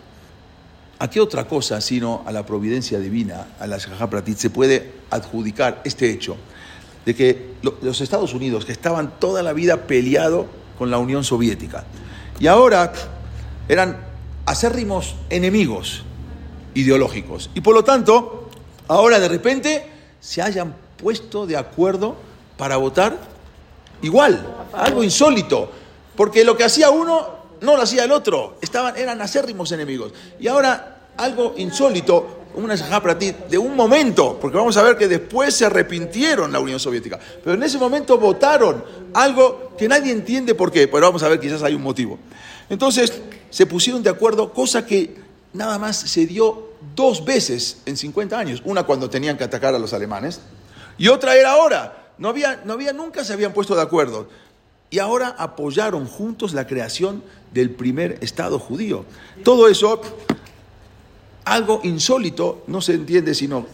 ¿a 0.99 1.09
qué 1.11 1.21
otra 1.21 1.47
cosa 1.47 1.81
sino 1.81 2.23
a 2.27 2.33
la 2.33 2.45
providencia 2.47 2.99
divina, 2.99 3.49
a 3.61 3.67
la 3.67 3.79
Pratit, 4.11 4.37
se 4.39 4.51
puede 4.51 4.93
adjudicar 5.11 5.81
este 5.85 6.11
hecho? 6.11 6.37
de 7.05 7.15
que 7.15 7.51
lo- 7.61 7.75
los 7.83 8.01
Estados 8.01 8.33
Unidos, 8.33 8.65
que 8.65 8.73
estaban 8.73 9.19
toda 9.21 9.43
la 9.43 9.53
vida 9.53 9.87
peleado 9.87 10.47
con 10.79 10.91
la 10.91 10.97
Unión 10.97 11.23
Soviética, 11.23 11.85
y 12.41 12.47
ahora 12.47 12.95
eran 13.69 13.99
acérrimos 14.47 15.15
enemigos 15.29 16.03
ideológicos, 16.75 17.51
y 17.55 17.61
por 17.61 17.75
lo 17.75 17.85
tanto, 17.85 18.49
ahora 18.89 19.21
de 19.21 19.29
repente 19.29 19.87
se 20.19 20.41
hayan 20.41 20.75
puesto 20.97 21.47
de 21.47 21.59
acuerdo 21.59 22.17
para 22.57 22.79
votar 22.79 23.19
igual, 24.01 24.43
algo 24.73 25.05
insólito, 25.05 25.71
porque 26.17 26.43
lo 26.43 26.57
que 26.57 26.65
hacía 26.65 26.89
uno 26.89 27.44
no 27.65 27.77
lo 27.77 27.83
hacía 27.83 28.05
el 28.05 28.13
otro, 28.13 28.59
estaban, 28.61 28.97
eran 28.97 29.21
acérrimos 29.21 29.73
enemigos, 29.73 30.13
y 30.39 30.47
ahora 30.47 31.09
algo 31.17 31.55
insólito, 31.57 32.45
una 32.55 32.77
Shahá 32.77 33.03
Pratit, 33.03 33.37
de 33.47 33.59
un 33.59 33.75
momento, 33.75 34.39
porque 34.41 34.57
vamos 34.57 34.77
a 34.77 34.83
ver 34.83 34.97
que 34.97 35.09
después 35.09 35.55
se 35.55 35.67
arrepintieron 35.67 36.53
la 36.53 36.61
Unión 36.61 36.79
Soviética, 36.79 37.19
pero 37.43 37.55
en 37.55 37.63
ese 37.63 37.79
momento 37.79 38.19
votaron 38.19 38.85
algo 39.13 39.73
que 39.77 39.89
nadie 39.89 40.13
entiende 40.13 40.55
por 40.55 40.71
qué, 40.71 40.87
pero 40.87 41.07
vamos 41.07 41.23
a 41.23 41.29
ver, 41.29 41.41
quizás 41.41 41.63
hay 41.63 41.75
un 41.75 41.83
motivo. 41.83 42.19
Entonces 42.69 43.13
se 43.51 43.67
pusieron 43.67 44.03
de 44.03 44.11
acuerdo, 44.11 44.53
cosa 44.53 44.87
que 44.87 45.17
nada 45.53 45.79
más 45.79 45.97
se 45.97 46.27
dio 46.27 46.71
dos 46.95 47.25
veces 47.25 47.79
en 47.87 47.97
50 47.97 48.39
años, 48.39 48.63
una 48.65 48.85
cuando 48.85 49.11
tenían 49.11 49.37
que 49.37 49.45
atacar 49.45 49.75
a 49.75 49.79
los 49.79 49.93
alemanes, 49.93 50.41
y 50.97 51.09
otra 51.09 51.37
era 51.37 51.53
ahora, 51.53 52.13
no 52.19 52.29
había, 52.29 52.63
no 52.65 52.75
había, 52.75 52.93
nunca 52.93 53.25
se 53.25 53.33
habían 53.33 53.53
puesto 53.53 53.75
de 53.75 53.83
acuerdo. 53.83 54.29
Y 54.95 55.01
ahora 55.01 55.35
apoyaron 55.37 56.07
juntos 56.07 56.55
la 56.55 56.69
creación 56.69 57.25
del 57.53 57.71
primer 57.71 58.19
Estado 58.21 58.61
judío. 58.61 59.05
Todo 59.43 59.67
eso 59.67 60.01
algo 61.45 61.81
insólito, 61.83 62.63
no 62.69 62.81
se 62.81 62.95
entiende 62.95 63.35
sino, 63.35 63.67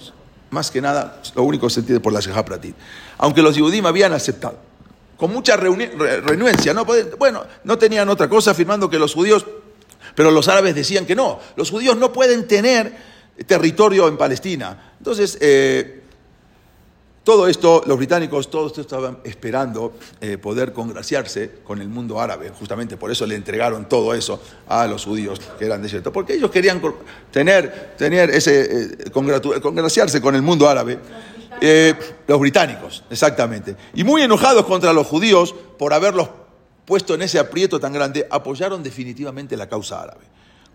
más 0.49 0.71
que 0.71 0.81
nada, 0.81 1.21
lo 1.35 1.43
único 1.43 1.67
que 1.67 1.75
se 1.75 1.81
entiende 1.81 2.01
por 2.01 2.15
la 2.15 2.43
Pratit. 2.43 2.75
Aunque 3.19 3.43
los 3.43 3.55
Yehudim 3.55 3.85
habían 3.85 4.15
aceptado, 4.15 4.61
con 5.19 5.31
mucha 5.31 5.59
renuencia, 5.59 6.73
¿no? 6.73 6.87
Bueno, 6.87 7.45
no 7.65 7.77
tenían 7.77 8.09
otra 8.09 8.27
cosa 8.27 8.53
afirmando 8.53 8.89
que 8.89 8.99
los 8.99 9.13
judíos, 9.13 9.45
pero 10.15 10.31
los 10.31 10.49
árabes 10.49 10.75
decían 10.75 11.05
que 11.05 11.15
no, 11.15 11.39
los 11.55 11.69
judíos 11.71 11.99
no 11.99 12.15
pueden 12.15 12.49
tener 12.49 12.97
territorio 13.47 14.09
en 14.09 14.17
Palestina. 14.17 14.95
Entonces, 14.97 15.37
eh, 15.43 16.00
todo 17.23 17.49
esto, 17.49 17.83
los 17.87 17.99
británicos, 17.99 18.51
todos 18.51 18.77
estaban 18.79 19.19
esperando 19.25 19.93
eh, 20.21 20.39
poder 20.39 20.73
congraciarse 20.73 21.59
con 21.63 21.81
el 21.81 21.89
mundo 21.89 22.19
árabe. 22.19 22.51
Justamente 22.59 22.97
por 22.97 23.11
eso 23.11 23.27
le 23.27 23.35
entregaron 23.35 23.89
todo 23.89 24.15
eso 24.15 24.41
a 24.69 24.87
los 24.87 25.05
judíos 25.05 25.39
que 25.59 25.67
eran 25.67 25.83
desiertos. 25.83 26.13
Porque 26.13 26.35
ellos 26.35 26.51
querían 26.51 26.81
tener, 27.31 27.95
tener 27.99 28.31
ese, 28.31 28.85
eh, 29.05 29.11
congraciarse 29.13 30.21
con 30.21 30.35
el 30.35 30.43
mundo 30.43 30.69
árabe. 30.69 30.99
Eh, 31.61 31.95
los 32.27 32.41
británicos, 32.41 33.05
exactamente. 33.11 33.77
Y 33.95 34.03
muy 34.03 34.23
enojados 34.23 34.65
contra 34.65 34.95
los 34.95 35.07
judíos 35.07 35.55
por 35.79 35.93
haberlos 35.93 36.29
puesto 36.87 37.15
en 37.15 37.23
ese 37.23 37.39
aprieto 37.39 37.79
tan 37.79 37.93
grande, 37.93 38.27
apoyaron 38.31 38.83
definitivamente 38.83 39.57
la 39.57 39.69
causa 39.69 40.03
árabe. 40.03 40.25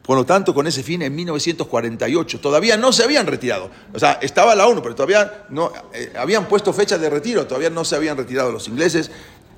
Por 0.06 0.18
lo 0.18 0.26
tanto, 0.26 0.54
con 0.54 0.68
ese 0.68 0.84
fin, 0.84 1.02
en 1.02 1.16
1948, 1.16 2.40
todavía 2.40 2.78
no 2.78 2.94
se 2.94 3.04
habían 3.04 3.26
retirado. 3.26 3.72
O 3.94 4.00
sea, 4.00 4.20
estaba 4.22 4.54
la 4.54 4.68
ONU, 4.68 4.82
pero 4.82 4.94
todavía 4.94 5.46
no 5.50 5.72
eh, 5.94 6.14
habían 6.18 6.48
puesto 6.48 6.74
fecha 6.74 6.98
de 6.98 7.10
retiro, 7.10 7.48
todavía 7.48 7.72
no 7.72 7.84
se 7.84 7.96
habían 7.96 8.16
retirado 8.16 8.52
los 8.52 8.68
ingleses. 8.68 9.10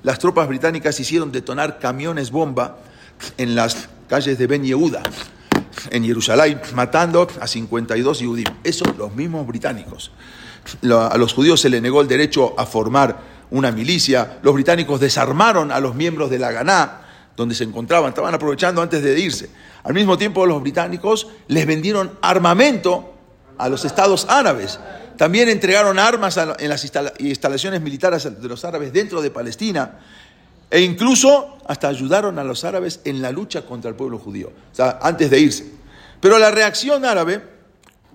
Las 0.02 0.18
tropas 0.18 0.48
británicas 0.48 0.98
hicieron 1.00 1.32
detonar 1.32 1.78
camiones 1.78 2.30
bomba 2.30 2.78
en 3.36 3.54
las 3.54 3.88
calles 4.08 4.38
de 4.38 4.46
Ben 4.46 4.64
Yehuda, 4.64 5.02
en 5.90 6.04
Jerusalén, 6.04 6.60
matando 6.74 7.28
a 7.40 7.46
52 7.46 8.18
judíos. 8.22 8.52
Eso, 8.64 8.84
los 8.96 9.14
mismos 9.14 9.46
británicos. 9.46 10.12
A 10.90 11.16
los 11.18 11.34
judíos 11.34 11.60
se 11.60 11.68
les 11.68 11.82
negó 11.82 12.00
el 12.00 12.08
derecho 12.08 12.54
a 12.58 12.64
formar 12.64 13.18
una 13.50 13.70
milicia. 13.70 14.38
Los 14.42 14.54
británicos 14.54 15.00
desarmaron 15.00 15.72
a 15.72 15.80
los 15.80 15.94
miembros 15.94 16.30
de 16.30 16.38
la 16.38 16.52
Ganá, 16.52 17.07
donde 17.38 17.54
se 17.54 17.62
encontraban, 17.64 18.08
estaban 18.10 18.34
aprovechando 18.34 18.82
antes 18.82 19.00
de 19.00 19.18
irse. 19.18 19.48
Al 19.84 19.94
mismo 19.94 20.18
tiempo, 20.18 20.44
los 20.44 20.60
británicos 20.60 21.28
les 21.46 21.66
vendieron 21.66 22.18
armamento 22.20 23.14
a 23.56 23.68
los 23.68 23.84
estados 23.84 24.26
árabes. 24.28 24.78
También 25.16 25.48
entregaron 25.48 25.98
armas 26.00 26.36
en 26.36 26.68
las 26.68 26.84
instala- 26.84 27.12
instalaciones 27.20 27.80
militares 27.80 28.24
de 28.42 28.48
los 28.48 28.64
árabes 28.64 28.92
dentro 28.92 29.22
de 29.22 29.30
Palestina. 29.30 30.00
E 30.70 30.80
incluso 30.80 31.56
hasta 31.66 31.88
ayudaron 31.88 32.38
a 32.40 32.44
los 32.44 32.64
árabes 32.64 33.00
en 33.04 33.22
la 33.22 33.30
lucha 33.30 33.62
contra 33.64 33.88
el 33.88 33.96
pueblo 33.96 34.18
judío, 34.18 34.48
o 34.48 34.74
sea, 34.74 34.98
antes 35.00 35.30
de 35.30 35.38
irse. 35.38 35.72
Pero 36.20 36.38
la 36.38 36.50
reacción 36.50 37.04
árabe 37.04 37.42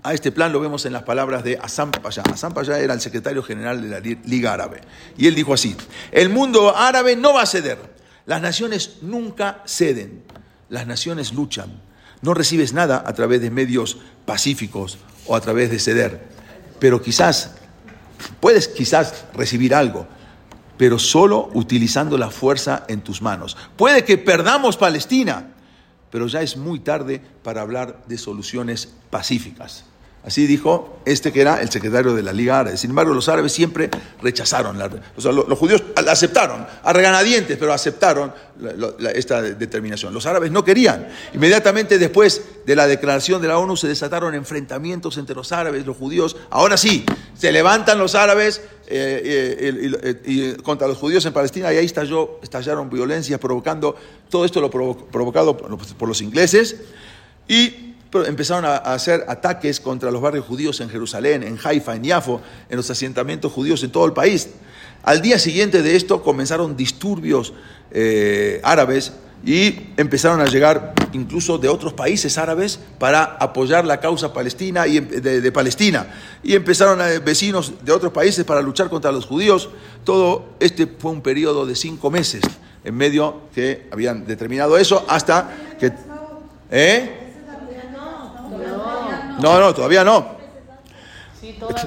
a 0.03 0.13
este 0.13 0.31
plan 0.33 0.51
lo 0.51 0.59
vemos 0.59 0.85
en 0.85 0.91
las 0.93 1.03
palabras 1.03 1.45
de 1.45 1.57
Hassan 1.59 1.91
Payá. 1.91 2.23
Hassan 2.31 2.53
Payá 2.53 2.77
era 2.79 2.93
el 2.93 2.99
secretario 2.99 3.41
general 3.41 3.81
de 3.81 3.87
la 3.87 3.99
Li- 4.01 4.19
Liga 4.25 4.53
Árabe. 4.53 4.81
Y 5.17 5.27
él 5.27 5.33
dijo 5.35 5.53
así, 5.53 5.75
el 6.11 6.27
mundo 6.29 6.75
árabe 6.75 7.15
no 7.15 7.33
va 7.33 7.43
a 7.43 7.45
ceder. 7.45 7.92
Las 8.25 8.41
naciones 8.41 8.97
nunca 9.01 9.63
ceden. 9.65 10.23
Las 10.69 10.87
naciones 10.87 11.33
luchan. 11.33 11.81
No 12.21 12.33
recibes 12.33 12.73
nada 12.73 13.03
a 13.05 13.13
través 13.13 13.41
de 13.41 13.51
medios 13.51 13.97
pacíficos 14.25 14.97
o 15.25 15.35
a 15.35 15.41
través 15.41 15.69
de 15.69 15.79
ceder. 15.79 16.25
Pero 16.79 17.01
quizás, 17.01 17.55
puedes 18.39 18.67
quizás 18.69 19.25
recibir 19.33 19.75
algo, 19.75 20.07
pero 20.77 20.99
solo 20.99 21.49
utilizando 21.53 22.17
la 22.17 22.29
fuerza 22.29 22.85
en 22.87 23.01
tus 23.01 23.21
manos. 23.21 23.57
Puede 23.75 24.05
que 24.05 24.17
perdamos 24.17 24.77
Palestina, 24.77 25.49
pero 26.09 26.27
ya 26.27 26.41
es 26.41 26.55
muy 26.55 26.79
tarde 26.79 27.21
para 27.43 27.61
hablar 27.61 28.03
de 28.07 28.17
soluciones 28.17 28.93
pacíficas. 29.09 29.85
Así 30.25 30.47
dijo 30.47 30.99
este 31.05 31.33
que 31.33 31.41
era 31.41 31.61
el 31.61 31.69
secretario 31.69 32.13
de 32.15 32.23
la 32.23 32.31
Liga 32.31 32.59
Árabe. 32.59 32.77
Sin 32.77 32.91
embargo, 32.91 33.13
los 33.13 33.27
árabes 33.27 33.51
siempre 33.51 33.89
rechazaron, 34.21 34.79
la, 34.79 34.89
o 35.17 35.19
sea, 35.21 35.33
lo- 35.33 35.45
los, 35.45 35.59
judíos 35.59 35.83
aceptaron, 36.07 36.65
a 36.81 36.93
reganadientes, 36.93 37.57
pero 37.57 37.73
aceptaron 37.73 38.33
esta 39.13 39.41
determinación. 39.41 40.13
Los 40.13 40.25
árabes 40.25 40.49
no 40.49 40.63
querían. 40.63 41.09
Inmediatamente 41.33 41.97
después 41.99 42.41
de 42.65 42.73
la 42.75 42.87
declaración 42.87 43.41
de 43.41 43.49
la 43.49 43.57
ONU 43.57 43.75
se 43.75 43.89
desataron 43.89 44.33
enfrentamientos 44.33 45.17
entre 45.17 45.35
los 45.35 45.51
árabes 45.51 45.85
los 45.85 45.97
judíos. 45.97 46.37
Ahora 46.51 46.77
sí, 46.77 47.03
se 47.37 47.51
levantan 47.51 47.99
los 47.99 48.15
árabes 48.15 48.61
eh, 48.87 49.57
eh, 49.59 50.21
y 50.25 50.53
contra 50.61 50.87
los 50.87 50.97
judíos 50.97 51.25
en 51.25 51.33
Palestina 51.33 51.73
y 51.73 51.77
ahí 51.77 51.85
estalló, 51.85 52.39
estallaron 52.41 52.89
violencias 52.89 53.41
provocando, 53.41 53.95
todo 54.29 54.45
esto 54.45 54.61
lo 54.61 54.71
provo- 54.71 55.05
provocado 55.11 55.57
por 55.57 56.07
los 56.07 56.21
ingleses 56.21 56.77
y 57.47 57.92
empezaron 58.25 58.65
a 58.65 58.77
hacer 58.77 59.25
ataques 59.27 59.79
contra 59.79 60.11
los 60.11 60.21
barrios 60.21 60.45
judíos 60.45 60.79
en 60.81 60.89
Jerusalén, 60.89 61.43
en 61.43 61.57
Haifa, 61.63 61.95
en 61.95 62.03
Yafo, 62.03 62.41
en 62.69 62.77
los 62.77 62.89
asentamientos 62.89 63.51
judíos 63.51 63.83
en 63.83 63.91
todo 63.91 64.05
el 64.05 64.13
país. 64.13 64.49
Al 65.03 65.21
día 65.21 65.37
siguiente 65.39 65.81
de 65.81 65.95
esto 65.95 66.23
comenzaron 66.23 66.77
disturbios 66.77 67.53
eh, 67.91 68.61
árabes 68.63 69.13
y 69.45 69.89
empezaron 69.97 70.39
a 70.39 70.45
llegar 70.45 70.93
incluso 71.11 71.57
de 71.57 71.67
otros 71.67 71.93
países 71.93 72.37
árabes 72.37 72.79
para 72.97 73.23
apoyar 73.23 73.83
la 73.83 73.99
causa 73.99 74.31
palestina 74.31 74.87
y 74.87 74.97
em- 74.97 75.07
de, 75.07 75.51
Palestina. 75.51 76.07
Y 76.41 76.55
empezaron 76.55 77.01
a, 77.01 77.07
vecinos 77.19 77.73
de 77.83 77.91
otros 77.91 78.13
países 78.13 78.45
para 78.45 78.61
luchar 78.61 78.89
contra 78.89 79.11
los 79.11 79.25
judíos. 79.25 79.69
Todo 80.05 80.55
este 80.59 80.87
fue 80.87 81.11
un 81.11 81.21
periodo 81.21 81.65
de 81.65 81.75
cinco 81.75 82.09
meses 82.09 82.41
en 82.85 82.95
medio 82.95 83.41
que 83.53 83.87
habían 83.91 84.25
determinado 84.25 84.77
eso 84.77 85.05
hasta 85.09 85.75
que... 85.79 85.91
¿Eh? 86.71 87.22
No, 89.39 89.59
no, 89.59 89.73
todavía 89.73 90.03
no. 90.03 90.37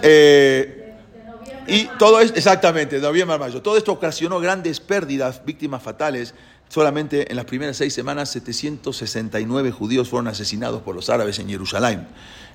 Eh, 0.02 0.86
Y 1.68 1.86
todo 1.98 2.20
es, 2.20 2.32
exactamente, 2.36 2.98
noviembre 3.00 3.34
a 3.34 3.38
mayo. 3.38 3.60
Todo 3.60 3.76
esto 3.76 3.92
ocasionó 3.92 4.38
grandes 4.38 4.78
pérdidas, 4.78 5.44
víctimas 5.44 5.82
fatales. 5.82 6.34
Solamente 6.68 7.30
en 7.30 7.36
las 7.36 7.44
primeras 7.44 7.76
seis 7.76 7.92
semanas, 7.92 8.30
769 8.30 9.70
judíos 9.72 10.08
fueron 10.08 10.28
asesinados 10.28 10.82
por 10.82 10.94
los 10.94 11.10
árabes 11.10 11.38
en 11.38 11.48
Jerusalén. 11.48 12.06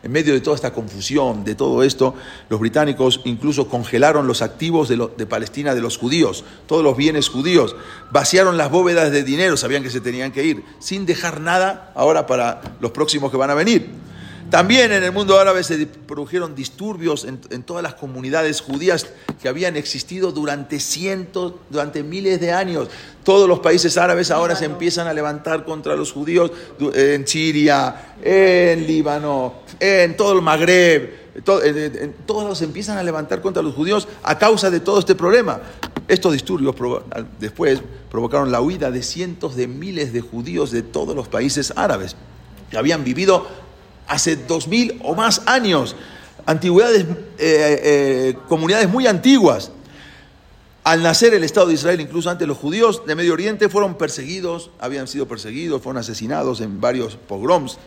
En 0.03 0.11
medio 0.11 0.33
de 0.33 0.41
toda 0.41 0.55
esta 0.55 0.73
confusión, 0.73 1.43
de 1.43 1.55
todo 1.55 1.83
esto, 1.83 2.15
los 2.49 2.59
británicos 2.59 3.21
incluso 3.25 3.67
congelaron 3.67 4.27
los 4.27 4.41
activos 4.41 4.89
de, 4.89 5.09
de, 5.15 5.25
Palestina 5.25 5.75
de 5.75 5.81
los 5.81 5.97
judíos, 5.97 6.43
todos 6.65 6.83
los 6.83 6.97
bienes 6.97 7.29
judíos, 7.29 7.75
vaciaron 8.11 8.57
las 8.57 8.71
bóvedas 8.71 9.11
de 9.11 9.23
dinero, 9.23 9.57
sabían 9.57 9.83
que 9.83 9.91
se 9.91 10.01
tenían 10.01 10.31
que 10.31 10.43
ir, 10.43 10.63
sin 10.79 11.05
dejar 11.05 11.39
nada 11.39 11.91
ahora 11.95 12.25
para 12.25 12.61
los 12.79 12.91
próximos 12.91 13.29
que 13.31 13.37
van 13.37 13.51
a 13.51 13.55
venir. 13.55 13.91
También 14.51 14.91
en 14.91 15.01
el 15.01 15.13
mundo 15.13 15.39
árabe 15.39 15.63
se 15.63 15.87
produjeron 15.87 16.53
disturbios 16.55 17.23
en, 17.23 17.63
todas 17.63 17.81
las 17.81 17.93
comunidades 17.93 18.59
judías 18.59 19.07
que 19.41 19.47
habían 19.47 19.77
existido 19.77 20.33
durante 20.33 20.81
cientos, 20.81 21.53
durante 21.69 22.03
miles 22.03 22.41
de 22.41 22.51
años. 22.51 22.89
Todos 23.23 23.47
los 23.47 23.59
países 23.59 23.97
árabes 23.97 24.29
ahora 24.29 24.57
se 24.57 24.65
empiezan 24.65 25.07
a 25.07 25.13
levantar 25.13 25.63
contra 25.63 25.95
los 25.95 26.11
judíos 26.11 26.51
en 26.93 27.25
Siria, 27.25 28.15
en 28.21 28.85
Líbano, 28.85 29.53
en 29.79 30.17
todo 30.17 30.33
el 30.33 30.41
Magreb. 30.41 31.21
Todo, 31.45 31.61
todos 32.25 32.57
se 32.57 32.65
empiezan 32.65 32.97
a 32.97 33.03
levantar 33.03 33.41
contra 33.41 33.63
los 33.63 33.73
judíos 33.73 34.05
a 34.21 34.37
causa 34.37 34.69
de 34.69 34.81
todo 34.81 34.99
este 34.99 35.15
problema. 35.15 35.61
Estos 36.09 36.33
disturbios 36.33 36.75
después 37.39 37.81
provocaron 38.11 38.51
la 38.51 38.59
huida 38.59 38.91
de 38.91 39.01
cientos 39.01 39.55
de 39.55 39.67
miles 39.67 40.11
de 40.11 40.19
judíos 40.19 40.71
de 40.71 40.81
todos 40.81 41.15
los 41.15 41.29
países 41.29 41.71
árabes 41.77 42.17
que 42.69 42.77
habían 42.77 43.05
vivido 43.05 43.47
hace 44.07 44.35
dos 44.35 44.67
mil 44.67 44.99
o 45.03 45.15
más 45.15 45.41
años, 45.45 45.95
antigüedades, 46.45 47.03
eh, 47.03 47.07
eh, 47.37 48.37
comunidades 48.47 48.89
muy 48.89 49.07
antiguas. 49.07 49.71
Al 50.83 51.03
nacer 51.03 51.33
el 51.33 51.43
Estado 51.43 51.67
de 51.67 51.75
Israel, 51.75 52.01
incluso 52.01 52.29
antes 52.29 52.47
los 52.47 52.57
judíos 52.57 53.05
de 53.05 53.13
Medio 53.13 53.33
Oriente 53.33 53.69
fueron 53.69 53.95
perseguidos, 53.95 54.71
habían 54.79 55.07
sido 55.07 55.27
perseguidos, 55.27 55.81
fueron 55.81 55.99
asesinados 55.99 56.59
en 56.59 56.81
varios 56.81 57.15
pogroms. 57.15 57.77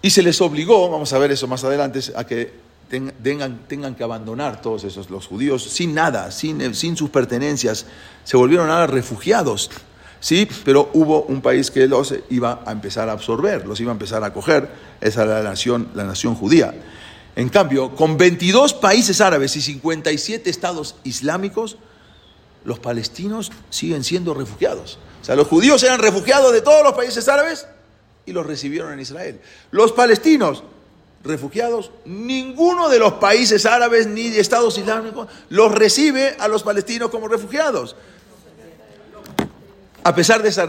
Y 0.00 0.10
se 0.10 0.22
les 0.22 0.40
obligó, 0.40 0.88
vamos 0.88 1.12
a 1.12 1.18
ver 1.18 1.30
eso 1.30 1.46
más 1.46 1.62
adelante, 1.64 2.00
a 2.16 2.24
que 2.24 2.52
tengan, 2.88 3.66
tengan 3.68 3.94
que 3.94 4.02
abandonar 4.02 4.62
todos 4.62 4.84
esos, 4.84 5.10
los 5.10 5.26
judíos, 5.26 5.62
sin 5.62 5.92
nada, 5.92 6.30
sin, 6.30 6.74
sin 6.74 6.96
sus 6.96 7.10
pertenencias. 7.10 7.84
Se 8.24 8.36
volvieron 8.36 8.70
ahora 8.70 8.86
refugiados. 8.86 9.70
Sí, 10.20 10.48
pero 10.64 10.90
hubo 10.94 11.22
un 11.22 11.40
país 11.40 11.70
que 11.70 11.86
los 11.86 12.14
iba 12.30 12.62
a 12.66 12.72
empezar 12.72 13.08
a 13.08 13.12
absorber, 13.12 13.66
los 13.66 13.80
iba 13.80 13.90
a 13.90 13.94
empezar 13.94 14.22
a 14.24 14.26
acoger, 14.26 14.68
esa 15.00 15.22
era 15.22 15.42
la 15.42 15.50
nación, 15.50 15.88
la 15.94 16.04
nación 16.04 16.34
judía. 16.34 16.74
En 17.36 17.48
cambio, 17.50 17.94
con 17.94 18.16
22 18.16 18.74
países 18.74 19.20
árabes 19.20 19.54
y 19.54 19.62
57 19.62 20.50
estados 20.50 20.96
islámicos, 21.04 21.76
los 22.64 22.80
palestinos 22.80 23.52
siguen 23.70 24.02
siendo 24.02 24.34
refugiados. 24.34 24.98
O 25.22 25.24
sea, 25.24 25.36
los 25.36 25.46
judíos 25.46 25.82
eran 25.84 26.00
refugiados 26.00 26.52
de 26.52 26.62
todos 26.62 26.82
los 26.82 26.94
países 26.94 27.28
árabes 27.28 27.66
y 28.26 28.32
los 28.32 28.44
recibieron 28.44 28.92
en 28.92 29.00
Israel. 29.00 29.40
Los 29.70 29.92
palestinos, 29.92 30.64
refugiados, 31.22 31.92
ninguno 32.04 32.88
de 32.88 32.98
los 32.98 33.14
países 33.14 33.66
árabes 33.66 34.06
ni 34.06 34.28
de 34.28 34.40
estados 34.40 34.76
islámicos 34.76 35.28
los 35.48 35.72
recibe 35.72 36.36
a 36.38 36.48
los 36.48 36.62
palestinos 36.62 37.10
como 37.10 37.28
refugiados. 37.28 37.96
A 40.04 40.14
pesar 40.14 40.42
de 40.42 40.48
esa, 40.48 40.64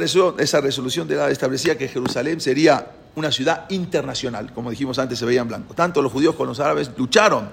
resolución, 0.61 1.07
de 1.07 1.15
la 1.15 1.29
establecía 1.29 1.77
que 1.77 1.87
Jerusalén 1.87 2.41
sería 2.41 2.91
una 3.15 3.31
ciudad 3.31 3.65
internacional, 3.69 4.51
como 4.53 4.69
dijimos 4.69 4.99
antes, 4.99 5.19
se 5.19 5.25
veía 5.25 5.41
en 5.41 5.47
blanco. 5.47 5.73
Tanto 5.73 6.01
los 6.01 6.11
judíos 6.11 6.35
como 6.35 6.47
los 6.47 6.59
árabes 6.59 6.91
lucharon, 6.97 7.49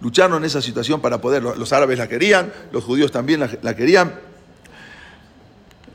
lucharon 0.00 0.38
en 0.38 0.44
esa 0.44 0.60
situación 0.60 1.00
para 1.00 1.20
poder. 1.20 1.42
Los 1.42 1.72
árabes 1.72 1.98
la 1.98 2.08
querían, 2.08 2.52
los 2.72 2.84
judíos 2.84 3.12
también 3.12 3.40
la, 3.40 3.76
querían. 3.76 4.14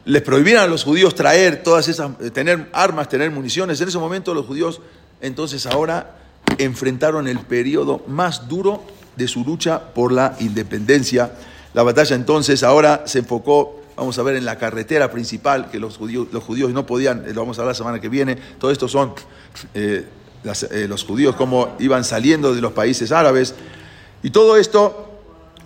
Les 0.06 0.22
prohibieron 0.22 0.64
a 0.64 0.68
los 0.68 0.84
judíos 0.84 1.14
traer 1.14 1.62
todas 1.62 1.88
esas, 1.90 2.18
tener 2.34 2.70
armas, 2.74 3.10
tener 3.10 3.30
municiones. 3.30 3.82
En 3.82 3.90
ese 3.90 3.98
momento 3.98 4.34
los 4.34 4.46
judíos, 4.46 4.82
entonces 5.20 5.66
ahora, 5.66 6.16
enfrentaron 6.58 7.28
el 7.28 7.40
periodo 7.40 8.04
más 8.08 8.48
duro 8.48 8.84
de 9.18 9.28
su 9.28 9.44
lucha 9.44 9.94
por 9.94 10.12
la 10.12 10.36
independencia. 10.40 11.34
La 11.74 11.84
batalla 11.84 12.16
entonces 12.16 12.64
ahora 12.64 13.04
se 13.06 13.20
enfocó 13.20 13.82
vamos 13.98 14.18
a 14.20 14.24
ver 14.24 14.36
en 14.36 14.46
la 14.46 14.58
carretera 14.58 15.12
principal 15.12 15.70
que 15.72 15.80
los 15.80 15.98
judíos, 15.98 16.28
los 16.32 16.44
judíos 16.44 16.72
no 16.72 16.86
podían, 16.86 17.26
lo 17.34 17.42
vamos 17.42 17.58
a 17.58 17.62
hablar 17.62 17.74
la 17.74 17.78
semana 17.78 18.00
que 18.00 18.10
viene, 18.10 18.36
todo 18.60 18.72
esto 18.72 18.88
son 18.88 19.14
eh, 19.74 20.06
eh, 20.72 20.86
los 20.88 21.04
judíos 21.04 21.36
cómo 21.36 21.76
iban 21.80 22.04
saliendo 22.04 22.54
de 22.54 22.62
los 22.62 22.72
países 22.74 23.12
árabes 23.12 23.56
y 24.22 24.30
todo 24.30 24.56
esto, 24.56 25.20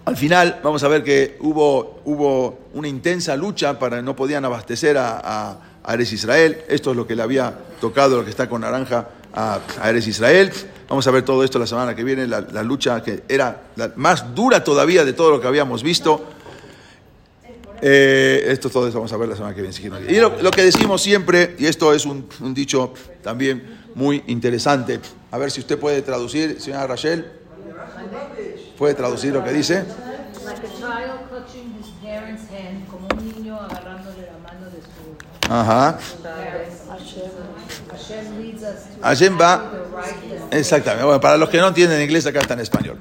al 0.05 0.15
final 0.15 0.61
vamos 0.63 0.82
a 0.84 0.88
ver 0.88 1.03
que 1.03 1.38
hubo, 1.41 2.01
hubo 2.05 2.57
una 2.73 2.88
intensa 2.88 3.36
lucha 3.36 3.77
para 3.77 4.01
no 4.01 4.15
podían 4.15 4.45
abastecer 4.45 4.97
a, 4.97 5.19
a, 5.21 5.57
a 5.84 5.93
Eres 5.93 6.13
Israel, 6.13 6.63
esto 6.69 6.91
es 6.91 6.97
lo 6.97 7.05
que 7.05 7.17
le 7.17 7.23
había 7.23 7.53
tocado, 7.82 8.17
lo 8.17 8.23
que 8.23 8.29
está 8.29 8.47
con 8.47 8.61
naranja 8.61 9.09
a, 9.34 9.59
a 9.82 9.89
Eres 9.89 10.07
Israel. 10.07 10.51
Vamos 10.88 11.07
a 11.07 11.11
ver 11.11 11.23
todo 11.23 11.43
esto 11.43 11.57
la 11.57 11.67
semana 11.67 11.95
que 11.95 12.03
viene, 12.03 12.27
la, 12.27 12.41
la 12.41 12.63
lucha 12.63 13.01
que 13.01 13.23
era 13.29 13.63
la 13.77 13.93
más 13.95 14.36
dura 14.36 14.63
todavía 14.63 15.05
de 15.05 15.13
todo 15.13 15.32
lo 15.32 15.39
que 15.39 15.47
habíamos 15.47 15.84
visto. 15.84 16.25
Eh, 17.82 18.45
esto 18.47 18.69
todo 18.69 18.88
eso 18.88 18.97
vamos 18.97 19.11
a 19.11 19.17
ver 19.17 19.29
la 19.29 19.36
semana 19.36 19.55
que 19.55 19.61
viene. 19.61 19.75
Y 20.07 20.15
lo, 20.15 20.41
lo 20.41 20.51
que 20.51 20.63
decimos 20.63 21.01
siempre, 21.01 21.55
y 21.57 21.65
esto 21.65 21.93
es 21.93 22.05
un, 22.05 22.27
un, 22.39 22.53
dicho 22.53 22.93
también 23.23 23.79
muy 23.95 24.23
interesante, 24.27 24.99
a 25.32 25.38
ver 25.38 25.49
si 25.49 25.61
usted 25.61 25.79
puede 25.79 26.01
traducir, 26.01 26.61
señora 26.61 26.88
Rachel, 26.88 27.25
puede 28.77 28.93
traducir 28.93 29.34
lo 29.34 29.43
que 29.43 29.51
dice. 29.51 29.84
Ajá. 35.49 35.97
Hashem 39.01 39.38
va. 39.39 39.71
Exactamente. 40.51 41.05
Bueno, 41.05 41.19
para 41.19 41.38
los 41.38 41.49
que 41.49 41.57
no 41.57 41.67
entienden 41.67 42.01
inglés, 42.01 42.25
acá 42.25 42.39
está 42.39 42.53
en 42.53 42.61
español. 42.61 42.99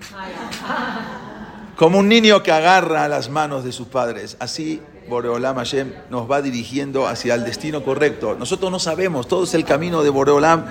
Como 1.80 1.98
un 1.98 2.08
niño 2.08 2.42
que 2.42 2.52
agarra 2.52 3.08
las 3.08 3.30
manos 3.30 3.64
de 3.64 3.72
sus 3.72 3.86
padres, 3.88 4.36
así 4.38 4.82
Boreolam 5.08 5.56
Hashem 5.56 5.90
nos 6.10 6.30
va 6.30 6.42
dirigiendo 6.42 7.08
hacia 7.08 7.34
el 7.34 7.42
destino 7.42 7.82
correcto. 7.82 8.36
Nosotros 8.38 8.70
no 8.70 8.78
sabemos, 8.78 9.26
todo 9.26 9.44
es 9.44 9.54
el 9.54 9.64
camino 9.64 10.02
de 10.02 10.10
Boreolam. 10.10 10.66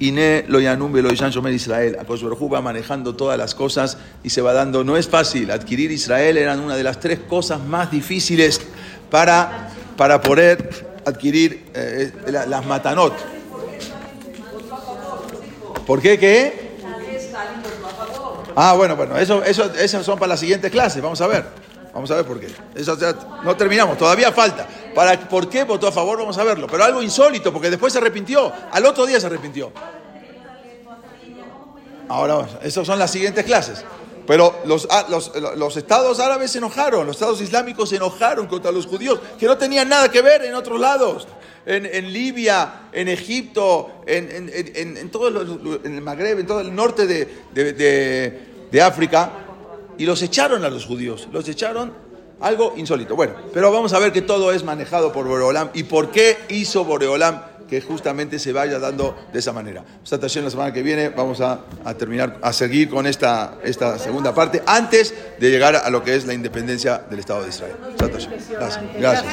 Iné 0.00 0.44
lo 0.48 0.58
yanum 0.58 0.92
lo 0.96 1.12
shomer 1.12 1.52
Israel. 1.52 1.96
Akosh 2.00 2.24
va 2.24 2.60
manejando 2.60 3.14
todas 3.14 3.38
las 3.38 3.54
cosas 3.54 3.98
y 4.24 4.30
se 4.30 4.42
va 4.42 4.52
dando. 4.52 4.82
No 4.82 4.96
es 4.96 5.06
fácil. 5.06 5.48
Adquirir 5.52 5.92
Israel 5.92 6.38
eran 6.38 6.58
una 6.58 6.74
de 6.74 6.82
las 6.82 6.98
tres 6.98 7.20
cosas 7.20 7.60
más 7.60 7.92
difíciles 7.92 8.60
para, 9.12 9.70
para 9.96 10.20
poder 10.20 10.98
adquirir 11.06 11.66
eh, 11.72 12.12
las 12.26 12.66
matanot. 12.66 13.14
¿Por 15.86 16.02
qué? 16.02 16.18
¿Qué? 16.18 16.69
Ah, 18.62 18.74
bueno, 18.74 18.94
bueno, 18.94 19.16
eso, 19.16 19.42
eso, 19.42 19.72
esas 19.74 20.04
son 20.04 20.18
para 20.18 20.28
las 20.28 20.40
siguientes 20.40 20.70
clases, 20.70 21.02
vamos 21.02 21.18
a 21.22 21.26
ver. 21.26 21.46
Vamos 21.94 22.10
a 22.10 22.16
ver 22.16 22.26
por 22.26 22.38
qué. 22.38 22.48
Eso 22.74 22.94
no 23.42 23.56
terminamos, 23.56 23.96
todavía 23.96 24.30
falta. 24.32 24.68
Para, 24.94 25.18
¿Por 25.18 25.48
qué 25.48 25.64
votó 25.64 25.88
a 25.88 25.92
favor? 25.92 26.18
Vamos 26.18 26.36
a 26.36 26.44
verlo. 26.44 26.66
Pero 26.70 26.84
algo 26.84 27.02
insólito, 27.02 27.54
porque 27.54 27.70
después 27.70 27.90
se 27.90 28.00
arrepintió. 28.00 28.52
Al 28.70 28.84
otro 28.84 29.06
día 29.06 29.18
se 29.18 29.28
arrepintió. 29.28 29.72
Ahora, 32.10 32.46
esas 32.62 32.86
son 32.86 32.98
las 32.98 33.10
siguientes 33.10 33.46
clases. 33.46 33.82
Pero 34.26 34.60
los, 34.66 34.86
los, 35.08 35.32
los, 35.56 35.76
estados 35.78 36.20
árabes 36.20 36.50
se 36.50 36.58
enojaron, 36.58 37.06
los 37.06 37.16
estados 37.16 37.40
islámicos 37.40 37.88
se 37.88 37.96
enojaron 37.96 38.46
contra 38.46 38.70
los 38.70 38.86
judíos, 38.86 39.18
que 39.38 39.46
no 39.46 39.56
tenían 39.56 39.88
nada 39.88 40.10
que 40.10 40.20
ver 40.20 40.44
en 40.44 40.54
otros 40.54 40.78
lados. 40.78 41.26
En, 41.66 41.84
en 41.86 42.12
Libia, 42.12 42.88
en 42.92 43.08
Egipto, 43.08 44.02
en, 44.06 44.30
en, 44.30 44.96
en, 44.96 45.10
todo 45.10 45.28
el, 45.28 46.00
Magreb, 46.00 46.38
en 46.38 46.46
todo 46.46 46.60
el 46.60 46.74
norte 46.74 47.06
de, 47.06 47.26
de, 47.52 48.49
de 48.70 48.82
África, 48.82 49.30
y 49.98 50.06
los 50.06 50.22
echaron 50.22 50.64
a 50.64 50.70
los 50.70 50.86
judíos, 50.86 51.28
los 51.32 51.48
echaron 51.48 51.92
algo 52.40 52.74
insólito. 52.76 53.16
Bueno, 53.16 53.34
pero 53.52 53.70
vamos 53.70 53.92
a 53.92 53.98
ver 53.98 54.12
que 54.12 54.22
todo 54.22 54.52
es 54.52 54.64
manejado 54.64 55.12
por 55.12 55.26
Boreolam 55.26 55.70
y 55.74 55.84
por 55.84 56.10
qué 56.10 56.38
hizo 56.48 56.84
Boreolam 56.84 57.42
que 57.68 57.80
justamente 57.80 58.40
se 58.40 58.52
vaya 58.52 58.80
dando 58.80 59.16
de 59.32 59.38
esa 59.38 59.52
manera. 59.52 59.84
Esta 60.02 60.16
la 60.16 60.50
semana 60.50 60.72
que 60.72 60.82
viene 60.82 61.10
vamos 61.10 61.40
a, 61.40 61.60
terminar, 61.96 62.38
a 62.42 62.52
seguir 62.52 62.90
con 62.90 63.06
esta, 63.06 63.58
esta 63.62 63.96
segunda 63.96 64.34
parte 64.34 64.60
antes 64.66 65.14
de 65.38 65.50
llegar 65.50 65.76
a 65.76 65.88
lo 65.88 66.02
que 66.02 66.16
es 66.16 66.26
la 66.26 66.34
independencia 66.34 66.98
del 67.08 67.20
Estado 67.20 67.44
de 67.44 67.50
Israel. 67.50 67.76
Gracias. 67.96 68.28
Gracias. 68.98 69.24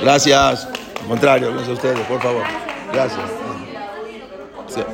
Gracias. 0.00 0.68
Contrario, 1.06 1.48
gracias 1.48 1.68
a 1.68 1.72
ustedes, 1.72 2.06
por 2.06 2.22
favor. 2.22 2.44
Gracias. 2.92 3.61